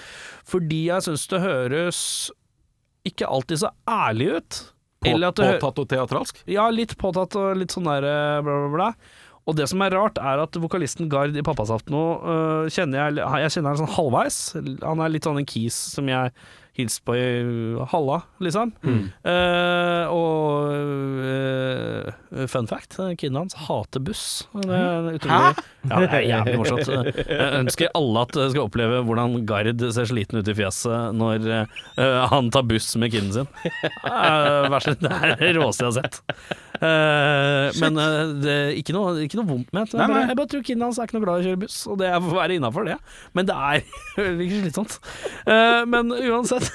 Fordi 0.48 0.82
jeg 0.88 1.06
syns 1.06 1.28
det 1.30 1.44
høres 1.44 2.00
ikke 3.08 3.30
alltid 3.30 3.62
så 3.62 3.72
ærlig 3.88 4.32
ut. 4.38 4.60
På, 4.98 5.14
det 5.14 5.30
Påtatt 5.38 5.78
og 5.78 5.86
teatralsk? 5.92 6.42
Ja, 6.50 6.64
litt 6.74 6.96
påtatt 6.98 7.36
og 7.38 7.60
litt 7.60 7.70
sånn 7.74 7.86
der 7.86 8.06
eh, 8.08 8.42
bla, 8.42 8.60
bla, 8.64 8.70
bla. 8.74 8.90
Og 9.48 9.56
det 9.56 9.68
som 9.70 9.80
er 9.80 9.94
rart, 9.96 10.18
er 10.20 10.42
at 10.42 10.56
vokalisten 10.60 11.08
Gard 11.08 11.36
i 11.38 11.44
Pappasaft 11.46 11.88
nå 11.88 12.02
uh, 12.20 12.66
kjenner 12.68 13.06
jeg 13.06 13.22
Jeg 13.46 13.52
kjenner 13.54 13.72
han 13.72 13.78
sånn 13.80 13.94
halvveis. 13.94 14.40
Han 14.82 15.00
er 15.00 15.14
litt 15.14 15.24
sånn 15.24 15.40
en 15.40 15.48
kis 15.48 15.78
som 15.94 16.10
jeg 16.10 16.34
hilste 16.78 17.04
på 17.04 17.16
i 17.18 17.26
halla, 17.90 18.20
liksom. 18.44 18.72
Eh, 19.26 20.12
og 20.14 20.70
uh, 21.24 22.46
fun 22.50 22.68
fact, 22.70 22.98
kiden 23.18 23.38
hans 23.40 23.56
hater 23.66 24.02
buss. 24.04 24.46
Det 24.54 24.78
er 24.78 25.10
utrolig 25.18 25.64
Ja, 25.88 26.00
det 26.02 26.08
er 26.12 26.24
jævlig 26.26 26.56
morsomt. 26.60 26.90
Jeg 27.18 27.50
ønsker 27.62 27.92
alle 27.98 28.24
at 28.26 28.38
skal 28.52 28.64
oppleve 28.64 29.02
hvordan 29.08 29.36
Gard 29.48 29.84
ser 29.94 30.08
sliten 30.10 30.40
ut 30.40 30.50
i 30.50 30.56
fjeset 30.58 31.16
når 31.18 31.48
uh, 31.48 32.24
han 32.32 32.50
tar 32.54 32.66
buss 32.68 32.92
med 33.00 33.12
kiden 33.14 33.34
sin. 33.34 33.50
Uh, 34.06 34.68
Det 34.78 35.12
er 35.12 35.36
det 35.40 35.54
råeste 35.58 35.86
jeg 35.86 35.92
har 35.92 35.98
sett. 36.02 36.22
Eh, 36.78 37.78
men 37.82 37.98
eh, 37.98 38.32
det 38.42 38.52
er 38.54 38.72
ikke 38.78 38.94
noe, 38.94 39.14
ikke 39.24 39.38
noe 39.40 39.48
vondt 39.48 39.72
med 39.74 39.90
Jeg, 39.90 40.08
jeg 40.30 40.36
bare 40.38 40.50
tror 40.52 40.62
kiden 40.68 40.84
hans 40.86 40.98
er 41.00 41.08
ikke 41.08 41.16
noe 41.18 41.24
glad 41.26 41.40
i 41.40 41.42
å 41.42 41.48
kjøre 41.48 41.60
buss, 41.64 41.78
og 41.90 41.98
det 42.02 42.10
får 42.14 42.36
være 42.38 42.58
innafor 42.58 42.86
det. 42.86 42.96
Men 43.34 43.48
det 43.48 43.56
er 43.58 43.82
virker 44.40 44.62
slitsomt. 44.64 44.98
Eh, 45.48 45.82
men 45.90 46.14
uansett. 46.14 46.68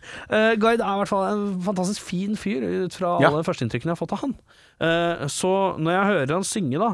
Guide 0.62 0.82
er 0.82 0.94
i 0.94 1.00
hvert 1.02 1.10
fall 1.10 1.24
en 1.30 1.46
fantastisk 1.66 2.02
fin 2.06 2.36
fyr, 2.38 2.64
ut 2.86 2.94
fra 2.98 3.16
Ja. 3.22 3.30
alle 3.30 3.44
førsteinntrykkene 3.46 3.92
jeg 3.92 3.96
har 3.98 4.02
fått 4.02 4.14
av 4.16 4.22
han. 4.24 4.34
Så 5.30 5.50
når 5.78 5.92
jeg 5.94 6.08
hører 6.10 6.32
han 6.38 6.46
synge, 6.46 6.78
da, 6.82 6.92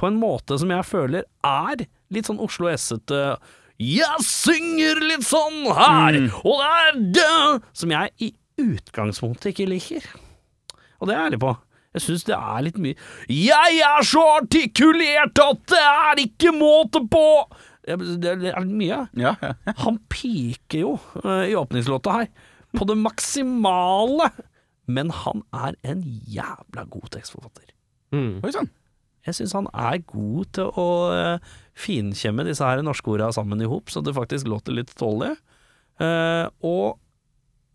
på 0.00 0.08
en 0.08 0.16
måte 0.20 0.56
som 0.60 0.70
jeg 0.72 0.86
føler 0.88 1.26
er 1.46 1.84
litt 2.12 2.28
sånn 2.28 2.40
Oslo 2.42 2.68
S-ete 2.72 3.18
Jeg 3.82 4.24
synger 4.26 5.00
litt 5.04 5.24
sånn 5.26 5.66
her, 5.76 6.18
og 6.42 6.62
det 6.62 6.70
er 6.80 7.02
det 7.18 7.62
Som 7.78 7.92
jeg 7.94 8.12
i 8.24 8.30
utgangspunktet 8.62 9.52
ikke 9.52 9.68
liker. 9.70 10.08
Og 11.00 11.08
det 11.08 11.14
er 11.16 11.20
jeg 11.20 11.28
ærlig 11.32 11.40
på. 11.44 11.52
Jeg 11.92 12.04
syns 12.06 12.24
det 12.24 12.36
er 12.36 12.62
litt 12.64 12.78
mye 12.80 12.96
Jeg 13.28 13.80
er 13.84 14.06
så 14.08 14.22
artikulert 14.38 15.42
at 15.44 15.66
det 15.72 15.82
er 15.82 16.22
ikke 16.24 16.54
måte 16.56 17.04
på! 17.12 17.26
Det 17.82 18.30
er 18.30 18.62
litt 18.62 18.76
mye. 18.78 19.02
Ja, 19.18 19.34
ja. 19.42 19.52
Han 19.82 19.98
piker 20.12 20.84
jo 20.84 20.92
eh, 21.24 21.50
i 21.50 21.56
åpningslåta 21.58 22.14
her, 22.20 22.28
på 22.78 22.86
det 22.86 22.94
maksimale. 23.00 24.28
Men 24.86 25.10
han 25.14 25.42
er 25.54 25.74
en 25.86 26.04
jævla 26.06 26.86
god 26.90 27.10
tekstforfatter. 27.16 27.72
Mm. 28.14 28.38
Oi 28.44 28.52
sann. 28.54 28.70
Jeg 29.26 29.38
syns 29.38 29.54
han 29.54 29.68
er 29.70 30.00
god 30.06 30.48
til 30.56 30.70
å 30.82 30.88
uh, 31.14 31.52
finkjemme 31.78 32.46
disse 32.46 32.66
her 32.66 32.82
norske 32.82 33.12
orda 33.12 33.30
sammen 33.34 33.62
i 33.62 33.68
hop, 33.70 33.90
så 33.92 34.02
det 34.02 34.16
faktisk 34.16 34.50
låter 34.50 34.74
litt 34.74 34.90
tålelig. 34.98 35.36
Eh, 36.02 36.46
og 36.66 36.98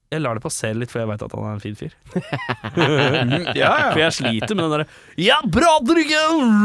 jeg 0.07 0.21
lar 0.23 0.37
det 0.37 0.43
passere 0.45 0.77
litt, 0.79 0.91
for 0.91 1.01
jeg 1.01 1.09
veit 1.09 1.23
at 1.25 1.33
han 1.35 1.43
er 1.49 1.55
en 1.57 1.59
fin 1.59 1.75
fyr. 1.75 1.91
ja, 3.57 3.67
Ja, 3.67 3.71
For 3.91 3.99
jeg 3.99 4.15
sliter 4.15 4.55
med 4.55 4.63
den 4.63 4.73
derre 4.77 4.85
Ja, 5.19 5.41
bra 5.43 5.73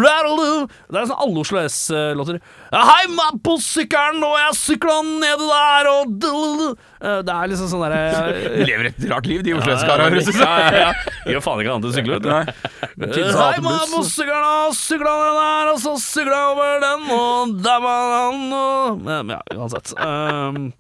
rattle 0.05 0.69
Det 0.69 1.01
er 1.01 1.09
sånn 1.11 1.23
alle 1.25 1.43
Oslo 1.43 1.59
S-låter. 1.65 2.39
Hei, 2.71 3.03
mann 3.11 3.41
på 3.43 3.57
sykkelen, 3.63 4.23
og 4.23 4.39
jeg 4.39 4.59
sykla 4.61 5.01
nede 5.09 5.49
der, 5.51 5.91
og 5.91 6.15
Eh, 6.23 6.77
Det 7.03 7.35
er 7.35 7.51
liksom 7.51 7.69
sånn 7.73 7.83
De 8.63 8.67
lever 8.69 8.91
et 8.93 9.05
rart 9.11 9.27
liv, 9.27 9.43
de 9.43 9.57
osloskara. 9.59 10.07
høres 10.07 10.29
det 10.29 10.35
ut 10.35 10.39
som. 10.39 10.47
Ja, 10.47 10.69
ja, 10.71 10.91
ja. 10.93 11.15
Gjør 11.33 11.43
faen 11.45 11.63
ikke 11.63 11.75
annet 11.75 11.87
enn 11.87 11.91
å 11.91 11.97
sykle, 11.97 12.19
vet 12.19 12.25
du. 12.27 12.31
Nei. 12.31 12.73
Kids 13.13 13.37
Hei, 13.39 13.51
på 13.63 14.03
sykkelen, 14.07 14.47
og 14.47 14.77
sykla 14.79 15.13
den 15.19 15.39
der, 15.41 15.71
og 15.73 15.79
så 15.83 15.95
sykla 16.03 16.39
jeg 16.39 16.53
over 16.53 16.83
den, 16.85 17.05
og 17.17 17.55
der 17.67 17.83
var 17.83 18.15
han, 18.17 18.43
og 18.59 19.03
Men 19.07 19.33
ja, 19.35 19.41
uansett. 19.57 19.93
Um, 19.99 20.73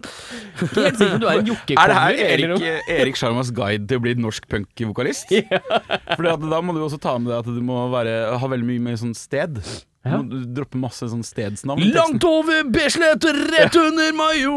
Ikke 0.62 0.86
helt 0.86 1.00
sikker 1.00 1.14
på 1.16 1.22
du 1.22 1.28
er 1.28 1.42
en 1.42 1.52
Er 1.82 1.92
det 1.92 2.00
her 2.00 2.24
Erik, 2.26 2.66
Erik 2.96 3.18
Sjarmas 3.20 3.52
guide 3.54 3.88
til 3.90 4.00
å 4.00 4.04
bli 4.04 4.16
norsk 4.18 4.46
punkvokalist? 4.50 5.32
For 6.16 6.26
da 6.26 6.60
må 6.62 6.76
du 6.76 6.82
også 6.84 7.00
ta 7.02 7.16
med 7.18 7.32
deg 7.32 7.40
at 7.42 7.50
du 7.50 7.62
må 7.64 7.86
være, 7.92 8.18
ha 8.38 8.52
veldig 8.54 8.68
mye 8.68 8.86
med 8.90 9.00
sånn 9.02 9.16
sted. 9.18 9.62
Ja. 10.02 10.18
må 10.18 10.40
droppe 10.56 10.78
masse 10.82 11.06
sånn 11.06 11.22
stedsnavn. 11.22 11.78
Langt 11.94 12.24
over 12.26 12.64
Bislett, 12.74 13.22
rett 13.52 13.76
under 13.78 14.12
Majo 14.18 14.54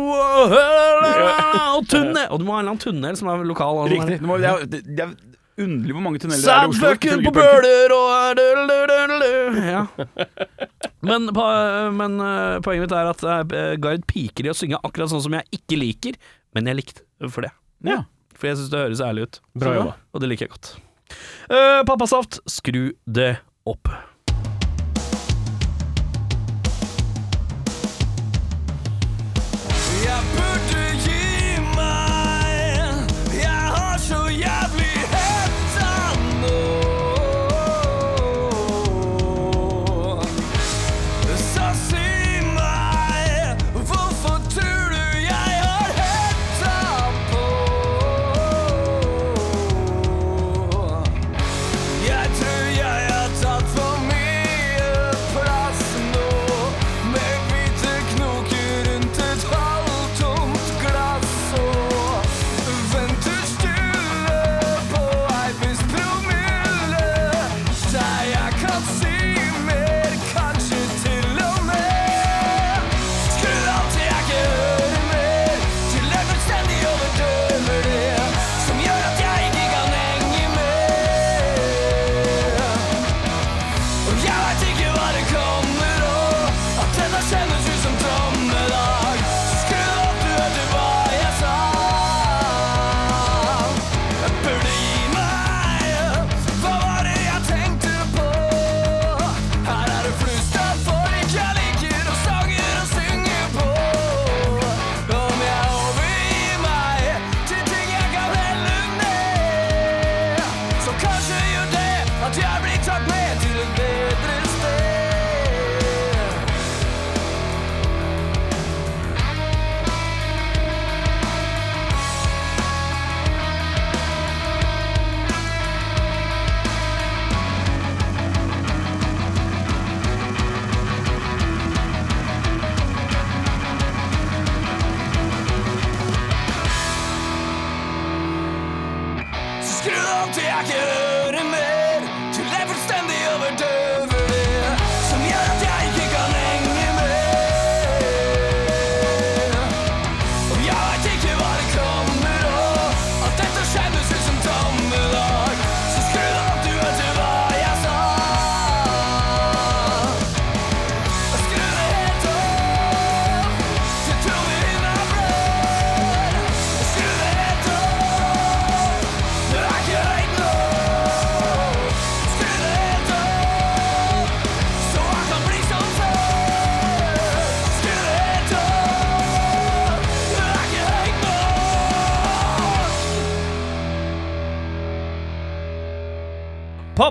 og 1.75 1.85
tunnel 1.91 2.31
Og 2.31 2.39
du 2.41 2.45
må 2.47 2.55
ha 2.55 2.61
en 2.61 2.65
eller 2.65 2.73
annen 2.73 2.81
tunnel 2.81 3.17
som 3.19 3.29
er 3.29 3.43
lokal. 3.45 3.83
og 3.83 3.91
Riktig. 3.93 4.19
Det, 4.23 4.25
må, 4.25 4.39
det, 4.41 4.49
er, 4.49 4.65
det 4.71 5.03
er 5.05 5.13
underlig 5.61 5.93
hvor 5.95 6.03
mange 6.07 6.19
tunneler 6.23 6.41
det 6.41 6.49
er 6.55 6.65
i 6.65 6.71
Oslo. 6.71 6.81
Sadfucken 6.81 7.25
på. 7.27 7.35
Bøler 7.37 7.93
og. 7.93 8.05
Ja. 9.65 9.83
Men, 11.05 11.29
på- 11.37 11.91
men 11.93 12.17
eh, 12.25 12.57
poenget 12.65 12.87
mitt 12.87 12.95
er 12.97 13.11
at 13.11 13.21
uh, 13.23 13.43
Guide 13.77 14.05
piker 14.09 14.47
i 14.47 14.51
å 14.51 14.57
synge 14.57 14.79
akkurat 14.81 15.11
sånn 15.13 15.23
som 15.27 15.35
jeg 15.37 15.45
ikke 15.59 15.77
liker, 15.79 16.17
men 16.57 16.67
jeg 16.71 16.79
likte 16.81 17.05
for 17.29 17.45
det. 17.45 17.53
Ja. 17.85 18.01
For 18.35 18.49
jeg 18.49 18.57
syns 18.59 18.73
det 18.73 18.81
høres 18.81 19.03
ærlig 19.05 19.27
ut. 19.29 19.39
Bra 19.61 19.75
jobba. 19.77 19.93
Og 20.11 20.23
det 20.25 20.31
liker 20.33 20.47
jeg 20.47 20.55
godt. 20.57 20.73
Uh, 21.51 21.81
Pappasaft, 21.87 22.41
skru 22.49 22.87
det 23.05 23.35
opp. 23.69 23.93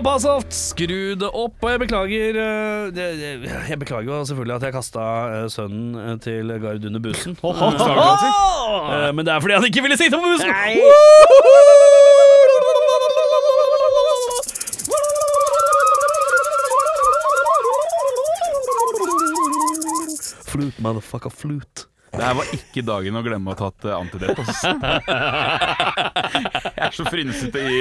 Pappasalt, 0.05 0.53
skru 0.53 1.15
det 1.17 1.29
opp. 1.33 1.55
Og 1.65 1.71
jeg 1.71 1.79
beklager 1.81 2.37
eh, 2.37 2.99
Jeg 3.71 3.79
beklager 3.81 4.11
jo 4.11 4.19
selvfølgelig 4.29 4.55
at 4.59 4.65
jeg 4.67 4.75
kasta 4.75 5.05
eh, 5.33 5.47
sønnen 5.49 5.95
eh, 5.97 6.19
til 6.21 6.53
Gard 6.61 6.85
under 6.85 7.01
bussen. 7.01 7.33
Eh, 8.85 9.09
Men 9.15 9.25
det 9.25 9.33
er 9.33 9.39
fordi 9.41 9.53
han 9.57 9.65
ikke 9.65 9.81
ville 9.81 9.97
sitte 9.97 10.17
på 10.17 10.29
bussen! 10.29 10.51
Flute, 20.45 20.81
motherfucker, 20.81 21.29
flute. 21.29 21.74
Det 22.25 22.31
her 22.31 22.37
var 22.39 22.47
ikke 22.57 22.81
dagen 22.81 23.17
å 23.19 23.21
glemme 23.21 23.51
å 23.51 23.53
ha 23.53 23.57
tatt 23.67 23.83
uh, 23.85 23.99
antidepp. 23.99 24.39
Jeg 26.75 26.87
er 26.87 26.91
så 26.95 27.03
frynsete 27.05 27.59
i 27.61 27.75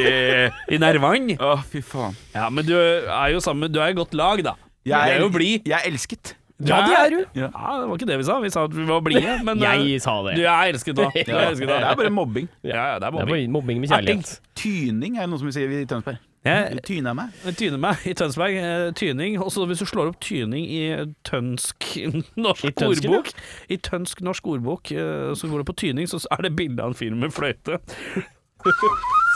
I 0.77 0.79
nervene? 0.83 1.37
Å, 1.41 1.55
fy 1.71 1.81
faen. 1.81 2.13
Ja, 2.35 2.51
men 2.53 2.67
du 2.69 2.75
er 2.77 3.31
jo 3.33 3.41
sammen 3.41 3.73
Du 3.73 3.79
er 3.81 3.89
i 3.95 3.97
godt 3.97 4.13
lag, 4.19 4.43
da. 4.45 4.53
Jeg 4.85 5.15
er 5.17 5.21
jo 5.25 5.31
blid. 5.33 5.65
Jeg 5.65 5.79
er 5.79 5.89
elsket. 5.89 6.35
Ja, 6.61 6.83
det 6.87 6.95
er 6.99 7.09
du. 7.11 7.19
Ja, 7.41 7.49
det 7.49 7.89
var 7.89 7.97
ikke 7.97 8.07
det 8.13 8.19
vi 8.21 8.25
sa. 8.29 8.37
Vi 8.45 8.51
sa 8.53 8.65
at 8.69 8.75
vi 8.77 8.85
var 8.87 9.01
blide. 9.05 9.39
Men 9.49 9.57
eh, 9.65 9.81
Jeg 9.95 10.01
sa 10.05 10.19
det. 10.29 10.37
du 10.37 10.45
er 10.45 10.69
elsket 10.75 10.97
da. 11.01 11.09
Du 11.15 11.19
er 11.33 11.57
Det 11.57 11.65
er 11.81 11.97
bare 12.05 12.13
mobbing. 12.13 12.47
Ja, 12.61 12.93
ja, 12.93 12.99
det 13.01 13.09
er 13.09 13.09
Det 13.09 13.09
er 13.09 13.13
mobbing. 13.17 13.33
bare 13.33 13.49
mobbing 13.57 13.81
med 13.81 13.89
kjærlighet. 13.97 14.37
Tyning 14.61 15.17
er 15.19 15.27
noe 15.33 15.41
som 15.41 15.49
vi 15.49 15.57
sier 15.57 15.73
i 15.81 15.87
Tønsberg. 15.89 16.21
Jeg 16.45 16.75
Du 16.77 16.81
tyner 16.85 17.15
meg. 17.17 17.31
tyner 17.57 17.79
meg 17.81 18.03
i 18.05 18.13
Tønsberg. 18.13 18.57
eh, 18.61 18.91
Tyning. 18.93 19.39
Også 19.41 19.65
hvis 19.67 19.81
du 19.81 19.87
slår 19.89 20.11
opp 20.13 20.21
tyning 20.21 20.67
i 20.69 20.83
tønsk 21.25 21.87
norsk 22.37 22.65
I 22.69 22.73
tønsken, 22.77 23.15
ordbok, 23.15 23.33
i 23.73 23.77
tønsk 23.81 24.21
norsk 24.21 24.47
ordbok, 24.53 24.93
eh, 24.93 25.33
så 25.35 25.49
går 25.49 25.65
det 25.65 25.69
på 25.73 25.77
tyning, 25.87 26.07
så 26.11 26.21
er 26.31 26.43
det 26.49 26.55
bilde 26.59 26.83
av 26.85 26.93
en 26.93 26.99
fyr 26.99 27.17
med 27.17 27.33
fløyte. 27.33 27.81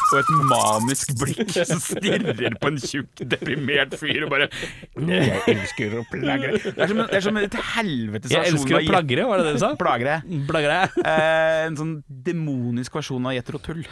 Og 0.08 0.16
et 0.22 0.28
manisk 0.48 1.10
blikk 1.20 1.50
som 1.68 1.80
stirrer 1.84 2.54
på 2.62 2.70
en 2.70 2.78
tjukk, 2.80 3.10
deprimert 3.28 3.92
fyr 4.00 4.22
og 4.24 4.30
bare 4.32 4.46
Jeg 4.96 5.42
elsker 5.52 5.98
å 5.98 6.04
plagre. 6.08 6.54
Det 6.64 6.80
er 6.80 6.88
som, 6.88 7.02
det 7.02 7.18
er 7.18 7.24
som 7.26 7.36
et 7.42 7.58
helvetes 7.74 8.32
Jeg 8.32 8.54
elsker 8.54 8.78
å 8.78 8.80
plagre, 8.88 9.26
var 9.28 9.42
det 9.42 9.50
det 9.50 9.52
du 9.58 9.60
sa? 9.66 9.74
Plagre. 9.76 10.14
Plagre. 10.48 10.78
Eh, 11.02 11.66
en 11.66 11.76
sånn 11.76 11.92
demonisk 12.08 12.96
versjon 12.96 13.28
av 13.28 13.36
Jetro 13.36 13.60
Tull. 13.60 13.84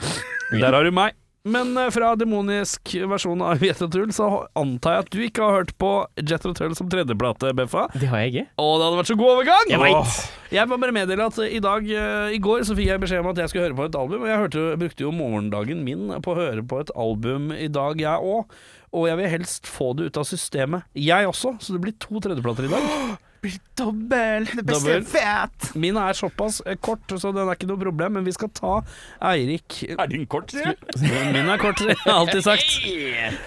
Der 0.57 0.73
har 0.73 0.89
du 0.89 0.95
meg. 0.97 1.13
Men 1.47 1.77
eh, 1.79 1.91
fra 1.95 2.13
demonisk 2.19 2.95
versjon 3.07 3.43
av 3.47 3.63
Jethro 3.63 3.87
Tull, 3.93 4.11
så 4.15 4.27
antar 4.59 4.97
jeg 4.97 5.05
at 5.05 5.11
du 5.15 5.21
ikke 5.29 5.45
har 5.45 5.61
hørt 5.61 5.73
på 5.79 5.91
Jethro 6.19 6.55
Tull 6.59 6.75
som 6.79 6.89
tredjeplate, 6.91 7.53
Beffa. 7.57 7.87
Det 7.95 8.11
har 8.11 8.25
jeg 8.25 8.33
ikke. 8.33 8.47
Å, 8.59 8.67
det 8.77 8.89
hadde 8.89 9.01
vært 9.01 9.11
så 9.13 9.19
god 9.21 9.33
overgang! 9.37 9.71
Jeg 9.71 9.83
vet. 9.85 10.17
Jeg 10.57 10.71
må 10.71 10.79
bare 10.83 10.95
meddele 10.95 11.29
at 11.31 11.39
i 11.47 11.61
dag, 11.63 11.87
eh, 11.91 12.35
i 12.35 12.41
går, 12.43 12.65
så 12.67 12.77
fikk 12.79 12.91
jeg 12.91 13.03
beskjed 13.03 13.23
om 13.23 13.31
at 13.31 13.43
jeg 13.43 13.53
skulle 13.53 13.69
høre 13.69 13.79
på 13.79 13.87
et 13.87 14.01
album. 14.01 14.25
Og 14.25 14.33
jeg 14.33 14.43
hørte, 14.43 14.65
brukte 14.83 15.07
jo 15.07 15.13
morgendagen 15.15 15.85
min 15.87 16.09
på 16.25 16.35
å 16.35 16.41
høre 16.41 16.67
på 16.67 16.83
et 16.83 16.91
album 16.99 17.53
i 17.55 17.71
dag, 17.71 18.03
jeg 18.03 18.33
òg. 18.35 18.59
Og 18.97 19.09
jeg 19.11 19.21
vil 19.21 19.33
helst 19.37 19.71
få 19.71 19.93
det 19.99 20.09
ut 20.11 20.19
av 20.23 20.27
systemet, 20.27 20.87
jeg 20.99 21.29
også. 21.29 21.57
Så 21.63 21.75
det 21.77 21.83
blir 21.85 21.97
to 22.03 22.23
tredjeplater 22.23 22.67
i 22.67 22.75
dag. 22.75 22.91
Blir 23.45 23.59
dobbel, 23.79 24.47
det 24.57 24.65
blir 24.67 25.03
jeg. 25.03 25.51
Min 25.79 25.99
er 26.01 26.17
såpass 26.17 26.61
eh, 26.67 26.79
kort, 26.81 27.05
så 27.21 27.33
den 27.35 27.45
er 27.45 27.59
ikke 27.59 27.69
noe 27.69 27.81
problem. 27.81 28.17
Men 28.17 28.27
vi 28.27 28.35
skal 28.37 28.51
ta 28.57 28.77
Eirik 29.31 29.83
Er 29.93 30.09
din 30.11 30.25
kort, 30.31 30.55
sier 30.55 30.73
du? 30.73 30.97
Min 31.35 31.51
er 31.53 31.61
kort, 31.61 31.83
jeg 31.87 31.99
har 32.05 32.23
alltid 32.23 32.47
sagt. 32.47 32.79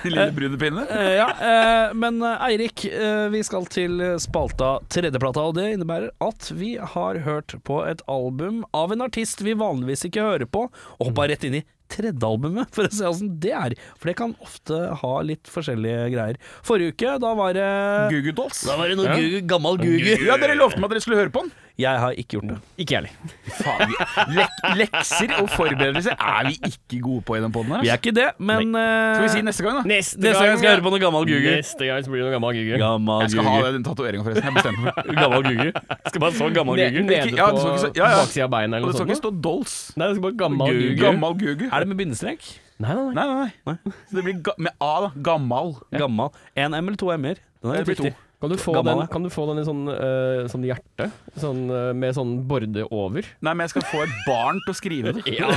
Lille 0.05 0.27
brune 0.35 0.59
pinne. 0.61 0.85
Eh, 0.93 1.15
ja, 1.17 1.29
eh, 1.49 1.95
men 1.97 2.21
eh, 2.25 2.45
Eirik, 2.49 2.85
eh, 2.89 3.25
vi 3.33 3.43
skal 3.47 3.67
til 3.71 4.03
spalta 4.21 4.77
tredjeplata, 4.93 5.47
og 5.49 5.57
det 5.57 5.71
innebærer 5.75 6.13
at 6.23 6.51
vi 6.55 6.75
har 6.77 7.23
hørt 7.25 7.57
på 7.67 7.81
et 7.89 8.03
album 8.11 8.63
av 8.77 8.93
en 8.93 9.07
artist 9.07 9.43
vi 9.45 9.57
vanligvis 9.57 10.05
ikke 10.09 10.25
hører 10.25 10.49
på, 10.49 10.67
og 10.69 11.11
hoppa 11.11 11.29
rett 11.29 11.45
inn 11.49 11.61
i 11.61 11.65
tredje 11.91 12.25
albumet, 12.27 12.69
for 12.75 12.87
å 12.87 12.93
se 12.93 13.07
åssen 13.09 13.31
det 13.43 13.53
er. 13.55 13.75
For 13.99 14.11
det 14.11 14.17
kan 14.19 14.35
ofte 14.45 14.81
ha 15.01 15.13
litt 15.25 15.49
forskjellige 15.49 16.09
greier. 16.13 16.39
Forrige 16.65 16.95
uke, 16.95 17.15
da 17.23 17.33
var 17.37 17.57
det 17.57 17.69
Gugu 18.13 18.31
Dolls. 18.37 18.61
Da 18.67 18.77
var 18.79 18.91
det 18.91 18.99
noe 18.99 19.17
gugu, 19.17 19.39
gammel 19.49 19.81
gugu. 19.81 20.13
Ja, 20.27 20.37
dere 20.41 20.57
lovte 20.59 20.81
meg 20.81 20.89
at 20.89 20.97
dere 20.97 21.05
skulle 21.05 21.21
høre 21.21 21.33
på 21.33 21.45
den. 21.45 21.53
Jeg 21.79 21.99
har 22.03 22.11
ikke 22.19 22.35
gjort 22.35 22.47
det. 22.49 22.55
Ikke 22.83 22.91
jeg 22.97 23.07
heller. 23.07 23.35
Faen, 23.55 23.87
vi, 23.87 24.35
lek 24.35 24.57
lekser 24.81 25.31
og 25.39 25.45
forberedelser 25.53 26.17
er 26.19 26.49
vi 26.49 26.57
ikke 26.67 26.97
gode 27.05 27.21
på 27.29 27.37
i 27.37 27.39
den 27.39 27.53
poden 27.55 27.71
her. 27.71 27.83
Vi 27.85 27.91
er 27.93 28.01
ikke 28.01 28.11
det, 28.17 28.25
men 28.39 28.75
eh, 28.75 29.13
Skal 29.15 29.23
vi 29.23 29.29
si 29.31 29.43
neste 29.47 29.63
gang, 29.63 29.77
da? 29.79 29.83
Neste, 29.87 30.19
Neste 30.19 30.43
gang 30.43 30.57
skal 30.59 30.67
jeg 30.67 30.75
høre 30.75 30.83
på 30.89 30.91
noe 30.91 30.99
gammel 31.05 31.23
Google. 31.29 31.53
Neste 31.61 31.87
gang 31.87 32.03
så 32.03 32.11
blir 32.11 32.19
det 32.19 32.27
noe 32.27 32.35
gammel 32.35 32.59
Google. 32.59 32.81
Gammel 32.83 33.23
Jeg 33.23 33.31
skal 33.35 33.47
ha 33.47 33.55
gugu. 33.55 33.71
den 33.77 33.87
tatoveringa, 33.87 34.25
forresten. 34.27 34.49
Jeg 34.49 34.57
bestemte 34.59 34.81
meg. 34.83 35.15
Gammel 35.23 35.47
gugu. 35.47 35.69
Skal 36.11 36.23
bare 36.25 36.35
så 36.41 36.49
gammel 36.59 36.75
Ne- 36.83 36.89
gugu. 36.97 37.07
Nede 37.09 37.31
på 37.31 37.39
ja, 37.39 37.47
det 37.49 37.63
skal 37.63 37.71
ikke 37.71 37.83
så- 37.87 37.93
ja, 37.95 38.05
ja. 38.11 38.19
baksida 38.25 38.43
av 38.43 38.51
beina 38.57 38.75
Og 38.75 38.79
eller 38.81 38.91
det 38.91 38.99
skal 38.99 39.07
ikke 39.07 39.21
sånt. 39.21 39.23
stå 39.23 39.43
Dolls. 39.47 39.75
Nei, 39.95 40.07
det 40.11 40.15
skal 40.19 40.25
bare 40.27 40.39
gammel 40.43 40.67
Gugu. 40.67 40.83
Gammel 40.83 41.03
Gammal 41.05 41.33
Gugu. 41.39 41.65
Er 41.71 41.79
det 41.79 41.87
med 41.87 41.97
bindestrek? 42.03 42.41
Nei, 42.79 42.93
nei, 42.95 43.03
nei. 43.07 43.13
Nei, 43.15 43.27
nei, 43.35 43.49
nei. 43.65 43.93
Så 44.11 44.15
det 44.19 44.23
blir 44.27 44.41
ga 44.43 44.53
med 44.57 44.71
A, 44.83 44.93
da. 45.07 45.09
Gammal. 45.31 45.75
Gammal. 45.95 46.31
En 46.55 46.73
M 46.75 46.87
eller 46.91 46.97
to 46.99 47.11
M-er? 47.15 47.39
Den 47.63 47.71
er 47.71 47.77
Det 47.83 47.85
blir 47.87 47.95
to. 47.95 48.03
viktig. 48.03 48.15
Kan 48.39 48.49
du 48.49 48.57
få 48.57 48.73
Gammel, 48.73 48.99
den, 48.99 49.07
kan 49.11 49.23
du 49.23 49.29
få 49.29 49.45
den 49.49 49.57
i 49.59 49.65
sånn, 49.67 49.81
uh, 49.91 50.45
sånn 50.47 50.63
hjerte? 50.63 51.09
Sånn, 51.35 51.65
uh, 51.67 51.89
med 51.91 52.15
sånn 52.15 52.37
borde 52.47 52.85
over? 52.87 53.27
Nei, 53.43 53.51
men 53.51 53.65
jeg 53.65 53.73
skal 53.73 53.83
få 53.89 54.03
et 54.05 54.13
barn 54.23 54.61
til 54.63 54.71
å 54.71 54.77
skrive 54.79 55.15
det. 55.17 55.25
Ja! 55.39 55.51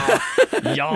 ja. 0.77 0.89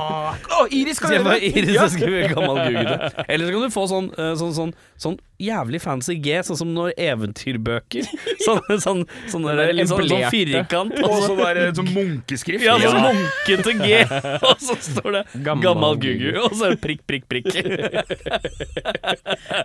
Oh, 0.59 0.67
Iris 0.71 0.99
kan 1.03 1.15
gjøre 1.15 1.37
det! 1.37 1.49
Iris 1.49 1.75
Ja. 1.77 1.87
skrive 1.91 2.29
gammel 2.31 2.59
Google 2.69 3.09
Eller 3.31 3.49
så 3.49 3.55
kan 3.55 3.65
du 3.65 3.73
få 3.75 3.87
sånn, 3.91 4.11
uh, 4.19 4.35
sånn, 4.39 4.53
sånn, 4.55 4.75
sånn 4.99 5.17
jævlig 5.43 5.81
fancy 5.83 6.17
G, 6.23 6.37
sånn 6.47 6.59
som 6.59 6.71
når 6.75 6.95
eventyrbøker. 6.97 8.07
Sånn, 8.47 8.61
sånn, 8.81 9.01
sånn, 9.29 9.45
der, 9.49 9.59
der 9.73 9.89
sånn, 9.89 10.07
sånn 10.07 10.31
firkant. 10.31 10.95
Og 11.03 11.17
så 11.25 11.35
så, 11.35 11.65
sånn 11.81 11.89
munkeskrift. 11.93 12.63
ja, 12.65 12.77
sånn 12.79 12.95
Ja. 12.97 13.11
munkete 13.11 13.75
G, 13.81 13.99
og 14.47 14.63
så 14.63 14.77
står 14.81 15.17
det 15.17 15.23
Gammel 15.45 15.65
gammel 15.67 15.99
Gugu. 16.01 16.29
Og 16.45 16.55
så 16.55 16.69
er 16.69 16.77
det 16.77 16.81
prikk, 16.85 17.03
prikk, 17.11 17.27
prikk. 17.29 17.51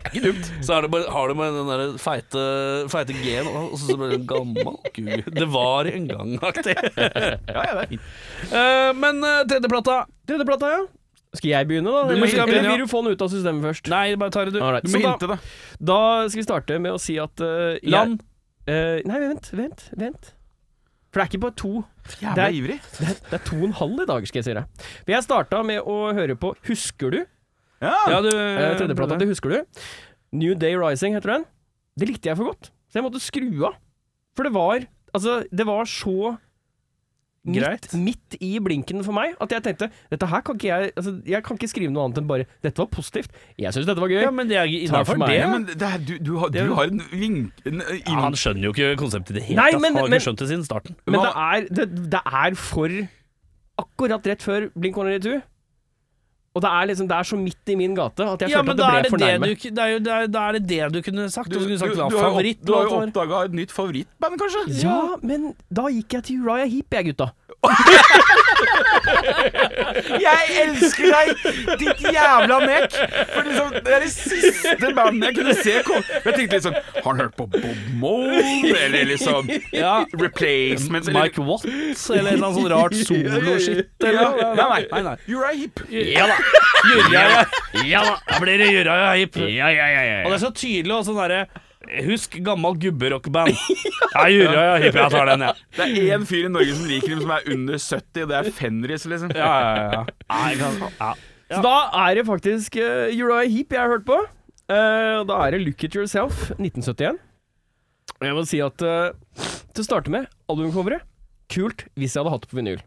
Ikke 0.09 0.24
dumt. 0.26 0.49
Så 0.65 0.76
er 0.76 0.88
det 0.88 0.91
bare, 0.95 1.07
har 1.13 1.30
du 1.32 1.38
bare 1.39 1.55
den 1.55 1.72
der 1.72 1.95
feite, 2.12 2.45
feite 2.91 3.16
G-en, 3.18 3.47
og 3.47 3.76
så 3.80 3.95
bare 3.97 4.20
gammel 4.28 4.76
Gud, 4.93 5.28
Det 5.34 5.47
var 5.51 5.88
en 5.89 6.07
gang-aktig. 6.12 6.76
Ja, 7.55 7.62
ja, 7.66 7.76
det 7.76 7.84
er 7.84 7.91
fint. 7.95 8.09
Eh, 8.51 8.89
men 8.99 9.24
uh, 9.26 9.41
tredjeplata 9.49 10.01
Tredjeplata, 10.30 10.74
ja. 10.76 10.82
Skal 11.32 11.47
jeg 11.53 11.68
begynne, 11.70 11.88
da? 11.88 12.01
Du 12.09 12.12
Eller, 12.12 12.26
begynne, 12.28 12.43
eller 12.59 12.74
vil 12.76 12.82
du 12.84 12.89
få 12.91 12.99
den 13.05 13.14
ut 13.16 13.22
av 13.24 13.30
systemet 13.32 13.64
først? 13.64 13.88
Nei, 13.88 14.03
bare 14.20 14.34
tar 14.36 14.49
det, 14.49 14.57
du. 14.57 14.59
Alright, 14.68 14.84
Du 14.84 14.91
må 14.97 14.99
hinte, 15.05 15.30
da. 15.32 15.38
da 15.80 15.99
skal 16.28 16.41
vi 16.41 16.43
starte 16.43 16.80
med 16.84 16.91
å 16.91 16.99
si 16.99 17.16
at 17.24 17.39
uh, 17.39 17.78
Land. 17.88 18.20
eh, 18.68 18.99
nei, 19.07 19.20
vent, 19.24 19.47
vent, 19.55 19.86
vent. 19.95 20.34
For 21.12 21.20
det 21.20 21.24
er 21.24 21.32
ikke 21.32 21.41
bare 21.45 21.55
to. 21.59 21.72
Jævla 22.20 22.36
Det 22.36 22.43
er- 22.43 22.57
ivrig. 22.59 22.78
Det 22.99 23.07
er, 23.07 23.16
det 23.30 23.38
er 23.39 23.45
to 23.47 23.55
og 23.62 23.66
en 23.70 23.78
halv 23.80 24.03
i 24.03 24.09
dag, 24.12 24.28
skal 24.28 24.41
jeg 24.41 24.47
si 24.49 24.57
deg. 24.59 24.84
For 25.05 25.14
jeg 25.16 25.26
starta 25.30 25.64
med 25.72 25.88
å 25.88 25.97
høre 26.20 26.36
på 26.39 26.51
Husker 26.68 27.16
du? 27.16 27.22
Ja. 27.82 27.95
Ja, 28.12 28.20
du 28.24 28.30
Eh, 28.36 28.76
tredjeplata 28.80 29.16
til 29.24 29.32
Husker 29.32 29.55
du? 29.55 29.84
New 30.36 30.51
Day 30.55 30.76
Rising 30.80 31.16
heter 31.16 31.38
den. 31.38 31.47
Det 32.00 32.08
likte 32.08 32.30
jeg 32.32 32.38
for 32.39 32.52
godt, 32.54 32.72
så 32.92 33.00
jeg 33.00 33.04
måtte 33.08 33.20
skru 33.24 33.50
av. 33.68 33.76
For 34.38 34.48
det 34.48 34.54
var 34.56 34.88
Altså, 35.12 35.42
det 35.52 35.66
var 35.68 35.84
så 35.92 36.38
Greit. 37.42 37.88
Midt, 37.98 38.04
midt 38.30 38.36
i 38.46 38.60
blinken 38.62 39.00
for 39.02 39.18
meg 39.18 39.32
at 39.42 39.50
jeg 39.50 39.64
tenkte 39.66 39.88
Dette 40.12 40.28
her 40.30 40.44
kan 40.46 40.60
ikke 40.60 40.68
jeg 40.70 40.92
Altså, 40.94 41.14
jeg 41.26 41.42
kan 41.44 41.58
ikke 41.58 41.70
skrive 41.72 41.89
noe 41.89 42.04
annet 42.06 42.20
enn 42.22 42.28
bare 42.30 42.46
Dette 42.62 42.78
var 42.84 42.86
positivt. 42.94 43.32
Jeg 43.58 43.74
syns 43.74 43.88
dette 43.89 43.98
var 44.04 44.12
gøy. 44.14 44.20
Ja, 44.22 44.30
men 44.30 44.48
det 44.52 44.60
er 44.62 44.70
innafor 44.70 45.18
meg. 45.18 45.34
det. 45.34 45.48
Men 45.50 45.66
det 45.66 45.88
er, 45.88 46.04
du, 46.06 46.12
du, 46.22 46.36
har, 46.38 46.52
du 46.54 46.76
har 46.78 46.92
en 46.94 47.02
vink... 47.10 47.64
En, 47.66 47.82
en, 47.82 47.98
Ja, 48.06 48.20
han 48.28 48.38
skjønner 48.38 48.68
jo 48.70 48.76
ikke 48.76 48.92
konseptet 49.02 49.34
i 49.34 49.39
det 49.39 49.44
hele 49.50 49.66
tatt. 49.74 49.82
men- 49.82 49.98
har 49.98 50.06
ikke 50.12 50.22
skjønt 50.28 50.44
det 50.46 50.50
siden 50.52 50.68
starten. 50.70 50.96
Men 51.10 51.18
det 51.26 51.34
er, 51.34 51.66
det, 51.82 51.88
det 52.14 52.22
er 52.46 52.60
for 52.62 52.94
Akkurat 53.82 54.30
rett 54.30 54.46
før 54.46 54.70
Blink 54.78 55.02
182. 55.02 55.42
Og 56.54 56.62
det 56.62 56.68
er 56.68 56.86
liksom 56.89 57.08
Det 57.08 57.16
er 57.16 57.24
så 57.24 57.38
midt 57.39 57.70
i 57.72 57.76
min 57.80 57.93
gate 57.95 58.26
at 58.28 58.41
jeg 58.43 58.49
Ja, 58.52 58.58
følte 58.60 58.72
at 58.72 58.78
det 58.78 58.88
ble 58.91 59.02
det 59.06 59.10
for 59.14 59.18
det 59.18 59.28
nærme. 59.28 59.45
du 59.45 59.52
ikke- 59.56 59.72
er 59.72 59.95
er, 60.24 60.28
Da 60.28 60.39
er 60.49 60.52
det 60.58 60.68
det 60.68 60.91
du 60.93 61.02
kunne 61.02 61.30
sagt. 61.32 61.49
Du, 61.49 61.60
du, 61.60 61.68
du, 61.68 61.78
sagt, 61.78 61.93
du 61.95 62.02
har 62.02 62.10
jo 62.12 62.18
favoritt 62.20 62.60
du 62.66 62.74
har 62.74 62.84
jo 62.84 62.97
oppdaga 63.02 63.45
et 63.45 63.54
nytt 63.54 63.72
favorittband, 63.72 64.36
kanskje? 64.41 64.84
Ja, 64.84 65.16
men 65.24 65.54
da 65.72 65.84
gikk 65.88 66.12
jeg 66.14 66.24
til 66.24 66.41
Uriah 66.43 66.68
Heap, 66.68 66.91
jeg, 66.91 67.06
gutta. 67.16 67.32
Jeg 70.22 70.56
elsker 70.64 71.08
deg, 71.12 71.41
ditt 71.82 72.02
jævla 72.14 72.58
nek! 72.66 72.93
For 73.34 73.47
liksom, 73.47 73.72
Det 73.86 73.93
er 73.95 74.04
det 74.06 74.10
siste 74.14 74.91
bandet 74.97 75.26
jeg 75.28 75.36
kunne 75.38 75.56
se 75.58 75.76
komme 75.86 76.20
Jeg 76.26 76.36
tenkte 76.38 76.60
sånn 76.66 76.78
Har 76.95 77.08
han 77.12 77.22
hørt 77.24 77.36
på 77.38 77.47
Bob 77.54 77.82
Mold? 78.02 78.70
Eller 78.72 79.06
liksom 79.12 79.49
Ja, 79.84 79.93
Replacements? 80.18 81.08
Eller, 81.12 81.20
Mike 81.28 81.45
Watts, 81.47 82.06
eller 82.16 82.39
noe 82.41 82.54
sånt 82.58 82.72
rart 82.74 82.97
solo-shit. 83.02 83.91
Ja, 84.02 84.10
eller- 84.10 84.56
nei, 84.58 84.68
nei. 84.72 84.82
nei, 84.91 85.02
nei. 85.10 85.16
Uriah 85.30 85.58
Heap. 85.62 85.84
Ja 85.91 86.28
da. 86.32 86.38
Uriah, 86.92 87.58
ja 87.86 88.02
da. 88.06 88.16
Da 88.28 88.39
blir 88.42 88.62
det 88.62 88.70
Uriah 88.74 89.12
Heep. 89.16 89.38
Og 89.38 90.32
det 90.32 90.38
er 90.38 90.42
så 90.42 90.52
tydelig 90.56 90.96
og 90.98 91.06
sånn 91.08 91.20
derre 91.22 91.44
Husk 92.06 92.36
gammel 92.46 92.76
gubberockband. 92.78 93.58
Ja, 94.12 94.26
Uriah 94.28 94.76
Heep. 94.84 94.98
Jeg 95.00 95.14
tar 95.14 95.32
den, 95.32 95.46
jeg. 95.48 95.66
Det 95.78 95.88
er 95.88 96.16
én 96.18 96.28
fyr 96.30 96.46
i 96.46 96.52
Norge 96.54 96.76
som 96.78 96.89
liker 96.89 97.16
dem 97.16 97.24
som 97.24 97.34
er 97.34 97.48
under 97.56 97.80
70, 97.80 98.22
og 98.22 98.30
det 98.32 98.38
er 98.38 98.50
Fenris, 98.58 99.08
liksom. 99.10 99.34
Ja, 99.38 99.50
ja, 99.50 99.72
ja, 99.74 100.04
ja. 100.30 100.70
ja. 100.70 101.10
ja. 101.10 101.56
Så 101.56 101.62
da 101.66 101.76
er 102.04 102.20
det 102.20 102.28
faktisk 102.30 102.78
uh, 102.78 103.10
Uriah 103.10 103.50
Heep 103.50 103.74
jeg 103.74 103.82
har 103.82 103.92
hørt 103.96 104.06
på. 104.08 104.20
Uh, 104.72 105.24
da 105.28 105.39
er 105.46 105.56
det 105.56 105.64
Look 105.66 105.84
At 105.88 105.98
Yourself, 105.98 106.52
1971. 106.60 107.18
Og 108.20 108.28
jeg 108.30 108.38
må 108.38 108.46
si 108.48 108.62
at 108.62 108.86
uh, 108.86 109.50
til 109.74 109.84
å 109.84 109.88
starte 109.88 110.14
med, 110.14 110.30
albumcoveret 110.52 111.08
kult 111.52 111.86
hvis 112.00 112.16
jeg 112.16 112.22
hadde 112.22 112.34
hatt 112.36 112.46
det 112.46 112.52
på 112.52 112.60
vinyl. 112.62 112.82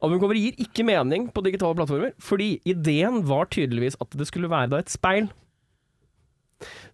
Albumcoveret 0.00 0.40
gir 0.40 0.54
ikke 0.64 0.84
mening 0.88 1.26
på 1.34 1.42
digitale 1.44 1.76
plattformer, 1.76 2.12
fordi 2.24 2.54
ideen 2.64 3.20
var 3.28 3.46
tydeligvis 3.52 3.98
at 4.00 4.14
det 4.16 4.26
skulle 4.30 4.48
være 4.48 4.70
da 4.72 4.78
et 4.80 4.88
speil 4.92 5.28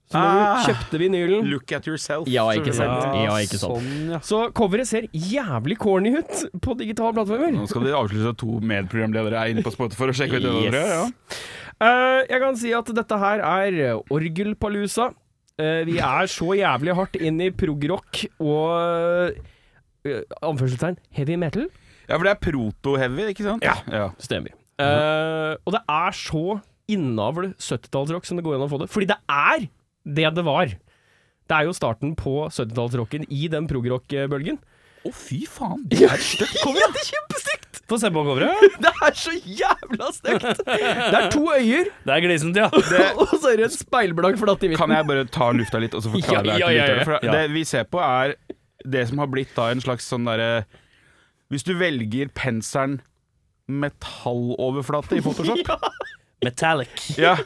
Så 0.07 0.19
nå 0.23 0.23
Ah. 0.23 0.63
kjøpte 0.63 0.99
vinylen 1.03 1.49
Look 1.51 1.73
at 1.75 1.87
yourself. 1.89 2.29
Ja, 2.31 2.45
ikke 2.55 2.71
sant. 2.75 3.03
Ja, 3.19 3.33
ikke 3.43 3.59
sant. 3.59 3.81
Sånn, 3.83 4.11
ja. 4.13 4.19
Så 4.23 4.53
coveret 4.55 4.87
ser 4.87 5.09
jævlig 5.11 5.77
corny 5.83 6.13
ut 6.21 6.45
på 6.63 6.77
digitale 6.79 7.13
plattformer. 7.17 7.51
Nå 7.57 7.67
skal 7.67 7.83
de 7.89 7.95
avslutte 7.99 8.31
at 8.31 8.39
to 8.39 8.61
medprogramledere 8.63 9.35
er 9.41 9.51
inne 9.55 9.65
på 9.67 9.73
spotet 9.75 9.99
for 9.99 10.07
å 10.07 10.15
sjekke 10.15 10.39
ut 10.39 10.47
det 10.47 10.53
Yes. 10.63 10.73
dere. 10.77 10.85
Ja. 10.95 11.09
Uh, 11.77 12.21
jeg 12.31 12.41
kan 12.41 12.57
si 12.57 12.71
at 12.73 12.87
dette 12.95 13.19
her 13.19 13.43
er 13.43 13.99
orgelpalusa. 14.09 15.09
Uh, 15.59 15.83
vi 15.89 15.99
er 15.99 16.31
så 16.31 16.55
jævlig 16.55 16.95
hardt 16.95 17.17
inn 17.19 17.41
i 17.43 17.51
progrock 17.51 18.23
og 18.39 19.35
uh, 20.07 20.23
anførselstegn 20.47 20.99
heavy 21.19 21.35
metal. 21.37 21.67
Ja, 22.07 22.15
for 22.15 22.25
det 22.27 22.33
er 22.33 22.41
proto-heavy, 22.47 23.29
ikke 23.33 23.47
sant? 23.47 23.67
Ja. 23.67 23.77
ja. 23.91 24.09
Stemmer. 24.23 24.55
Uh, 24.77 25.57
og 25.65 25.73
det 25.75 25.83
er 25.89 26.17
så 26.17 26.45
innavl 26.93 27.51
70-tallsrock 27.59 28.29
som 28.29 28.39
det 28.39 28.45
går 28.47 28.59
an 28.59 28.67
å 28.67 28.71
få 28.71 28.81
det. 28.83 28.91
Fordi 28.93 29.09
det 29.11 29.19
er 29.33 29.67
det 30.07 30.31
det 30.37 30.45
var. 30.47 30.71
Det 31.47 31.55
er 31.57 31.67
jo 31.69 31.75
starten 31.75 32.15
på 32.19 32.47
70-tallsrocken 32.51 33.27
i 33.31 33.47
den 33.51 33.67
progrock-bølgen. 33.71 34.59
Å, 35.07 35.13
fy 35.15 35.45
faen. 35.51 35.85
Det 35.91 36.03
er 36.07 36.23
stygt. 36.23 36.59
Det 36.63 36.87
er 36.87 37.09
kjempestygt! 37.11 37.83
Få 37.87 37.99
se 38.03 38.09
på 38.11 38.23
coveret. 38.27 38.65
Det 38.83 38.91
er 38.91 39.15
så 39.15 39.35
jævla 39.35 40.09
stygt! 40.15 40.47
Det 40.67 41.19
er 41.21 41.29
to 41.31 41.45
øyer, 41.55 41.93
Det 42.03 42.15
er 42.17 42.25
glisent, 42.25 42.59
ja. 42.59 42.67
og 43.21 43.35
så 43.37 43.53
er 43.53 43.61
det 43.61 43.69
en 43.69 43.77
speilblank 43.77 44.41
flatt 44.41 44.67
i 44.67 44.73
midten. 44.73 44.83
Kan 44.83 44.95
jeg 44.97 45.07
bare 45.07 45.27
ta 45.31 45.53
lufta 45.55 45.83
litt, 45.83 45.95
og 45.95 46.03
så 46.03 46.11
forklare 46.15 46.57
Ja, 46.59 46.67
ja, 46.67 46.73
ja, 46.75 46.89
det? 46.91 46.97
ja. 46.99 47.07
For 47.07 47.31
det 47.37 47.45
vi 47.55 47.63
ser 47.69 47.87
på, 47.91 48.03
er 48.03 48.35
det 48.87 49.07
som 49.11 49.23
har 49.23 49.31
blitt 49.31 49.55
da 49.55 49.71
en 49.75 49.83
slags 49.83 50.07
sånn 50.11 50.27
derre 50.27 50.67
Hvis 51.53 51.63
du 51.67 51.75
velger 51.79 52.29
penselen 52.35 53.01
metalloverflate 53.71 55.19
i 55.19 55.23
Photoshop, 55.25 55.67
Metallic. 56.45 57.19
ja. 57.19 57.37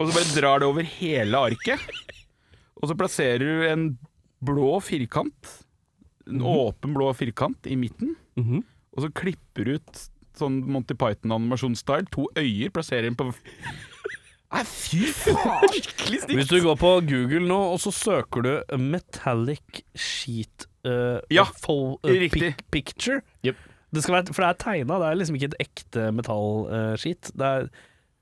og 0.00 0.08
så 0.08 0.14
bare 0.16 0.32
drar 0.36 0.62
det 0.62 0.68
over 0.68 0.86
hele 0.88 1.40
arket, 1.50 1.82
og 2.80 2.88
så 2.90 2.96
plasserer 2.98 3.42
du 3.42 3.66
en 3.68 3.84
blå 4.42 4.78
firkant, 4.82 5.52
en 6.28 6.42
åpen 6.46 6.94
blå 6.96 7.10
firkant 7.18 7.66
i 7.70 7.76
midten, 7.78 8.16
Mhm. 8.36 8.62
og 8.96 9.02
så 9.04 9.10
klipper 9.12 9.64
du 9.68 9.74
ut 9.76 10.06
sånn 10.38 10.62
Monty 10.72 10.94
Python-animasjonsstyle, 10.96 12.08
to 12.10 12.24
øyer, 12.40 12.70
plasserer 12.72 13.02
den 13.10 13.16
på 13.18 13.26
Nei, 14.52 14.62
fy 14.68 15.06
faen! 15.16 15.68
Hvis 16.28 16.48
du 16.50 16.58
går 16.60 16.76
på 16.80 16.88
Google 17.08 17.46
nå, 17.48 17.58
og 17.72 17.78
så 17.80 17.92
søker 17.92 18.42
du 18.44 18.76
metallic 18.80 19.80
sheet 19.96 20.66
uh, 20.86 21.20
Ja, 21.30 21.44
full, 21.44 21.98
uh, 22.04 22.10
riktig. 22.10 22.54
pic- 22.56 22.64
picture 22.70 23.22
Yep. 23.44 23.56
det 23.92 24.02
skal 24.02 24.14
være, 24.22 24.32
For 24.34 24.42
det 24.42 24.50
er 24.50 24.60
tegna, 24.64 24.98
det 24.98 25.08
er 25.12 25.16
liksom 25.20 25.36
ikke 25.38 25.50
et 25.54 25.58
ekte 25.68 26.10
metallskit. 26.14 27.32
det 27.36 27.46
er 27.54 27.68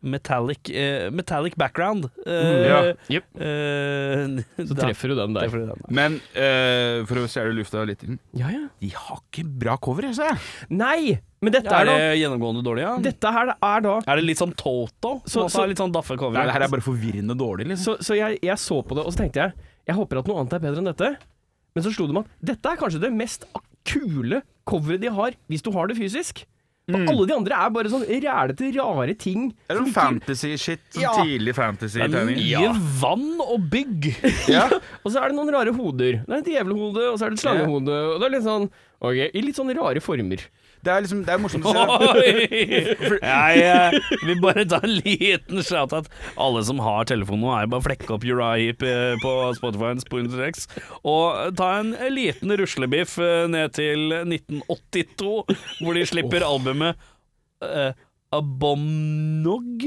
metallic, 0.03 0.71
eh, 0.73 1.11
metallic 1.13 1.55
background. 1.61 2.07
Uh, 2.27 2.33
Ja. 2.65 2.79
Jep. 3.13 3.25
Så 4.69 4.75
treffer 4.79 5.09
du 5.13 5.15
den 5.19 5.35
der. 5.37 5.49
Du 5.53 5.59
den. 5.67 5.83
Men 5.93 6.15
eh, 6.35 7.03
for 7.05 7.21
å 7.21 7.27
stjele 7.29 7.53
lufta 7.59 7.83
litt 7.85 8.03
inn 8.07 8.17
Ja, 8.33 8.49
ja. 8.49 8.63
De 8.81 8.89
har 8.97 9.21
ikke 9.21 9.45
bra 9.61 9.75
cover, 9.77 10.07
jeg 10.09 10.17
ser. 10.17 10.41
Nei! 10.73 11.19
Men 11.43 11.53
dette 11.53 11.69
Ja, 11.69 11.83
er 11.83 11.89
er 11.89 11.93
da 11.93 12.17
gjennomgående 12.17 12.65
dårlig, 12.65 12.83
ja? 12.87 12.95
Dette 13.05 13.33
her 13.33 13.53
er 13.53 13.81
da 13.85 13.99
Er 14.07 14.17
det 14.17 14.25
litt 14.25 14.41
sånn 14.41 14.55
Toto? 14.57 15.21
Så- 15.27 15.49
så- 15.53 15.65
er 15.65 15.69
litt 15.75 15.79
sånn 15.81 15.93
daffe 15.93 16.17
cover? 16.17 16.33
Nei, 16.39 16.47
det 16.49 16.53
her 16.57 16.63
er 16.63 16.69
bare 16.69 16.81
forvirrende 16.85 17.37
dårlig, 17.37 17.67
liksom. 17.69 17.97
Så, 18.01 18.09
så 18.11 18.17
jeg, 18.17 18.39
jeg 18.43 18.57
så 18.57 18.81
på 18.85 18.97
det, 18.97 19.05
og 19.05 19.13
så 19.13 19.19
tenkte 19.25 19.35
jeg 19.45 19.53
Jeg 19.87 19.97
håper 19.97 20.19
at 20.21 20.27
noe 20.29 20.41
annet 20.41 20.53
er 20.55 20.59
bedre 20.65 20.79
enn 20.81 20.91
dette. 20.95 21.17
Men 21.75 21.85
så 21.87 21.93
slo 21.95 22.07
det 22.11 22.16
meg 22.16 22.25
at 22.27 22.49
dette 22.55 22.73
er 22.73 22.81
kanskje 22.81 23.03
det 23.03 23.12
mest 23.14 23.47
kule 23.89 24.43
coveret 24.68 25.03
de 25.03 25.11
har, 25.14 25.37
hvis 25.51 25.62
du 25.64 25.71
har 25.75 25.91
det 25.91 25.99
fysisk. 25.99 26.45
Mm. 26.91 27.05
alle 27.07 27.27
de 27.29 27.35
andre 27.37 27.55
er 27.55 27.71
bare 27.71 27.91
sånn 27.93 28.03
rælete, 28.03 28.71
rare 28.75 29.14
ting. 29.14 29.51
Eller 29.68 29.81
er 29.81 29.85
sånn 29.85 29.95
fantasy-shit. 29.95 30.81
Sånn 30.91 31.03
Ja. 31.05 31.12
tidlig 31.23 31.55
fantasy-tegning. 31.55 32.41
mye 32.41 32.73
vann 33.01 33.41
og 33.45 33.68
bygg. 33.71 34.09
Ja. 34.51 34.64
Og 35.05 35.12
så 35.12 35.21
er 35.23 35.29
det 35.31 35.37
noen 35.39 35.53
rare 35.55 35.71
hoder. 35.77 36.18
Det 36.27 36.35
er 36.35 36.41
et 36.43 36.51
djevelhode, 36.51 37.05
og 37.12 37.18
så 37.21 37.27
er 37.27 37.31
det 37.31 37.39
et 37.39 37.45
slangehode. 37.45 37.95
Og 38.14 38.18
det 38.18 38.27
er 38.27 38.35
litt 38.35 38.47
sånn 38.49 38.66
okay, 39.01 39.31
i 39.33 39.43
litt 39.45 39.57
sånne 39.61 39.77
rare 39.79 40.03
former. 40.03 40.43
Det 40.81 40.93
er 40.93 41.05
liksom 41.05 41.22
Det 41.26 41.35
er 41.35 41.41
morsomt 41.43 41.66
å 41.68 41.72
se. 41.74 41.83
Jeg 43.20 43.64
eh, 43.68 43.97
vil 44.24 44.41
bare 44.41 44.64
ta 44.68 44.81
en 44.85 44.95
liten 45.03 45.61
shout 45.66 45.93
at 45.97 46.09
Alle 46.41 46.62
som 46.66 46.81
har 46.85 47.09
telefon 47.11 47.43
nå, 47.45 47.53
er 47.53 47.68
bare 47.70 47.83
å 47.83 47.87
flekke 47.89 48.14
opp 48.16 48.24
Uriah 48.24 48.72
eh, 48.72 49.16
på 49.20 49.35
Spotify 49.59 49.93
Spoonrex, 50.01 50.66
og 51.09 51.57
ta 51.59 51.70
en 51.81 51.93
liten 52.14 52.55
ruslebiff 52.57 53.18
eh, 53.20 53.45
ned 53.51 53.74
til 53.76 54.14
1982, 54.22 55.35
hvor 55.83 55.99
de 55.99 56.07
slipper 56.09 56.45
albumet 56.47 56.99
uh, 57.64 57.93
Abomnog, 58.33 59.85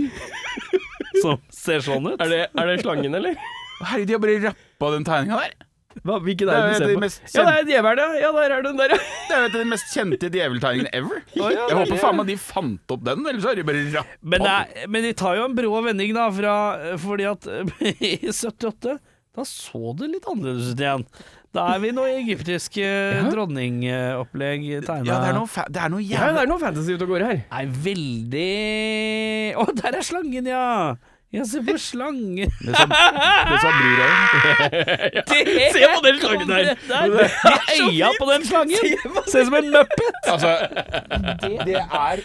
som 1.22 1.42
ser 1.54 1.84
sånn 1.86 2.12
ut. 2.12 2.18
Er 2.22 2.32
det, 2.32 2.42
er 2.52 2.70
det 2.70 2.80
slangen, 2.84 3.16
eller? 3.18 3.38
Herregud, 3.84 4.10
de 4.10 4.18
har 4.18 4.24
bare 4.24 4.42
rappa 4.50 4.92
den 4.94 5.08
tegninga 5.08 5.40
der. 5.46 5.56
Hva, 6.02 6.18
hvilken 6.26 6.50
er 6.50 6.58
det 6.58 6.74
du 6.74 6.82
ser 6.82 6.94
på? 6.96 7.10
Kjent... 7.14 7.36
Ja, 7.36 7.46
det 7.46 7.54
er 7.54 7.70
djevelen, 7.70 8.02
ja. 8.02 8.24
Ja, 8.24 8.32
der 8.38 8.56
er 8.58 8.66
den 8.66 8.82
der, 8.82 8.96
ja. 8.96 9.00
Det 9.30 9.38
er 9.38 9.46
jo 9.46 9.52
den 9.54 9.72
mest 9.74 9.94
kjente 9.94 10.32
djeveltegningen 10.34 10.90
ever. 10.96 11.22
ja, 11.38 11.52
Jeg 11.54 11.62
er 11.70 11.80
håper 11.84 12.02
faen 12.02 12.20
meg 12.20 12.32
de 12.32 12.40
fant 12.42 12.96
opp 12.98 13.06
den, 13.06 13.24
ellers 13.30 13.48
har 13.50 13.60
de 13.60 13.68
bare 13.68 13.86
rappa 13.94 14.20
Men, 14.34 14.50
er, 14.50 14.90
men 14.90 15.08
de 15.08 15.14
tar 15.24 15.38
jo 15.40 15.48
en 15.48 15.58
brå 15.58 15.72
vending, 15.88 16.16
da, 16.18 16.28
fra, 16.34 16.58
fordi 17.04 17.30
at 17.30 17.50
eh, 17.50 17.94
i 18.14 18.16
78 18.32 18.98
da 19.34 19.42
så 19.50 19.96
det 19.98 20.12
litt 20.12 20.28
annerledes 20.30 20.76
ut 20.76 20.82
igjen. 20.84 21.04
Da 21.54 21.64
er 21.76 21.80
vi 21.82 21.90
noe 21.94 22.10
egyptiske 22.20 22.86
dronningopplegg 23.30 24.68
tegna. 24.86 25.08
Ja, 25.10 25.18
det 25.22 25.32
er 25.32 25.38
noe, 25.38 25.66
det 25.70 25.82
er 25.82 25.92
noe 25.94 26.06
Ja, 26.06 26.28
det 26.34 26.44
er 26.44 26.50
noe 26.50 26.62
fantasy 26.62 26.96
ute 26.98 27.06
og 27.06 27.14
går 27.14 27.26
her. 27.26 27.42
Nei, 27.50 27.64
veldig 27.88 28.52
Å, 29.62 29.66
der 29.78 29.98
er 30.00 30.06
slangen, 30.06 30.50
ja! 30.50 30.66
Jeg 31.34 31.46
se 31.50 31.62
på 31.66 31.74
slangen. 31.82 32.52
Det 32.64 32.76
sa, 32.78 32.86
det 32.86 33.60
sa 33.60 33.70
brura. 33.74 34.08
Se 35.74 35.88
på 35.96 36.02
den 36.06 36.20
slangen 36.22 36.48
der! 36.48 36.74
De 36.88 37.30
øya 37.90 38.10
på 38.20 38.26
den 38.32 38.44
slangen 38.46 38.78
Se 39.28 39.42
ut 39.42 39.48
som 39.50 39.56
en 39.60 39.72
muppet. 39.74 40.20
Altså, 40.30 40.52
det 41.66 41.80
er 41.82 42.22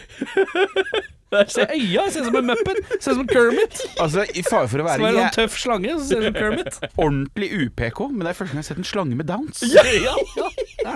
Se 1.49 1.65
øya, 1.75 2.05
ser 2.11 2.21
ut 2.25 2.29
som 2.31 2.37
en 2.41 2.47
muppet. 2.51 2.79
Ser 3.01 3.13
ut 3.13 3.19
som 3.23 3.27
Kermit. 3.29 3.81
Altså, 4.01 4.25
i 4.33 4.43
fare 4.47 4.69
for 4.71 4.81
å 4.81 4.87
være 4.87 5.01
Som 5.01 5.09
en 5.09 5.15
jæ- 5.15 5.25
sånn 5.25 5.35
tøff 5.37 5.59
slange 5.61 5.97
så 5.99 6.05
ser 6.09 6.23
ut 6.23 6.29
som 6.29 6.39
Kermit. 6.39 6.79
ordentlig 6.97 7.49
UPK, 7.67 8.01
men 8.13 8.23
det 8.25 8.31
er 8.33 8.39
første 8.39 8.55
gang 8.55 8.63
jeg 8.63 8.65
har 8.65 8.71
sett 8.71 8.83
en 8.85 8.89
slange 8.93 9.19
med 9.19 9.29
downs. 9.29 9.65
Ja, 9.69 9.85
ja. 10.05 10.95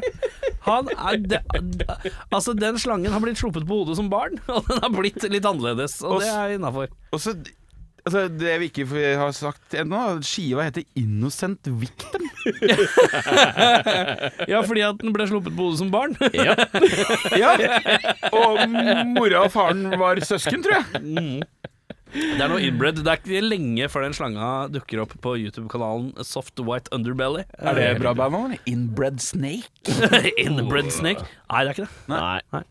Han 0.69 0.89
er 0.95 1.17
de, 1.21 1.41
Altså, 2.33 2.55
den 2.57 2.79
slangen 2.81 3.13
har 3.13 3.21
blitt 3.25 3.41
sluppet 3.43 3.67
på 3.69 3.83
hodet 3.83 3.99
som 3.99 4.09
barn, 4.13 4.39
og 4.49 4.69
den 4.71 4.81
har 4.85 4.95
blitt 4.95 5.21
litt 5.33 5.49
annerledes, 5.49 5.99
og 6.07 6.21
det 6.23 6.31
er 6.33 6.57
innafor. 6.57 6.89
Og 7.13 7.21
så 7.21 7.35
Altså, 8.03 8.25
Det 8.35 8.55
vi 8.59 8.67
ikke 8.71 8.87
har 9.21 9.31
sagt 9.37 9.77
ennå, 9.79 9.99
skiva 10.27 10.65
heter 10.67 10.83
Innocent 10.99 11.69
Victim. 11.71 12.29
Ja, 14.51 14.59
fordi 14.67 14.83
at 14.83 14.99
den 14.99 15.13
ble 15.15 15.27
sluppet 15.31 15.55
på 15.55 15.69
hodet 15.69 15.79
som 15.79 15.91
barn. 15.93 16.17
Ja, 17.39 17.53
Og 18.35 18.59
mora 19.15 19.45
og 19.47 19.53
faren 19.55 19.85
var 20.01 20.19
søsken, 20.27 20.65
tror 20.65 20.81
jeg. 20.81 21.45
Det 22.13 22.41
er 22.45 22.51
noe 22.53 22.61
inbred. 22.61 22.99
Det 23.01 23.09
er 23.09 23.21
ikke 23.21 23.41
lenge 23.45 23.87
før 23.93 24.05
den 24.05 24.15
slanga 24.17 24.49
dukker 24.73 25.01
opp 25.05 25.15
på 25.25 25.33
YouTube-kanalen 25.41 26.11
Soft 26.29 26.61
White 26.61 26.93
Underbelly. 26.93 27.45
Er 27.57 27.79
det 27.79 27.87
bra 28.03 28.13
bandnavn? 28.19 28.59
Inbred 28.69 29.21
Snake. 29.25 29.71
Inbred 30.45 30.91
Snake? 30.93 31.25
Nei, 31.49 31.63
det 31.65 31.73
er 31.73 31.73
ikke 31.73 31.87
det. 31.87 32.13
Nei. 32.13 32.63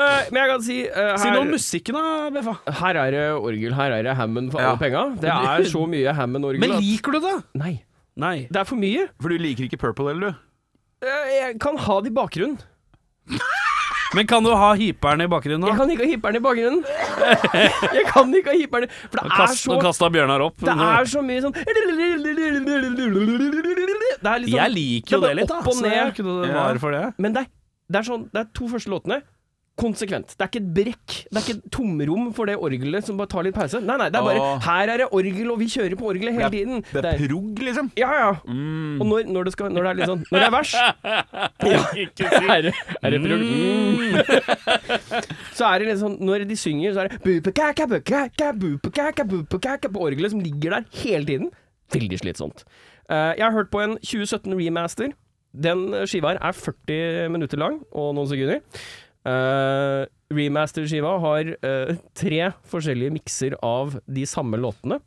Eh, 0.00 0.30
men 0.32 0.40
jeg 0.40 0.50
kan 0.54 0.64
si 0.64 0.78
eh, 0.88 1.12
Si 1.20 1.28
noe 1.28 1.42
om 1.44 1.50
her, 1.50 1.54
musikken, 1.58 1.98
da, 2.00 2.30
Beffa. 2.38 2.56
her 2.80 3.00
er 3.04 3.14
det 3.16 3.24
orgel, 3.36 3.76
her 3.76 3.96
er 3.98 4.08
det 4.08 4.16
Hammond 4.18 4.52
for 4.54 4.64
Ja. 4.64 4.72
alle 4.72 4.80
penga. 4.82 5.04
Det 5.20 5.30
er 5.36 5.68
så 5.70 5.84
mye 5.90 6.16
Hammond-orgel 6.16 6.64
Men 6.64 6.78
liker 6.80 7.16
du 7.16 7.20
det? 7.26 7.36
Nei. 7.60 7.74
Nei. 8.20 8.36
Det 8.50 8.62
er 8.64 8.68
for 8.68 8.80
mye. 8.80 9.06
For 9.20 9.32
du 9.32 9.40
liker 9.40 9.68
ikke 9.68 9.80
Purple, 9.80 10.10
eller 10.14 10.32
du? 10.32 10.46
Uh, 11.04 11.26
Jeg 11.36 11.60
kan 11.62 11.76
ha 11.80 12.00
det 12.04 12.12
i 12.12 12.16
bakgrunnen. 12.16 12.58
Men 14.14 14.26
kan 14.26 14.42
du 14.42 14.50
ha 14.50 14.72
hyperen 14.74 15.20
i 15.22 15.26
bakgrunnen? 15.30 15.62
da? 15.62 15.68
Jeg 15.70 15.78
kan 15.78 15.90
ikke 15.94 16.04
ha 16.04 16.10
hyperen 16.10 16.36
i 16.36 16.42
bakgrunnen. 16.42 16.82
Jeg 17.94 18.04
kan 18.10 18.32
ikke 18.34 18.50
ha 18.50 18.56
hyperen 18.58 18.88
For 18.90 19.16
det 19.16 19.22
er 19.22 19.36
kast- 19.36 19.62
så 19.64 19.70
Nå 19.74 19.80
kasta 19.84 20.08
Bjørnar 20.10 20.40
opp. 20.48 20.56
Det 20.58 20.74
er 20.74 21.04
så 21.12 21.22
mye 21.22 21.40
sånn 21.44 21.54
er 24.30 24.42
sånn 24.42 24.50
Jeg 24.50 24.70
liker 24.74 25.16
jo 25.16 25.20
det 25.20 25.30
er 25.30 25.34
det 25.34 25.36
litt, 25.40 25.48
da. 25.48 25.58
opp 25.60 25.68
og 25.70 25.82
ned. 25.82 25.92
er 25.92 26.10
Ja. 26.50 26.72
det. 26.96 27.04
Men 27.18 27.32
det 27.36 27.40
er, 27.44 27.46
det 27.90 27.98
er 28.00 28.06
sånn 28.10 28.24
Det 28.32 28.40
er 28.42 28.48
to 28.54 28.68
første 28.68 28.90
låtene 28.92 29.20
konsekvent. 29.80 30.34
Det 30.36 30.44
er 30.44 30.50
ikke 30.50 30.60
et 30.60 30.70
brekk. 30.76 31.14
Det 31.26 31.38
er 31.38 31.44
ikke 31.44 31.56
et 31.58 31.70
tomrom 31.74 32.26
for 32.36 32.50
det 32.50 32.56
orgelet 32.60 33.06
som 33.06 33.18
bare 33.20 33.30
tar 33.32 33.46
litt 33.46 33.56
pause. 33.56 33.80
Nei, 33.82 33.96
nei, 34.00 34.08
det 34.12 34.20
er 34.20 34.26
bare 34.26 34.42
Åh. 34.44 34.58
Her 34.66 34.92
er 34.94 35.02
det 35.02 35.08
orgel, 35.16 35.50
og 35.54 35.60
vi 35.62 35.68
kjører 35.72 35.96
på 36.00 36.10
orgelet 36.12 36.36
hele 36.36 36.50
tiden. 36.54 36.84
Det 36.90 37.04
er 37.12 37.22
prog, 37.24 37.62
liksom. 37.68 37.90
Ja, 38.00 38.10
ja. 38.18 38.30
Mm. 38.44 39.00
Og 39.00 39.10
når, 39.10 39.30
når, 39.36 39.48
det 39.48 39.54
skal, 39.56 39.72
når 39.74 39.88
det 39.88 39.92
er 39.92 40.00
litt 40.00 40.10
sånn 40.12 40.24
Når 40.28 40.38
det 40.38 40.46
er 40.46 40.54
vers 40.54 40.74
ja, 40.76 41.80
er, 42.56 42.68
det, 42.68 42.74
er 43.00 43.14
det 43.14 43.22
prog? 43.24 43.46
Mm. 43.46 44.20
Så 45.58 45.66
er 45.68 45.82
det 45.82 45.88
litt 45.90 46.02
sånn 46.02 46.16
Når 46.24 46.46
de 46.50 46.58
synger, 46.58 46.94
så 46.94 47.04
er 47.04 47.10
det 47.10 47.20
bupekaka, 47.24 47.88
bupekaka, 47.90 48.52
bupekaka, 48.60 49.26
bupekaka 49.28 49.90
på 49.92 50.06
orgelet 50.06 50.34
som 50.34 50.44
ligger 50.44 50.78
der 50.78 50.86
hele 51.02 51.26
tiden. 51.28 51.50
Veldig 51.94 52.20
slitsomt. 52.22 52.64
Eh, 53.10 53.32
jeg 53.38 53.44
har 53.44 53.54
hørt 53.54 53.70
på 53.72 53.82
en 53.82 53.96
2017 53.98 54.54
remaster. 54.54 55.14
Den 55.50 55.88
skiva 56.06 56.34
her 56.34 56.42
er 56.46 56.54
40 56.54 57.30
minutter 57.34 57.58
lang 57.58 57.80
og 57.90 58.12
noen 58.14 58.28
sekunder. 58.30 58.60
Uh, 59.26 60.06
Remaster-skiva 60.32 61.12
har 61.20 61.50
uh, 61.66 61.92
tre 62.16 62.50
forskjellige 62.70 63.12
mikser 63.12 63.56
av 63.66 63.98
de 64.06 64.24
samme 64.28 64.60
låtene. 64.60 65.00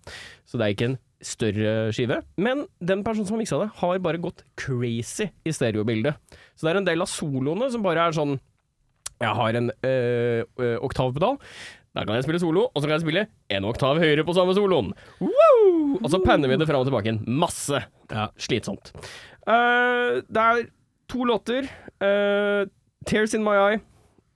Så 0.45 0.59
det 0.59 0.65
er 0.65 0.75
ikke 0.75 0.89
en 0.91 0.99
større 1.23 1.75
skive. 1.95 2.19
Men 2.35 2.65
den 2.83 3.03
personen 3.05 3.27
som 3.27 3.37
har 3.37 3.43
miksa 3.43 3.61
det, 3.61 3.69
har 3.79 4.01
bare 4.03 4.21
gått 4.21 4.43
crazy 4.59 5.29
i 5.47 5.53
stereobildet. 5.55 6.19
Så 6.53 6.67
det 6.67 6.73
er 6.73 6.81
en 6.81 6.89
del 6.89 7.05
av 7.05 7.09
soloene 7.11 7.71
som 7.73 7.85
bare 7.85 8.09
er 8.09 8.17
sånn 8.17 8.35
Jeg 9.23 9.37
har 9.39 9.55
en 9.55 9.71
uh, 9.71 10.43
oktavpedal. 10.83 11.39
Der 11.93 12.07
kan 12.09 12.17
jeg 12.17 12.25
spille 12.25 12.41
solo, 12.41 12.65
og 12.73 12.81
så 12.81 12.87
kan 12.87 12.97
jeg 12.97 13.03
spille 13.05 13.23
en 13.53 13.67
oktav 13.69 13.99
høyere 14.01 14.25
på 14.25 14.33
samme 14.33 14.55
soloen. 14.57 14.89
Woo! 15.21 15.99
Og 16.01 16.07
så 16.09 16.19
panner 16.23 16.49
vi 16.49 16.57
det 16.57 16.65
fram 16.67 16.81
og 16.81 16.89
tilbake 16.89 17.11
igjen. 17.11 17.21
Masse. 17.39 17.83
Slitsomt. 18.41 18.91
Uh, 19.45 20.19
det 20.25 20.43
er 20.43 20.63
to 21.09 21.25
låter. 21.29 21.69
Uh, 22.01 22.65
'Tears 23.05 23.35
In 23.37 23.43
My 23.45 23.55
Eye'. 23.61 23.81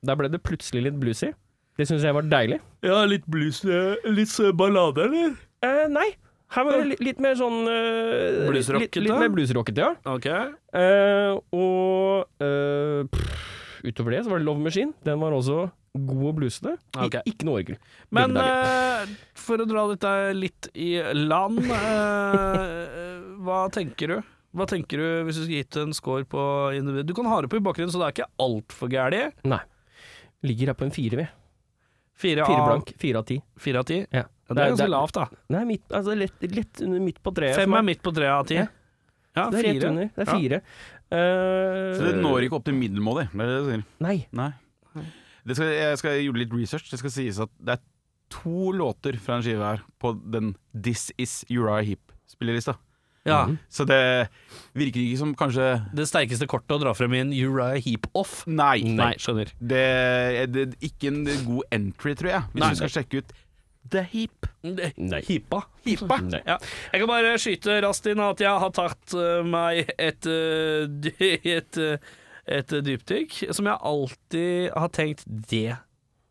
Der 0.05 0.17
ble 0.19 0.29
det 0.29 0.43
plutselig 0.45 0.85
litt 0.87 0.99
bluesy. 1.01 1.31
Det 1.77 1.85
syns 1.89 2.05
jeg 2.05 2.15
var 2.15 2.25
deilig. 2.25 2.57
Ja, 2.85 3.03
litt 3.05 3.25
blues 3.29 3.61
Litt 3.63 4.33
ballade, 4.57 5.05
eller? 5.05 5.35
Eh, 5.65 5.85
nei. 5.93 6.09
Her 6.55 6.63
var 6.63 6.77
det 6.79 6.85
litt, 6.93 7.01
litt 7.03 7.17
mer 7.19 7.35
sånn 7.35 7.65
uh, 7.67 8.45
Bluesrockete? 8.47 9.01
Litt, 9.01 9.09
litt 9.09 9.19
mer 9.19 9.31
bluesrockete, 9.33 9.83
ja. 9.83 9.89
Ok. 10.07 10.27
Eh, 10.31 11.33
og 11.51 12.45
eh, 12.45 13.01
pff, 13.11 13.43
utover 13.83 14.15
det 14.15 14.21
så 14.23 14.31
var 14.31 14.39
det 14.39 14.47
Love 14.47 14.63
Machine. 14.63 14.95
Den 15.05 15.19
var 15.19 15.35
også 15.35 15.65
god 16.07 16.23
og 16.29 16.33
blusete. 16.39 16.77
Ik 17.03 17.19
Ikke 17.27 17.47
noe 17.49 17.59
orgel. 17.61 17.77
Men 18.15 18.37
eh, 18.39 19.13
for 19.37 19.59
å 19.59 19.67
dra 19.67 19.85
dette 19.91 20.13
litt 20.37 20.71
i 20.77 20.93
land, 21.17 21.59
eh, 21.67 23.21
hva 23.45 23.65
tenker 23.73 24.15
du? 24.15 24.33
Hva 24.57 24.65
tenker 24.69 25.01
du 25.03 25.07
hvis 25.27 25.37
du 25.37 25.43
skulle 25.43 25.65
gitt 25.65 25.77
en 25.83 25.91
score 25.93 26.23
på 26.29 26.43
individ? 26.77 27.09
Du 27.09 27.15
kan 27.17 27.27
ha 27.29 27.41
det 27.43 27.51
på 27.51 27.59
i 27.59 27.65
bakgrunnen, 27.65 27.91
så 27.93 27.99
det 28.01 28.07
er 28.07 28.15
ikke 28.15 28.31
altfor 28.47 28.89
gærent. 28.93 29.43
Ligger 30.43 30.67
her 30.67 30.73
på 30.77 30.85
en 30.85 30.91
fire, 30.91 31.17
vi. 31.17 31.27
Fire, 32.17 32.45
Fire 32.45 32.65
blank. 32.65 32.93
Fire 32.97 33.17
av 33.19 33.25
ti. 33.25 33.41
fire 33.57 33.79
av 33.79 33.85
ti? 33.85 33.99
Ja. 34.11 34.23
Ja, 34.47 34.53
det 34.55 34.63
er 34.63 34.69
ganske 34.71 34.85
det- 34.85 34.89
lavt, 34.89 35.13
da. 35.13 35.25
Nei, 35.49 35.63
midt, 35.65 35.87
altså 35.91 36.15
lett, 36.17 36.41
lett 36.41 36.81
under 36.81 36.99
midt 36.99 37.21
på 37.21 37.33
treet. 37.35 37.55
Fem 37.55 37.73
er 37.73 37.81
midt 37.83 38.01
på 38.01 38.13
treet 38.15 38.31
av 38.31 38.45
ti. 38.47 38.55
Ja. 38.55 38.67
Ja, 39.35 39.49
Det 39.51 39.59
er 39.59 39.73
rett 39.73 39.83
under. 39.83 40.05
Det 40.15 40.17
er 40.17 40.25
Ja. 40.25 40.39
fire. 40.39 40.61
Eh, 41.11 41.97
Så 41.97 42.03
det 42.07 42.15
når 42.23 42.41
ikke 42.47 42.53
opp 42.55 42.63
til 42.65 42.73
middelmådig, 42.73 43.29
det 43.31 43.39
er 43.41 43.47
det 43.47 43.65
du 43.65 43.69
sier. 43.71 43.83
Nei. 43.99 44.27
Nei. 44.31 44.53
Det 45.45 45.55
skal, 45.55 45.67
jeg 45.67 45.97
skal 45.97 46.11
gjøre 46.11 46.37
litt 46.37 46.53
research. 46.53 46.89
Det 46.89 46.99
skal 46.99 47.09
sies 47.11 47.39
at 47.39 47.49
det 47.63 47.73
er 47.77 47.81
to 48.29 48.71
låter 48.73 49.17
fra 49.19 49.35
en 49.37 49.41
skive 49.43 49.61
her 49.63 49.81
på 50.01 50.11
den 50.31 50.55
This 50.73 51.11
Is 51.17 51.45
Uriah 51.49 51.83
Heep-spillerlista. 51.85 52.77
Ja. 53.27 53.41
Mhm. 53.47 53.57
Så 53.69 53.85
det 53.89 54.01
virker 54.77 55.01
ikke 55.01 55.17
som 55.19 55.33
kanskje 55.35 55.65
Det 55.95 56.05
sterkeste 56.07 56.47
kortet 56.49 56.75
å 56.77 56.79
dra 56.81 56.93
frem 56.97 57.13
i 57.17 57.19
en 57.25 57.33
Uriah 57.33 57.79
Heap-off. 57.83 58.45
Nei. 58.47 58.81
Nei, 58.87 59.13
skjønner. 59.19 59.51
Det, 59.59 59.81
er- 59.83 60.47
det 60.53 60.67
er 60.69 60.87
ikke 60.89 61.11
en 61.11 61.23
god 61.25 61.63
entry, 61.71 62.15
tror 62.15 62.31
jeg, 62.31 62.41
hvis 62.53 62.61
Nei. 62.63 62.69
du 62.69 62.75
skal 62.81 62.93
sjekke 62.97 63.21
ut 63.23 63.35
The 63.89 64.01
Heap. 64.11 64.47
Nei. 64.67 65.21
Hipa. 65.23 65.61
Hipa. 65.85 66.17
Nei. 66.33 66.41
Ja. 66.45 66.57
Jeg 66.91 66.99
kan 67.03 67.07
bare 67.07 67.37
skyte 67.39 67.77
raskt 67.85 68.09
inn 68.11 68.19
at 68.19 68.41
jeg 68.43 68.51
har 68.63 68.71
tatt 68.75 69.13
eh, 69.15 69.43
meg 69.47 69.91
et, 69.97 70.27
eh, 70.27 70.87
dy- 70.87 71.39
et, 71.57 71.77
eh, 71.79 71.97
et 72.59 72.67
dypdykk 72.83 73.45
som 73.55 73.65
jeg 73.69 73.79
alltid 73.91 74.71
har 74.75 74.91
tenkt 74.95 75.23
Det 75.27 75.77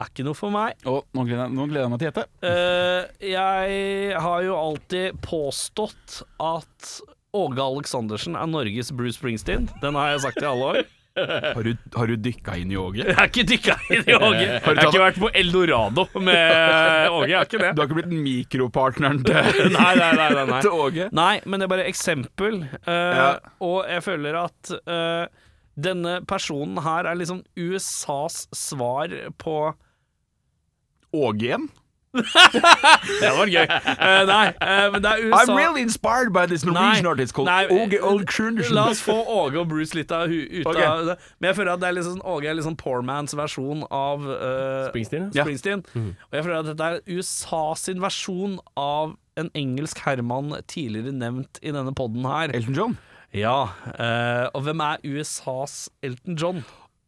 er 0.02 0.10
ikke 0.10 0.24
noe 0.26 0.36
for 0.36 0.52
meg. 0.52 0.76
Oh, 0.84 1.00
nå 1.16 1.24
gleder, 1.24 1.46
jeg, 1.46 1.54
nå 1.56 1.66
gleder 1.70 1.86
jeg 1.86 1.92
meg 1.94 2.00
til 2.02 2.08
å 2.08 2.10
gjette. 2.10 2.26
Uh, 2.44 3.28
jeg 3.32 4.18
har 4.26 4.42
jo 4.44 4.56
alltid 4.60 5.22
påstått 5.24 6.18
at 6.42 6.90
Åge 7.36 7.60
Aleksandersen 7.64 8.36
er 8.36 8.48
Norges 8.48 8.92
Bruce 8.96 9.16
Springsteen. 9.18 9.70
Den 9.82 9.96
har 9.98 10.14
jeg 10.14 10.22
sagt 10.28 10.42
i 10.44 10.48
alle 10.48 10.68
år. 10.74 10.82
Har 11.16 11.64
du, 11.64 11.70
har 11.96 12.10
du 12.12 12.16
dykka 12.20 12.58
inn 12.60 12.72
i 12.72 12.76
Åge? 12.76 13.00
Jeg 13.06 13.16
har 13.16 13.30
ikke 13.30 13.44
dykka 13.48 13.76
inn 13.88 14.02
i 14.04 14.16
Åge. 14.18 14.42
Jeg 14.44 14.60
Har 14.66 14.80
ikke 14.82 15.00
vært 15.00 15.20
på 15.22 15.30
Eldorado 15.40 16.04
med 16.20 17.08
Åge. 17.08 17.30
Jeg 17.30 17.38
har 17.38 17.48
ikke 17.48 17.60
det. 17.62 17.70
Du 17.72 17.80
har 17.80 17.88
ikke 17.88 17.98
blitt 18.02 18.12
mikropartneren 18.26 19.22
til, 19.24 19.40
Nei, 19.78 19.94
nei, 19.96 20.10
nei. 20.18 20.28
nei, 20.36 20.44
nei. 20.50 20.60
til 20.66 20.76
Åge? 20.76 21.08
Nei, 21.16 21.32
men 21.48 21.62
det 21.62 21.68
er 21.68 21.72
bare 21.72 21.88
eksempel. 21.88 22.60
Uh, 22.84 22.92
Ja. 22.92 23.26
Og 23.64 23.78
jeg 23.88 24.04
føler 24.04 24.36
at 24.42 24.74
uh, 24.76 25.24
denne 25.88 26.18
personen 26.28 26.84
her 26.84 27.08
er 27.08 27.16
liksom 27.16 27.40
USAs 27.56 28.42
svar 28.56 29.12
på 29.40 29.56
Åge 31.16 31.50
igjen? 31.50 31.68
Det 33.20 33.30
var 33.36 33.50
gøy. 33.50 33.66
Uh, 33.66 34.22
nei, 34.28 34.46
uh, 34.56 34.86
men 34.92 35.02
det 35.04 35.10
er 35.10 35.24
USA 35.26 35.40
I'm 35.42 35.58
really 35.58 35.82
inspired 35.84 36.32
by 36.32 36.46
this 36.48 36.64
Norwegian 36.64 37.04
Nei, 37.04 37.10
artist 37.10 37.34
called 37.36 37.50
nei, 37.50 37.66
Åge 37.68 38.00
Aleksandersen. 38.00 38.76
La 38.78 38.86
oss 38.92 39.02
få 39.04 39.16
Åge 39.20 39.60
og 39.60 39.68
Bruce 39.68 39.96
litt 39.98 40.12
av, 40.16 40.32
ut 40.32 40.64
okay. 40.64 40.86
av 40.86 41.10
det. 41.10 41.18
Men 41.38 41.50
jeg 41.50 41.58
føler 41.58 41.72
at 41.74 41.82
det 41.82 41.90
er 41.90 41.98
litt 41.98 42.08
sånn, 42.08 42.22
Åge 42.24 42.50
er 42.50 42.56
litt 42.56 42.68
sånn 42.68 42.78
poor 42.80 43.04
man's 43.06 43.36
versjon 43.36 43.84
av 43.90 44.24
uh, 44.24 44.88
Springsteen, 44.88 45.28
ja. 45.36 45.44
Ja. 45.44 45.76
Mm. 45.92 46.14
Og 46.16 46.38
jeg 46.38 46.46
føler 46.48 46.58
at 46.62 46.70
dette 46.72 46.88
er 46.88 47.02
USA 47.10 47.64
sin 47.80 48.00
versjon 48.04 48.56
av 48.80 49.16
en 49.36 49.52
engelsk 49.58 50.00
herremann 50.06 50.54
tidligere 50.70 51.12
nevnt 51.12 51.60
i 51.60 51.74
denne 51.74 51.92
podden 51.96 52.24
her. 52.24 52.54
Elton 52.56 52.78
John. 52.78 52.96
Ja, 53.36 53.68
eh, 53.92 54.46
og 54.54 54.62
hvem 54.64 54.80
er 54.80 55.02
USAs 55.04 55.90
Elton 56.06 56.38
John? 56.40 56.62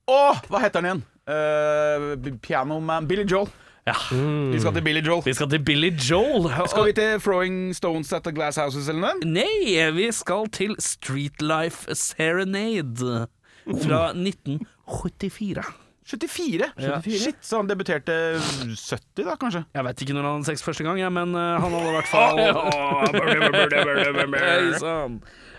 Å, 0.09 0.19
hva 0.51 0.61
heter 0.61 0.83
han 0.83 0.89
igjen? 0.89 1.03
Uh, 1.29 2.37
Pianoman 2.45 3.09
Billy 3.09 3.25
Joel. 3.29 3.49
Ja, 3.89 3.97
Vi 4.13 4.61
skal 4.61 4.75
til 4.77 4.85
Billy 4.85 5.01
Joel. 5.07 5.23
vi 5.25 5.35
skal 5.39 5.49
til 5.51 5.63
Billy 5.65 5.91
Joel. 5.97 6.51
Skal 6.69 6.89
vi 6.91 6.93
til 6.99 7.21
Throwing 7.25 7.59
Stones 7.77 8.13
at 8.13 8.27
the 8.27 8.33
Glass 8.37 8.61
Houses 8.61 8.89
eller 8.93 9.01
noe? 9.09 9.25
Nei, 9.25 9.77
vi 9.97 10.11
skal 10.13 10.49
til 10.53 10.77
Streetlife 10.83 11.89
Serenade 11.97 13.27
fra 13.65 14.09
1974. 14.13 15.65
74. 16.09 16.71
Ja. 16.81 17.03
Shit, 17.05 17.37
så 17.45 17.57
han 17.61 17.69
debuterte 17.69 18.15
70 18.41 19.27
da, 19.27 19.35
kanskje? 19.41 19.65
Jeg 19.77 19.85
vet 19.85 20.03
ikke 20.05 20.15
når 20.17 20.25
han 20.25 20.39
hadde 20.39 20.49
sex 20.49 20.65
første 20.65 20.87
gang, 20.87 20.97
ja, 21.01 21.11
men 21.13 21.35
uh, 21.37 21.59
han 21.61 21.75
hadde 21.77 21.91
i 21.91 21.97
hvert 21.99 22.09
fall 22.09 22.37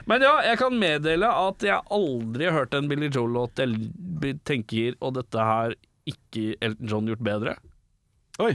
Men 0.09 0.25
ja, 0.25 0.33
jeg 0.47 0.57
kan 0.57 0.73
meddele 0.81 1.29
at 1.29 1.65
jeg 1.67 1.85
aldri 1.93 2.49
har 2.49 2.57
hørt 2.57 2.73
en 2.73 2.89
Billy 2.89 3.11
Joel-låt 3.13 3.61
jeg 3.61 4.39
tenker 4.47 4.97
Og 5.05 5.13
dette 5.19 5.37
her 5.51 5.77
ikke 6.09 6.55
Elton 6.65 6.89
John 6.89 7.05
gjort 7.11 7.21
bedre. 7.21 7.53
Oi. 8.39 8.53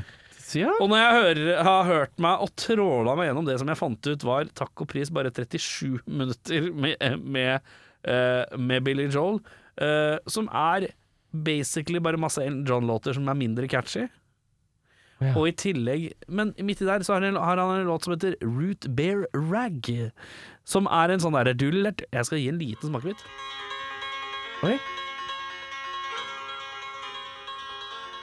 Ja. 0.55 0.71
Og 0.79 0.91
når 0.91 1.01
jeg 1.01 1.15
hører, 1.19 1.63
har 1.67 1.87
hørt 1.89 2.19
meg 2.23 2.43
og 2.45 2.53
tråla 2.61 3.15
meg 3.19 3.31
gjennom 3.31 3.47
det 3.49 3.57
som 3.61 3.71
jeg 3.71 3.81
fant 3.81 4.09
ut 4.11 4.27
var 4.27 4.51
takk 4.55 4.85
og 4.85 4.91
pris 4.93 5.11
bare 5.15 5.33
37 5.35 6.05
minutter 6.07 6.69
med, 6.71 7.01
med, 7.25 7.73
eh, 8.07 8.59
med 8.61 8.85
Billy 8.87 9.09
Joel, 9.09 9.41
eh, 9.81 10.21
som 10.31 10.51
er 10.53 10.91
basically 11.35 11.99
bare 11.99 12.21
masse 12.21 12.43
Elton 12.43 12.63
John-låter 12.69 13.17
som 13.17 13.29
er 13.29 13.41
mindre 13.41 13.67
catchy. 13.71 14.07
Ja. 15.23 15.31
Og 15.39 15.47
i 15.47 15.53
tillegg 15.55 16.09
Men 16.27 16.51
midt 16.59 16.81
i 16.83 16.89
der 16.89 17.05
så 17.07 17.15
har 17.15 17.23
han, 17.23 17.37
har 17.39 17.57
han 17.57 17.79
en 17.79 17.87
låt 17.87 18.05
som 18.05 18.17
heter 18.17 18.35
Root 18.43 18.89
Bear 18.99 19.25
Rag. 19.33 20.11
Som 20.67 20.91
er 20.91 21.15
en 21.15 21.23
sånn 21.23 21.37
derre 21.39 21.55
dullert 21.55 22.03
Jeg 22.11 22.27
skal 22.27 22.43
gi 22.43 22.51
en 22.51 22.59
liten 22.61 22.91
smakebit. 22.91 23.23
Oi. 24.67 24.77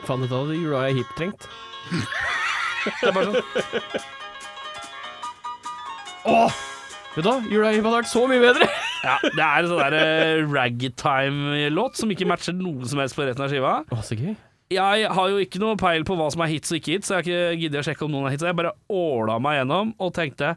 Faen, 0.08 0.24
dette 0.26 0.34
hadde 0.36 0.58
Uriah 0.58 0.92
Heep 0.96 1.12
trengt. 1.18 1.48
Det 1.92 3.10
er 3.10 3.14
bare 3.14 3.30
sånn 3.30 3.42
Åh! 6.32 6.60
Vet 7.16 7.26
du 7.26 7.30
hva, 7.30 7.38
Heep 7.42 7.84
hadde 7.84 7.98
vært 7.98 8.10
så 8.12 8.24
mye 8.30 8.42
bedre! 8.44 8.70
Ja, 9.02 9.16
det 9.24 9.42
er 9.42 9.64
en 9.64 9.70
sånn 9.72 9.82
derre 9.82 10.06
ragtime-låt 10.46 11.98
som 11.98 12.12
ikke 12.14 12.28
matcher 12.30 12.54
noe 12.54 12.86
som 12.90 13.02
helst 13.02 13.18
på 13.18 13.26
resten 13.26 13.46
av 13.48 13.50
skiva. 13.50 13.72
Åh, 13.90 14.04
så 14.06 14.18
gøy. 14.18 14.36
Jeg 14.72 15.08
har 15.18 15.32
jo 15.34 15.40
ikke 15.44 15.60
noe 15.60 15.76
peil 15.80 16.06
på 16.08 16.16
hva 16.16 16.30
som 16.32 16.44
er 16.46 16.52
hits 16.54 16.72
og 16.72 16.78
ikke 16.78 16.94
hits, 16.96 17.10
så 17.10 17.18
jeg 17.18 17.20
har 17.20 17.26
ikke 17.26 17.64
giddet 17.64 17.82
å 17.82 17.88
sjekke 17.90 18.06
om 18.06 18.14
noen 18.14 18.30
er 18.30 18.36
hits. 18.36 18.46
Jeg 18.48 18.56
bare 18.60 18.76
åla 18.94 19.40
meg 19.44 19.58
gjennom 19.58 19.92
og 20.00 20.14
tenkte 20.16 20.54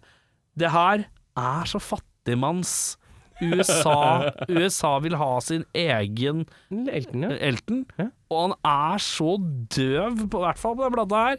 det 0.61 0.71
her 0.71 1.07
er 1.41 1.67
så 1.67 1.81
fattigmanns 1.83 2.75
USA. 3.43 4.31
USA 4.49 4.93
vil 5.05 5.17
ha 5.19 5.31
sin 5.43 5.65
egen 5.75 6.45
Elton, 6.71 7.25
ja. 7.27 7.33
Elton, 7.51 7.85
Ja. 7.99 8.09
og 8.31 8.41
han 8.49 8.55
er 8.71 9.03
så 9.03 9.35
døv, 9.75 10.25
på 10.31 10.43
hvert 10.45 10.61
fall 10.61 10.77
på 10.79 10.85
den 10.87 10.95
plata 10.97 11.25
her, 11.29 11.39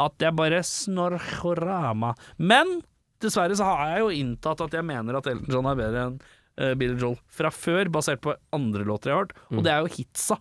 at 0.00 0.14
jeg 0.22 0.36
bare 0.38 0.62
snorkorama. 0.64 2.14
Men 2.38 2.80
dessverre 3.22 3.56
så 3.58 3.66
har 3.66 3.94
jeg 3.96 4.04
jo 4.04 4.10
inntatt 4.22 4.60
at 4.64 4.76
jeg 4.78 4.86
mener 4.86 5.18
at 5.18 5.26
Elton 5.30 5.50
John 5.52 5.66
er 5.66 5.78
bedre 5.80 6.04
enn 6.06 6.18
uh, 6.22 6.74
Billy 6.78 6.94
Joel 7.00 7.18
fra 7.34 7.50
før, 7.54 7.90
basert 7.92 8.22
på 8.24 8.34
andre 8.54 8.86
låter 8.86 9.10
jeg 9.10 9.16
har 9.18 9.24
hørt, 9.26 9.34
og 9.52 9.64
det 9.66 9.72
er 9.74 9.82
jo 9.84 9.94
hitsa. 9.98 10.38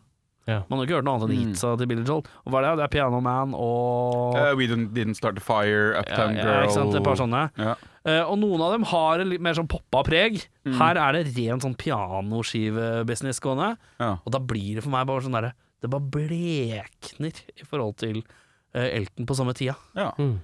Ja. 0.47 0.61
Man 0.69 0.79
har 0.79 0.85
ikke 0.87 0.95
hørt 1.01 1.03
noe 1.07 1.17
annet 1.17 1.31
enn 1.33 1.49
hitsa 1.51 1.73
til 1.77 1.89
Billy 1.91 2.05
Joel. 2.07 2.23
Og 2.45 2.53
hva 2.53 2.61
er 2.61 2.65
det? 2.69 2.77
Det 2.79 2.83
er 2.85 2.91
Piano 2.93 3.17
Man 3.21 3.51
og 3.57 4.37
Uh, 4.39 4.53
we 4.55 4.67
didn't, 4.69 4.93
didn't 4.95 5.17
Start 5.19 5.37
a 5.41 5.43
Fire, 5.43 5.91
ja, 5.91 5.99
Uptown 6.05 6.37
ja, 6.37 6.43
Girl 6.45 6.63
ikke 6.69 6.75
sant? 6.77 6.95
Et 6.95 7.03
par 7.03 7.19
sånne. 7.19 7.41
Ja. 7.59 7.73
Uh, 8.07 8.23
og 8.31 8.37
noen 8.39 8.63
av 8.63 8.71
dem 8.77 8.85
har 8.87 9.19
en 9.19 9.27
litt 9.33 9.43
mer 9.43 9.57
sånn 9.57 9.67
poppa 9.67 10.05
preg. 10.07 10.39
Mm. 10.63 10.77
Her 10.79 10.99
er 11.03 11.17
det 11.17 11.23
ren 11.35 11.59
sånn 11.63 11.75
pianoskive-business 11.75 13.41
gående. 13.43 13.73
Ja. 13.99 14.13
Og 14.23 14.31
da 14.35 14.39
blir 14.39 14.77
det 14.79 14.85
for 14.85 14.93
meg 14.93 15.07
bare 15.09 15.25
sånn 15.25 15.35
derre 15.35 15.51
Det 15.83 15.89
bare 15.93 16.07
blekner 16.15 17.41
i 17.53 17.65
forhold 17.67 17.97
til 18.01 18.21
uh, 18.23 18.87
Elton 18.87 19.27
på 19.29 19.35
samme 19.37 19.53
tida. 19.57 19.75
ja. 19.99 20.11
Mm. 20.17 20.37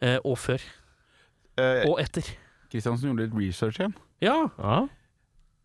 eh, 0.00 0.16
og 0.24 0.38
før. 0.40 0.62
Eh, 1.60 1.84
Og 1.90 2.00
etter. 2.00 2.24
Kristiansen 2.72 3.10
gjorde 3.10 3.26
litt 3.28 3.36
research 3.36 3.78
igjen. 3.80 3.94
Ja. 4.24 4.48
Ja. 4.58 4.80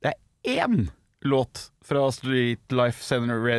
Det 0.04 0.12
er 0.14 0.60
én 0.68 0.90
låt 1.26 1.72
fra 1.86 2.12
Street 2.12 2.72
Life 2.72 3.04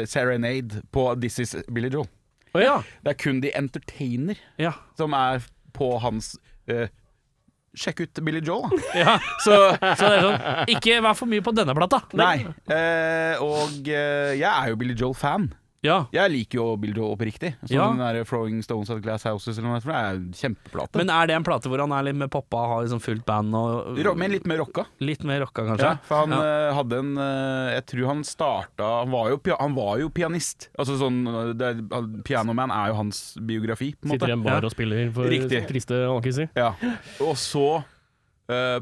Serenade 0.07 0.83
på 0.91 1.09
This 1.21 1.39
Is 1.43 1.57
Billy 1.69 1.89
Joel. 1.89 2.09
Oh, 2.55 2.63
ja. 2.63 2.83
Det 3.05 3.13
er 3.13 3.19
kun 3.21 3.43
The 3.43 3.53
Entertainer 3.59 4.39
ja. 4.57 4.73
som 4.97 5.13
er 5.13 5.45
på 5.77 5.91
hans 6.01 6.37
uh, 6.73 6.87
sjekk 7.77 8.07
ut 8.07 8.23
Billy 8.25 8.41
Joel, 8.41 8.71
da. 8.73 8.93
Ja, 9.03 9.19
Så 9.45 9.59
så 9.77 10.09
det 10.09 10.15
er 10.17 10.25
sånn 10.25 10.73
Ikke 10.77 10.97
vær 11.05 11.19
for 11.19 11.29
mye 11.29 11.45
på 11.45 11.53
denne 11.57 11.77
plata. 11.77 12.01
Nei. 12.17 12.47
Uh, 12.71 13.45
og 13.45 13.91
uh, 13.91 14.33
jeg 14.33 14.49
er 14.49 14.73
jo 14.73 14.81
Billy 14.81 14.97
Joel-fan. 14.97 15.51
Ja. 15.87 15.99
Jeg 16.13 16.33
liker 16.35 16.59
jo 16.59 16.65
Billy 16.83 16.97
Joel 16.99 17.15
oppriktig. 17.17 17.55
Så 17.65 17.73
Ja. 17.77 17.87
den 17.93 17.99
der 18.03 18.25
Throwing 18.27 18.63
Stones 18.67 18.91
at 18.91 19.01
Glass 19.05 19.23
Houses 19.25 19.57
eller 19.59 19.69
noe 19.71 19.81
sånt, 19.81 19.95
er 19.95 20.17
en 20.19 20.33
kjempeplate. 20.35 20.97
Men 21.01 21.11
er 21.15 21.27
det 21.31 21.37
en 21.37 21.45
plate 21.47 21.71
hvor 21.71 21.79
han 21.85 21.93
er 21.93 22.03
litt 22.09 22.17
med 22.17 22.31
poppa, 22.31 22.57
har 22.75 22.83
liksom 22.85 23.01
fullt 23.01 23.25
band 23.25 23.55
og 23.55 23.97
Men 24.19 24.31
litt 24.33 24.47
mer 24.47 24.59
rocka. 24.59 24.87
litt 25.01 25.23
mer 25.25 25.41
rocka, 25.47 25.63
kanskje? 25.71 25.89
Ja, 25.93 25.95
for 26.03 26.27
han 26.27 26.31
Ja. 26.37 26.43
eh, 26.43 26.75
hadde 26.75 26.99
en 26.99 27.17
eh, 27.19 27.75
Jeg 27.77 27.87
tror 27.87 28.07
han 28.07 28.23
starta 28.25 29.05
Han 29.05 29.11
var 29.11 29.31
jo, 29.31 29.41
han 29.59 29.75
var 29.75 29.99
jo 29.99 30.09
pianist. 30.11 30.69
Altså 30.79 30.99
sånn 30.99 31.57
det, 31.57 31.63
er- 31.63 32.23
Pianoman 32.25 32.71
er 32.71 32.89
jo 32.89 32.95
hans 32.95 33.37
biografi, 33.41 33.95
på 33.95 34.05
en 34.07 34.11
Sitter 34.19 34.29
i 34.29 34.31
måte. 34.31 34.33
en 34.33 34.43
bar 34.43 34.61
Ja. 34.61 34.67
og 34.67 34.71
spiller 34.73 35.13
for 35.13 35.25
Riktig. 35.25 35.67
triste 35.69 35.95
alkiser. 36.07 36.49
Ja. 36.57 36.75
Og 37.21 37.37
så 37.37 37.85
uh, 38.49 38.81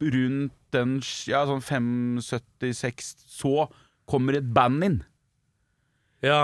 rundt 0.00 0.50
den 0.72 0.96
Ja, 1.26 1.44
sånn 1.46 1.60
576 1.62 3.14
Så 3.28 3.68
kommer 4.08 4.36
et 4.36 4.52
band 4.52 4.82
inn. 4.84 5.04
Ja. 6.22 6.42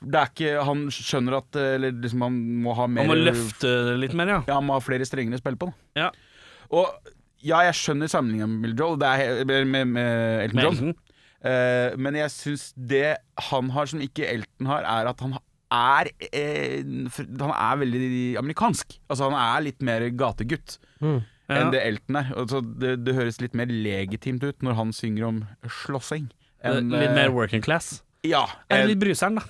Det 0.00 0.16
er 0.16 0.30
ikke 0.32 0.62
Han 0.64 0.86
skjønner 0.88 1.34
at 1.42 1.56
Eller 1.60 1.92
liksom 1.92 2.22
han 2.24 2.36
må 2.64 2.72
ha 2.72 2.86
mer 2.88 3.02
Han 3.04 3.10
må 3.10 3.16
løfte 3.20 3.68
litt 4.00 4.14
mer, 4.16 4.30
ja. 4.32 4.38
Ja, 4.48 4.54
han 4.56 4.64
må 4.64 4.78
ha 4.78 4.80
flere 4.80 5.04
strenger 5.04 5.36
å 5.36 5.40
spille 5.42 5.60
på. 5.60 5.68
Da. 5.68 6.06
Ja. 6.06 6.06
Og 6.72 7.10
ja, 7.44 7.58
jeg 7.66 7.76
skjønner 7.76 8.08
sammenligningen 8.08 8.54
med 8.54 8.64
Bill 8.64 8.78
Joel, 8.80 8.96
det 9.00 9.10
er, 9.10 9.44
med, 9.48 9.66
med, 9.68 9.92
med 9.92 10.42
Elton 10.46 10.56
Med 10.56 10.64
John. 10.64 10.78
Elton. 10.78 10.96
Eh, 11.50 11.98
men 12.00 12.16
jeg 12.20 12.32
syns 12.32 12.64
det 12.76 13.04
han 13.50 13.70
har 13.76 13.88
som 13.92 14.00
ikke 14.04 14.24
Elton 14.28 14.68
har, 14.72 14.84
er 14.88 15.08
at 15.12 15.20
han 15.24 15.36
er 15.70 16.10
eh, 16.32 16.80
Han 17.40 17.52
er 17.54 17.78
veldig 17.84 18.36
amerikansk. 18.40 18.96
Altså 19.08 19.28
Han 19.30 19.36
er 19.40 19.66
litt 19.68 19.84
mer 19.84 20.08
gategutt 20.16 20.78
Mm. 21.00 21.20
Ja. 21.48 21.56
enn 21.64 21.70
det 21.72 21.80
Elton 21.88 22.16
er. 22.20 22.26
Altså, 22.36 22.58
det, 22.60 22.90
det 23.06 23.14
høres 23.16 23.38
litt 23.40 23.54
mer 23.56 23.66
legitimt 23.72 24.42
ut 24.44 24.60
når 24.62 24.74
han 24.76 24.90
synger 24.92 25.24
om 25.28 25.38
slåssing. 25.82 26.26
enn, 26.62 26.90
Litt 26.92 27.08
eh, 27.08 27.14
mer 27.16 27.32
working 27.32 27.64
class. 27.64 28.02
Ja. 28.26 28.44
Er 28.68 28.84
eh, 28.84 28.90
litt 28.92 29.00
Bruseren, 29.00 29.38
da. 29.40 29.46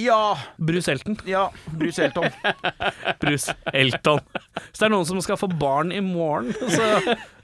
ja. 0.00 0.20
Bruce 0.56 0.90
Elton. 0.92 1.18
Ja. 1.28 1.44
Bruce 1.76 2.02
Elton. 2.04 2.26
Bruce 3.22 3.54
Elton. 3.72 4.22
Hvis 4.56 4.80
det 4.80 4.86
er 4.88 4.92
noen 4.94 5.06
som 5.08 5.20
skal 5.22 5.38
få 5.40 5.48
barn 5.60 5.92
i 5.94 6.00
morgen, 6.02 6.50
så 6.72 6.86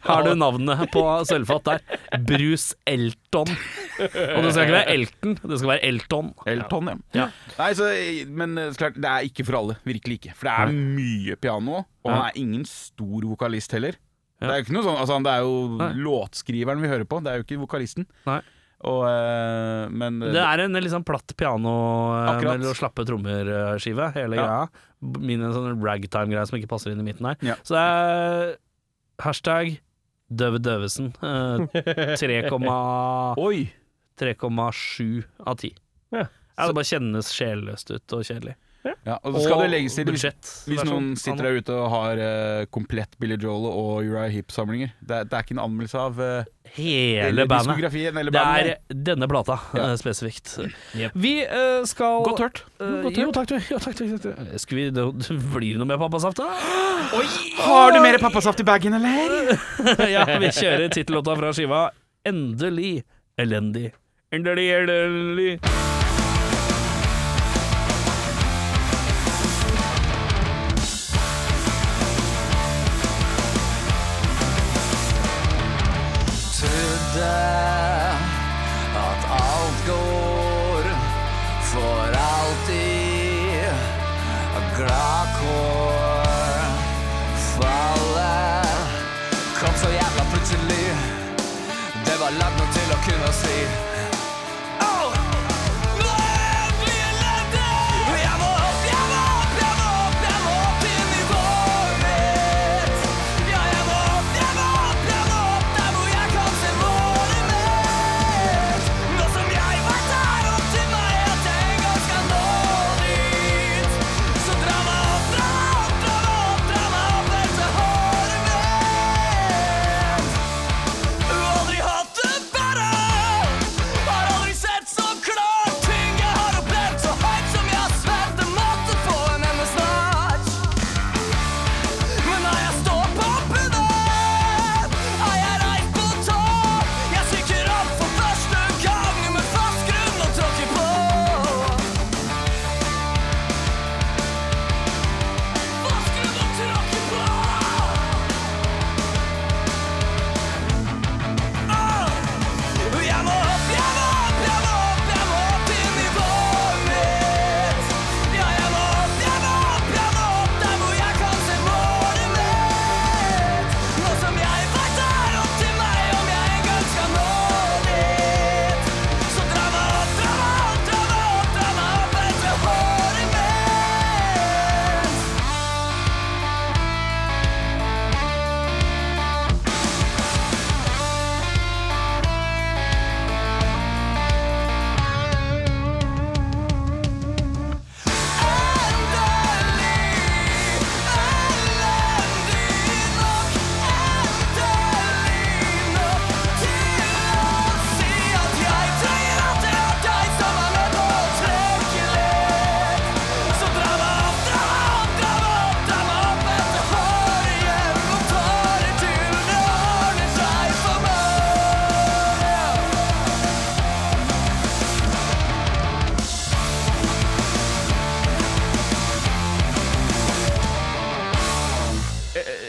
har 0.06 0.24
du 0.26 0.32
navnet 0.38 0.86
på 0.94 1.02
sølvfat 1.28 1.68
der. 1.68 1.84
Bruce 2.26 2.74
Elton. 2.88 3.52
Og 4.00 4.40
det 4.46 4.54
skal 4.54 4.64
ikke 4.64 4.76
være 4.78 4.94
Elton, 4.96 5.36
det 5.42 5.60
skal 5.60 5.72
være 5.74 5.84
Elton. 5.90 6.32
Elton, 6.54 6.90
ja. 6.92 6.96
Ja. 7.20 7.28
Nei, 7.60 7.70
så, 7.78 7.92
men 8.42 8.58
eh, 8.62 8.72
klart, 8.78 8.98
det 8.98 9.12
er 9.12 9.28
ikke 9.30 9.46
for 9.48 9.60
alle. 9.60 9.78
Virkelig 9.86 10.18
ikke. 10.22 10.34
For 10.38 10.48
det 10.50 10.56
er 10.64 10.74
mye 10.98 11.38
piano, 11.40 11.84
og 12.06 12.10
han 12.12 12.26
er 12.30 12.42
ingen 12.42 12.66
stor 12.68 13.26
vokalist 13.30 13.76
heller. 13.76 13.98
Det 14.36 14.50
er 14.52 14.58
jo 14.60 14.66
ikke 14.66 14.74
noe 14.76 14.84
sånn, 14.84 14.98
altså, 15.00 15.16
det 15.24 15.32
er 15.32 15.46
jo 15.46 15.52
Nei. 15.80 15.86
låtskriveren 16.04 16.82
vi 16.82 16.90
hører 16.90 17.06
på, 17.08 17.22
det 17.24 17.30
er 17.32 17.38
jo 17.40 17.46
ikke 17.46 17.62
vokalisten. 17.62 18.04
Nei. 18.28 18.42
Og, 18.86 19.00
eh, 19.08 19.88
men 19.90 20.20
Det 20.20 20.38
er 20.38 20.60
en 20.62 20.72
litt 20.78 20.92
sånn 20.92 21.04
platt 21.06 21.32
piano 21.36 21.72
eh, 22.14 22.28
Akkurat. 22.36 22.60
med 22.62 22.76
slappe 22.78 23.04
trommer-skive, 23.08 24.12
hele 24.14 24.36
Ja. 24.38 24.44
greia. 24.46 24.68
Min 25.20 25.42
en 25.42 25.52
sånn 25.52 25.80
ragtime-greie 25.82 26.46
som 26.46 26.58
ikke 26.60 26.68
passer 26.70 26.92
inn 26.94 27.00
i 27.02 27.06
midten 27.08 27.26
her. 27.26 27.36
Ja. 27.42 27.56
Så 27.66 27.74
det 27.74 27.82
er 27.82 28.56
hashtag 29.26 29.78
Døve 30.30 30.58
Døvesen. 30.62 31.12
Eh, 31.22 32.16
3,7 34.18 35.24
av 35.46 35.56
10. 35.56 35.74
Ja. 36.12 36.26
Så, 36.56 36.68
det 36.70 36.74
bare 36.78 36.88
kjennes 36.88 37.28
sjelløst 37.36 37.90
ut 37.92 38.14
og 38.16 38.22
kjedelig. 38.24 38.54
Ja, 39.06 39.16
og 39.22 39.34
så 39.36 39.42
skal 39.46 39.62
det 39.64 39.70
legges 39.72 39.94
til 39.98 40.10
hvis, 40.12 40.26
hvis 40.68 40.84
noen 40.86 41.12
sitter 41.18 41.48
der 41.48 41.58
ute 41.60 41.74
og 41.76 41.88
har 41.92 42.20
uh, 42.20 42.66
komplett 42.72 43.16
Billy 43.20 43.38
Joel 43.42 43.66
og 43.70 44.04
Uriah 44.04 44.30
Heap-samlinger. 44.32 44.92
Det, 45.00 45.24
det 45.30 45.36
er 45.38 45.46
ikke 45.46 45.56
en 45.56 45.62
anmeldelse 45.64 45.98
av 46.02 46.20
uh, 46.20 46.52
Hele 46.76 47.46
bandet. 47.46 47.94
eller 47.94 48.30
Det 48.30 48.32
bandet. 48.36 48.76
er 48.90 49.02
denne 49.10 49.28
plata 49.30 49.58
Ja. 49.76 49.90
uh, 49.92 49.96
spesifikt. 50.00 50.56
Vi 51.14 51.34
eh, 51.44 51.84
skal 51.86 52.22
Godt 52.26 52.40
hørt. 52.42 52.62
Eh, 52.80 53.06
jo, 53.16 53.30
takk, 53.32 53.48
du. 53.48 53.56
Jo, 53.70 53.78
takk, 53.78 53.96
takk, 53.96 54.16
takk. 54.22 54.56
Skal 54.60 54.76
vi, 54.80 54.88
det, 54.90 55.06
blir 55.54 55.76
det 55.76 55.82
noe 55.82 55.88
mer 55.88 56.00
pappasaft, 56.02 56.40
da? 56.42 56.50
Har 57.62 57.92
du 57.94 58.00
mer 58.04 58.18
pappasaft 58.22 58.60
i 58.60 58.66
bagen, 58.66 58.98
eller? 58.98 59.54
ja, 60.14 60.26
vi 60.38 60.50
kjører 60.52 60.88
tittellåta 60.92 61.36
fra 61.38 61.54
skiva 61.56 61.86
Endelig 62.26 63.04
elendig. 63.38 63.92
Endelig 64.34 64.70
elendig. 64.80 65.60
Det 92.26 92.32
var 92.32 92.38
lagt 92.38 92.58
nok 92.58 92.70
til 92.74 92.88
å 92.90 92.96
kunne 93.04 93.28
si 93.38 93.56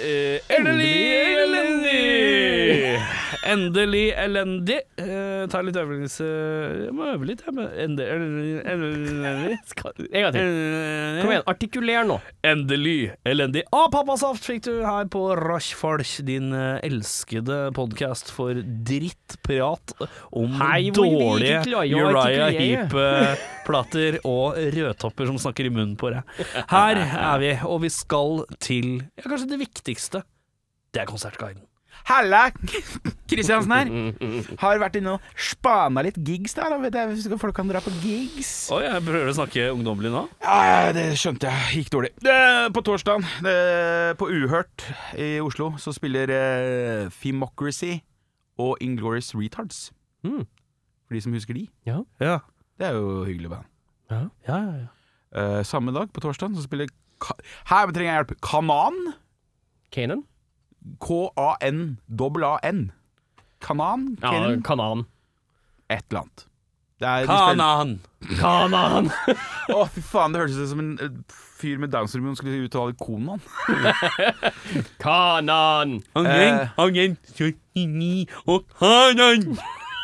Eh, 0.07 0.39
er 0.49 0.63
det! 0.63 1.36
Endelig 3.47 4.05
elendig. 4.19 4.77
Eh, 4.99 5.45
ta 5.51 5.61
litt 5.63 5.77
øvelse 5.79 6.25
Jeg 6.27 6.93
må 6.95 7.05
øve 7.13 7.27
litt, 7.29 7.43
jeg. 7.45 7.53
men 7.55 7.69
Endelig 7.79 9.57
Skal- 9.71 9.93
En 10.11 10.25
gang 10.25 10.33
til. 10.35 10.49
Kom 11.21 11.31
igjen, 11.31 11.45
artikuler 11.53 12.07
nå. 12.09 12.17
Endelig 12.47 12.95
elendig. 13.27 13.63
Å, 13.71 13.85
Pappasaft 13.93 14.43
fikk 14.47 14.65
du 14.67 14.73
her 14.85 15.07
på 15.13 15.21
Rochefolk, 15.39 16.11
din 16.27 16.51
eh, 16.55 16.79
elskede 16.87 17.59
podkast 17.77 18.31
for 18.35 18.57
drittprat 18.61 19.95
om 20.31 20.57
Hei, 20.59 20.89
hvor 20.91 21.07
vi 21.07 21.21
dårlige 21.23 21.61
ikke 21.61 21.69
klarer 21.71 21.87
å 21.87 22.09
Uriah 22.09 22.47
artikulere. 22.47 22.97
Heap-plater 22.97 24.19
og 24.27 24.59
rødtopper 24.75 25.31
som 25.31 25.39
snakker 25.41 25.69
i 25.69 25.73
munnen 25.73 25.95
på 25.99 26.11
deg. 26.13 26.35
Her 26.71 27.01
er 27.05 27.41
vi, 27.43 27.53
og 27.67 27.81
vi 27.85 27.91
skal 27.93 28.43
til 28.63 28.93
ja, 29.15 29.25
kanskje 29.25 29.49
det 29.55 29.61
viktigste. 29.63 30.23
Det 30.95 31.03
er 31.03 31.09
Konsertguiden. 31.09 31.63
Halla! 32.07 32.45
Kristiansen 33.27 33.73
her. 33.75 33.89
Har 34.61 34.79
vært 34.79 34.95
inne 34.99 35.17
og 35.17 35.25
spana 35.35 36.03
litt 36.05 36.15
gigs 36.23 36.55
der, 36.55 36.71
da 36.71 36.77
vet 36.79 36.95
jeg 36.95 37.09
hvis 37.11 37.25
folk 37.41 37.55
kan 37.57 37.67
dra 37.67 37.81
på 37.83 37.91
gigs. 37.99 38.51
Oi, 38.71 38.83
jeg 38.85 39.03
prøver 39.03 39.31
å 39.31 39.35
snakke 39.35 39.65
ungdommelig 39.73 40.13
nå. 40.13 40.21
Ja, 40.45 40.93
det 40.95 41.03
skjønte 41.19 41.51
jeg. 41.51 41.81
Gikk 41.81 41.91
dårlig. 41.97 42.13
Det, 42.23 42.37
på 42.77 42.83
torsdag, 42.87 43.27
på 44.21 44.29
Uhørt 44.31 44.85
i 45.19 45.33
Oslo, 45.43 45.73
så 45.83 45.91
spiller 45.95 46.31
eh, 46.31 47.09
Femocracy 47.11 47.97
og 48.63 48.79
Inglorious 48.83 49.33
Retards. 49.35 49.89
Mm. 50.23 50.45
For 51.07 51.17
de 51.19 51.23
som 51.27 51.35
husker 51.35 51.59
de. 51.59 51.67
Ja. 51.87 51.99
Ja, 52.23 52.39
Det 52.79 52.87
er 52.87 52.95
jo 53.01 53.25
hyggelig 53.27 53.51
band. 53.51 53.67
ja. 54.13 54.23
ja, 54.47 54.61
ja. 54.63 54.77
ja. 54.85 54.87
Eh, 55.37 55.59
samme 55.67 55.91
dag, 55.91 56.07
på 56.15 56.23
torsdag, 56.23 56.55
så 56.55 56.63
spiller 56.63 56.87
Ka 57.19 57.33
Her 57.67 57.91
trenger 57.91 58.13
jeg 58.13 58.19
hjelp. 58.21 58.33
Kanan. 58.45 58.97
Kanan? 59.91 60.23
K-a-n-a-n. 61.03 62.91
Kanan? 63.61 64.17
Ja, 64.21 64.31
Kanan? 64.31 64.61
kanan. 64.63 65.05
Et 65.89 66.03
eller 66.09 66.19
annet. 66.25 66.45
Det 66.99 67.07
er, 67.07 67.19
de 67.19 67.25
spiller- 67.27 67.55
Kanan. 67.55 67.99
Kanan! 68.39 69.09
Å, 69.77 69.83
fy 69.93 70.01
faen, 70.01 70.33
det 70.33 70.41
hørtes 70.41 70.57
ut 70.57 70.69
som 70.71 70.79
en 70.81 70.93
eh, 71.03 71.35
fyr 71.59 71.77
med 71.81 71.91
Downs 71.93 72.11
syndrom 72.15 72.35
skulle 72.37 72.63
uttale 72.65 72.95
Konan. 72.97 73.41
Kanan! 75.03 75.99
Eh. 76.17 76.71
kjøttini 77.37 78.25
og 78.47 78.65
kanan. 78.79 79.45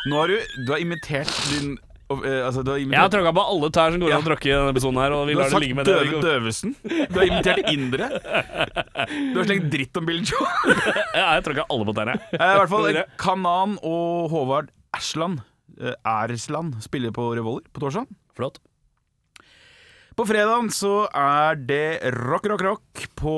Nå 0.06 0.20
har 0.20 0.28
du 0.28 0.36
Du 0.66 0.72
har 0.74 0.78
imitert 0.82 1.30
din 1.50 1.74
eh, 2.10 2.40
Altså, 2.46 2.62
du 2.64 2.70
har 2.72 2.78
Jeg 2.78 2.88
har 2.88 3.06
imitert 3.06 3.14
tråkka 3.16 3.32
på 3.38 3.44
alle 3.54 3.70
tær 3.74 3.94
som 3.94 4.02
går 4.04 4.12
an 4.14 4.22
å 4.24 4.28
tråkke 4.28 4.48
i 4.50 4.52
denne 4.54 4.72
episoden 4.74 5.00
her, 5.00 5.14
og 5.16 5.26
vi 5.28 5.32
Du 5.34 5.38
lar 5.38 5.44
har 5.44 5.50
det 5.50 5.54
sagt 5.54 5.64
ligge 5.64 5.78
med 5.78 5.86
det. 5.86 5.94
døve 5.94 6.20
døvesen. 6.26 6.74
Du 6.84 7.18
har 7.18 7.26
imitert 7.30 7.72
indere. 7.72 8.08
Du 9.32 9.40
har 9.40 9.48
slengt 9.48 9.70
dritt 9.72 9.96
om 10.00 10.06
Bill 10.10 10.22
Joe. 10.22 10.46
Ja, 11.18 11.26
jeg 11.38 11.44
tråkka 11.48 11.66
alle 11.70 11.88
på 11.88 11.94
tærne. 11.96 12.18
Eh, 12.34 12.44
I 12.44 12.58
hvert 12.60 12.72
fall 12.74 12.88
eh, 12.92 13.02
Kanan 13.20 13.76
og 13.82 14.30
Håvard 14.34 14.70
Ersland 14.96 15.40
eh, 15.80 15.94
Ersland 16.04 16.76
spiller 16.84 17.14
på 17.14 17.30
Revolver 17.38 17.66
på 17.72 17.82
torsdag. 17.86 18.08
Flott. 18.34 18.58
På 20.14 20.22
fredag 20.28 20.68
så 20.70 21.08
er 21.10 21.56
det 21.58 21.98
rock, 22.14 22.44
rock, 22.46 22.62
rock 22.62 23.06
på 23.18 23.32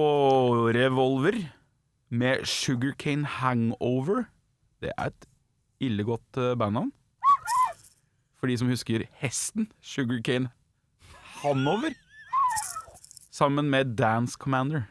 Revolver 0.77 1.39
med 2.13 2.45
Sugarcane 2.47 3.25
Hangover. 3.39 4.27
Det 4.85 4.93
er 4.93 5.09
et 5.09 5.27
ille 5.89 6.05
godt 6.07 6.37
eh, 6.41 6.53
bandnavn. 6.59 6.93
For 8.47 8.53
de 8.55 8.61
som 8.61 8.69
husker 8.71 9.03
hesten 9.19 9.65
Sugarcane 9.83 10.53
Hanover. 11.41 11.97
Sammen 13.35 13.67
med 13.73 13.97
Dance 13.99 14.39
Commander. 14.39 14.85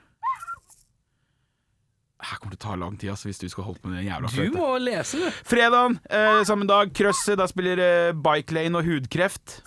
Her 2.20 2.42
kommer 2.42 2.52
det 2.52 2.60
til 2.60 2.68
å 2.68 2.74
ta 2.74 2.76
lang 2.82 2.98
tid 3.00 3.14
altså, 3.14 3.30
hvis 3.30 3.40
du 3.40 3.46
skal 3.54 3.70
holde 3.70 3.80
på 3.80 3.94
med 3.94 4.02
den 4.02 4.10
jævla 4.10 4.34
Du 4.36 4.58
må 4.58 4.68
lese, 4.84 5.22
du. 5.24 5.40
Fredag, 5.48 5.96
eh, 6.10 6.42
samme 6.50 6.68
dag, 6.68 6.92
Krøsset. 7.00 7.38
Da 7.40 7.48
spiller 7.48 7.80
eh, 7.80 8.12
Bike 8.28 8.58
Lane 8.58 8.82
og 8.82 8.92
Hudkreft. 8.92 9.62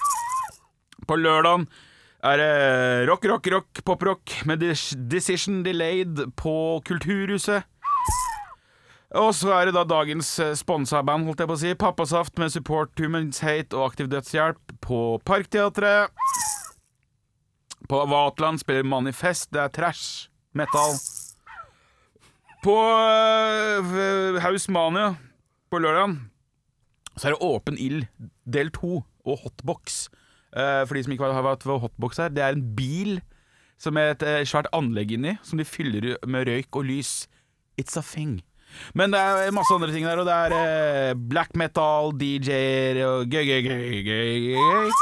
På 1.08 1.16
lørdag 1.16 1.64
er 2.28 2.42
det 2.44 2.52
rock, 3.08 3.24
rock, 3.32 3.48
rock, 3.56 3.84
poprock 3.88 4.36
med 4.44 4.68
Decision 5.08 5.62
Delayed 5.64 6.26
på 6.36 6.58
Kulturhuset. 6.84 7.64
Og 9.16 9.30
så 9.32 9.54
er 9.56 9.68
det 9.68 9.76
da 9.76 9.86
dagens 9.88 10.34
eh, 10.44 10.56
sponsa 10.58 11.00
band, 11.00 11.24
holdt 11.24 11.40
jeg 11.40 11.48
på 11.48 11.56
å 11.56 11.60
si. 11.62 11.70
Pappasaft 11.80 12.36
med 12.40 12.52
Support 12.52 12.92
Humans 13.00 13.40
Hate 13.40 13.76
og 13.76 13.86
Aktiv 13.92 14.10
Dødshjelp 14.12 14.74
på 14.84 14.98
Parkteatret. 15.24 16.12
På 17.88 18.02
Vatland 18.10 18.60
spiller 18.60 18.84
Manifest, 18.84 19.48
det 19.54 19.62
er 19.62 19.72
trash 19.72 20.28
metal. 20.52 20.98
På 22.60 22.74
uh, 22.74 24.36
Hausmania 24.42 25.14
på 25.70 25.80
lørdag 25.80 26.18
så 27.14 27.28
er 27.28 27.34
det 27.34 27.46
Åpen 27.46 27.78
ild 27.80 28.04
del 28.44 28.68
to 28.74 29.00
og 29.24 29.40
Hotbox. 29.44 30.08
Uh, 30.52 30.84
for 30.84 30.98
de 30.98 31.06
som 31.06 31.14
ikke 31.14 31.32
har 31.32 31.46
vært 31.46 31.64
ved 31.64 31.80
Hotbox 31.80 32.20
her, 32.20 32.28
det 32.34 32.44
er 32.44 32.58
en 32.58 32.66
bil 32.76 33.22
som 33.78 33.96
er 33.96 34.12
et 34.12 34.24
eh, 34.26 34.44
svært 34.48 34.66
anlegg 34.74 35.12
inni, 35.14 35.36
som 35.46 35.60
de 35.60 35.66
fyller 35.66 36.16
med 36.26 36.48
røyk 36.50 36.76
og 36.80 36.88
lys. 36.90 37.28
It's 37.78 37.96
a 37.96 38.02
thing. 38.02 38.40
Men 38.98 39.12
det 39.12 39.20
er 39.20 39.54
masse 39.54 39.74
andre 39.74 39.92
ting 39.92 40.06
der, 40.06 40.20
og 40.20 40.26
det 40.28 40.34
er 40.34 40.56
eh, 40.56 41.14
black 41.30 41.56
metal, 41.58 42.12
DJ-er 42.18 43.02
og 43.06 43.30
gøy, 43.32 43.44
gøy, 43.48 43.68
gøy, 43.68 44.02
gøy. 44.08 44.98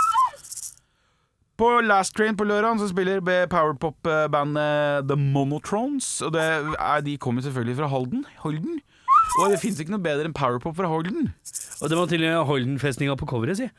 På 1.57 1.71
Last 1.81 2.13
Train 2.17 2.37
på 2.37 2.45
lørdag 2.45 2.83
så 2.83 2.91
spiller 2.91 3.23
powerpop-bandet 3.25 5.09
The 5.09 5.17
Monotrons. 5.17 6.21
Og 6.23 6.35
det 6.35 6.45
de 7.07 7.17
kommer 7.17 7.43
selvfølgelig 7.43 7.77
fra 7.79 7.89
Halden. 7.89 8.27
Holden. 8.43 8.81
Og 9.41 9.51
det 9.51 9.61
fins 9.61 9.81
ikke 9.81 9.95
noe 9.95 10.05
bedre 10.05 10.29
enn 10.29 10.37
powerpop 10.37 10.77
fra 10.77 10.91
Holden. 10.91 11.31
Og 11.81 11.91
det 11.91 11.97
må 11.97 12.05
til 12.09 12.25
og 12.25 12.29
med 12.29 12.49
Holden-festninga 12.51 13.17
på 13.17 13.29
coveret, 13.29 13.57
si. 13.57 13.71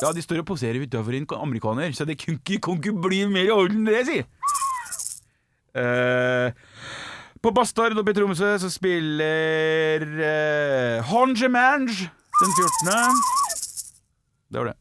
Ja, 0.00 0.12
de 0.16 0.22
står 0.24 0.40
og 0.40 0.48
poserer 0.48 0.80
utafor 0.80 1.16
en 1.16 1.26
amerikaner, 1.36 1.92
så 1.92 2.06
det 2.08 2.18
kan 2.20 2.38
ikke, 2.40 2.92
bli 2.92 3.24
mer 3.28 3.52
Holden, 3.52 3.84
det, 3.88 4.04
si. 4.08 4.20
Eh, 5.76 6.52
på 7.40 7.52
Bastard 7.56 7.98
oppe 7.98 8.12
i 8.12 8.16
Tromsø 8.16 8.52
så 8.60 8.70
spiller 8.72 10.04
uh, 10.04 11.08
Honge 11.10 11.48
Mange 11.48 12.10
den 12.40 12.52
14. 12.56 13.20
Det 14.50 14.58
var 14.60 14.72
det. 14.72 14.79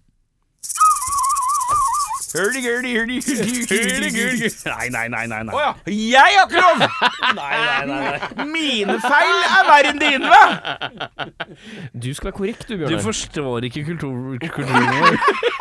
Hurdy, 2.31 2.61
gurdy, 2.61 2.93
hurdy, 2.93 3.19
hurdy, 3.21 3.65
hurdy, 3.65 4.09
hurdy. 4.13 4.49
Nei, 4.65 4.89
nei, 4.89 5.07
nei. 5.09 5.25
nei, 5.25 5.39
nei. 5.47 5.53
Å 5.55 5.61
ja, 5.63 5.71
jeg 5.89 6.35
har 6.37 6.45
ikke 6.45 6.61
lov! 6.61 6.83
nei, 7.39 7.55
nei, 7.89 8.01
nei. 8.03 8.45
Mine 8.51 8.97
feil 9.01 9.39
er 9.47 9.65
verre 9.65 9.93
enn 9.93 10.01
dine, 10.03 10.29
hva? 10.29 11.55
Du 11.97 12.11
skal 12.13 12.29
være 12.29 12.37
korrekt, 12.37 12.67
du, 12.69 12.85
Du 12.85 12.99
forstår 13.01 13.65
ikke 13.71 13.81
kultur, 13.87 14.37
kulturen 14.45 14.91
vår. 14.99 15.17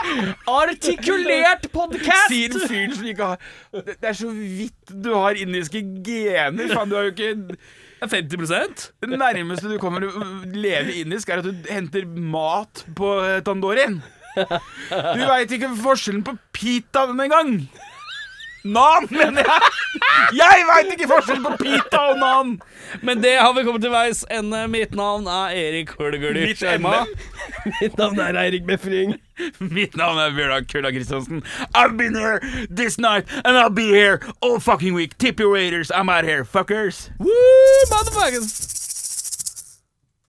Artikulert 0.59 1.70
podcast! 1.73 2.28
Sier 2.35 2.61
fyren 2.69 2.95
som 2.99 3.09
ikke 3.15 3.32
har 3.32 3.40
Det 3.73 3.97
det 3.97 4.12
er 4.12 4.20
så 4.20 4.31
vidt 4.35 4.93
du 4.93 5.11
har 5.15 5.40
indiske 5.40 5.81
gener. 6.05 6.69
Faen, 6.74 6.93
du 6.93 6.99
har 6.99 7.09
jo 7.09 7.16
ikke 7.16 7.32
50 8.05 8.93
Det 9.01 9.16
nærmeste 9.16 9.73
du 9.73 9.78
kommer 9.81 10.05
å 10.05 10.28
leve 10.53 11.01
indisk, 11.01 11.32
er 11.32 11.40
at 11.40 11.49
du 11.49 11.73
henter 11.73 12.05
mat 12.05 12.85
på 12.99 13.16
eh, 13.24 13.40
tandorien. 13.47 14.03
Du 14.47 15.23
veit 15.28 15.55
ikke 15.59 15.74
forskjellen 15.82 16.24
på 16.27 16.36
pita 16.56 17.06
engang. 17.10 17.69
Nan, 18.69 19.06
mener 19.10 19.47
jeg! 19.47 19.69
Jeg 20.36 20.65
veit 20.69 20.90
ikke 20.93 21.06
forskjellen 21.09 21.44
på 21.47 21.55
pita 21.62 22.01
og 22.10 22.19
nan! 22.20 22.56
Men 23.06 23.23
det 23.23 23.36
har 23.39 23.52
vi 23.56 23.62
kommet 23.66 23.85
til 23.85 23.93
veis 23.93 24.24
ende. 24.35 24.65
Mitt 24.73 24.97
navn 24.98 25.28
er 25.31 25.55
Erik 25.56 25.94
Hulguli 25.98 26.48
Mitt 26.48 26.60
Skjerma. 26.60 27.05
Mitt 27.78 27.97
navn 28.01 28.19
er 28.24 28.39
Eirik 28.43 28.66
Befring. 28.69 29.15
Mitt 29.62 29.97
navn 29.97 30.19
er 30.19 30.35
Bjørnar 30.35 30.66
Kulla 30.69 30.90
Kristiansen. 30.93 31.44
I've 31.74 31.97
been 31.97 32.19
here 32.19 32.40
this 32.69 32.98
night, 32.98 33.31
and 33.44 33.56
I'll 33.56 33.70
be 33.70 33.89
here 33.89 34.20
all 34.40 34.59
fucking 34.59 34.94
week. 34.94 35.16
Tip 35.19 35.39
your 35.40 35.52
waiters, 35.52 35.93
I'm 35.94 36.09
out 36.09 36.24
here, 36.24 36.44
fuckers. 36.44 37.10
Woo, 37.19 37.31
motherfuckers! 37.93 38.88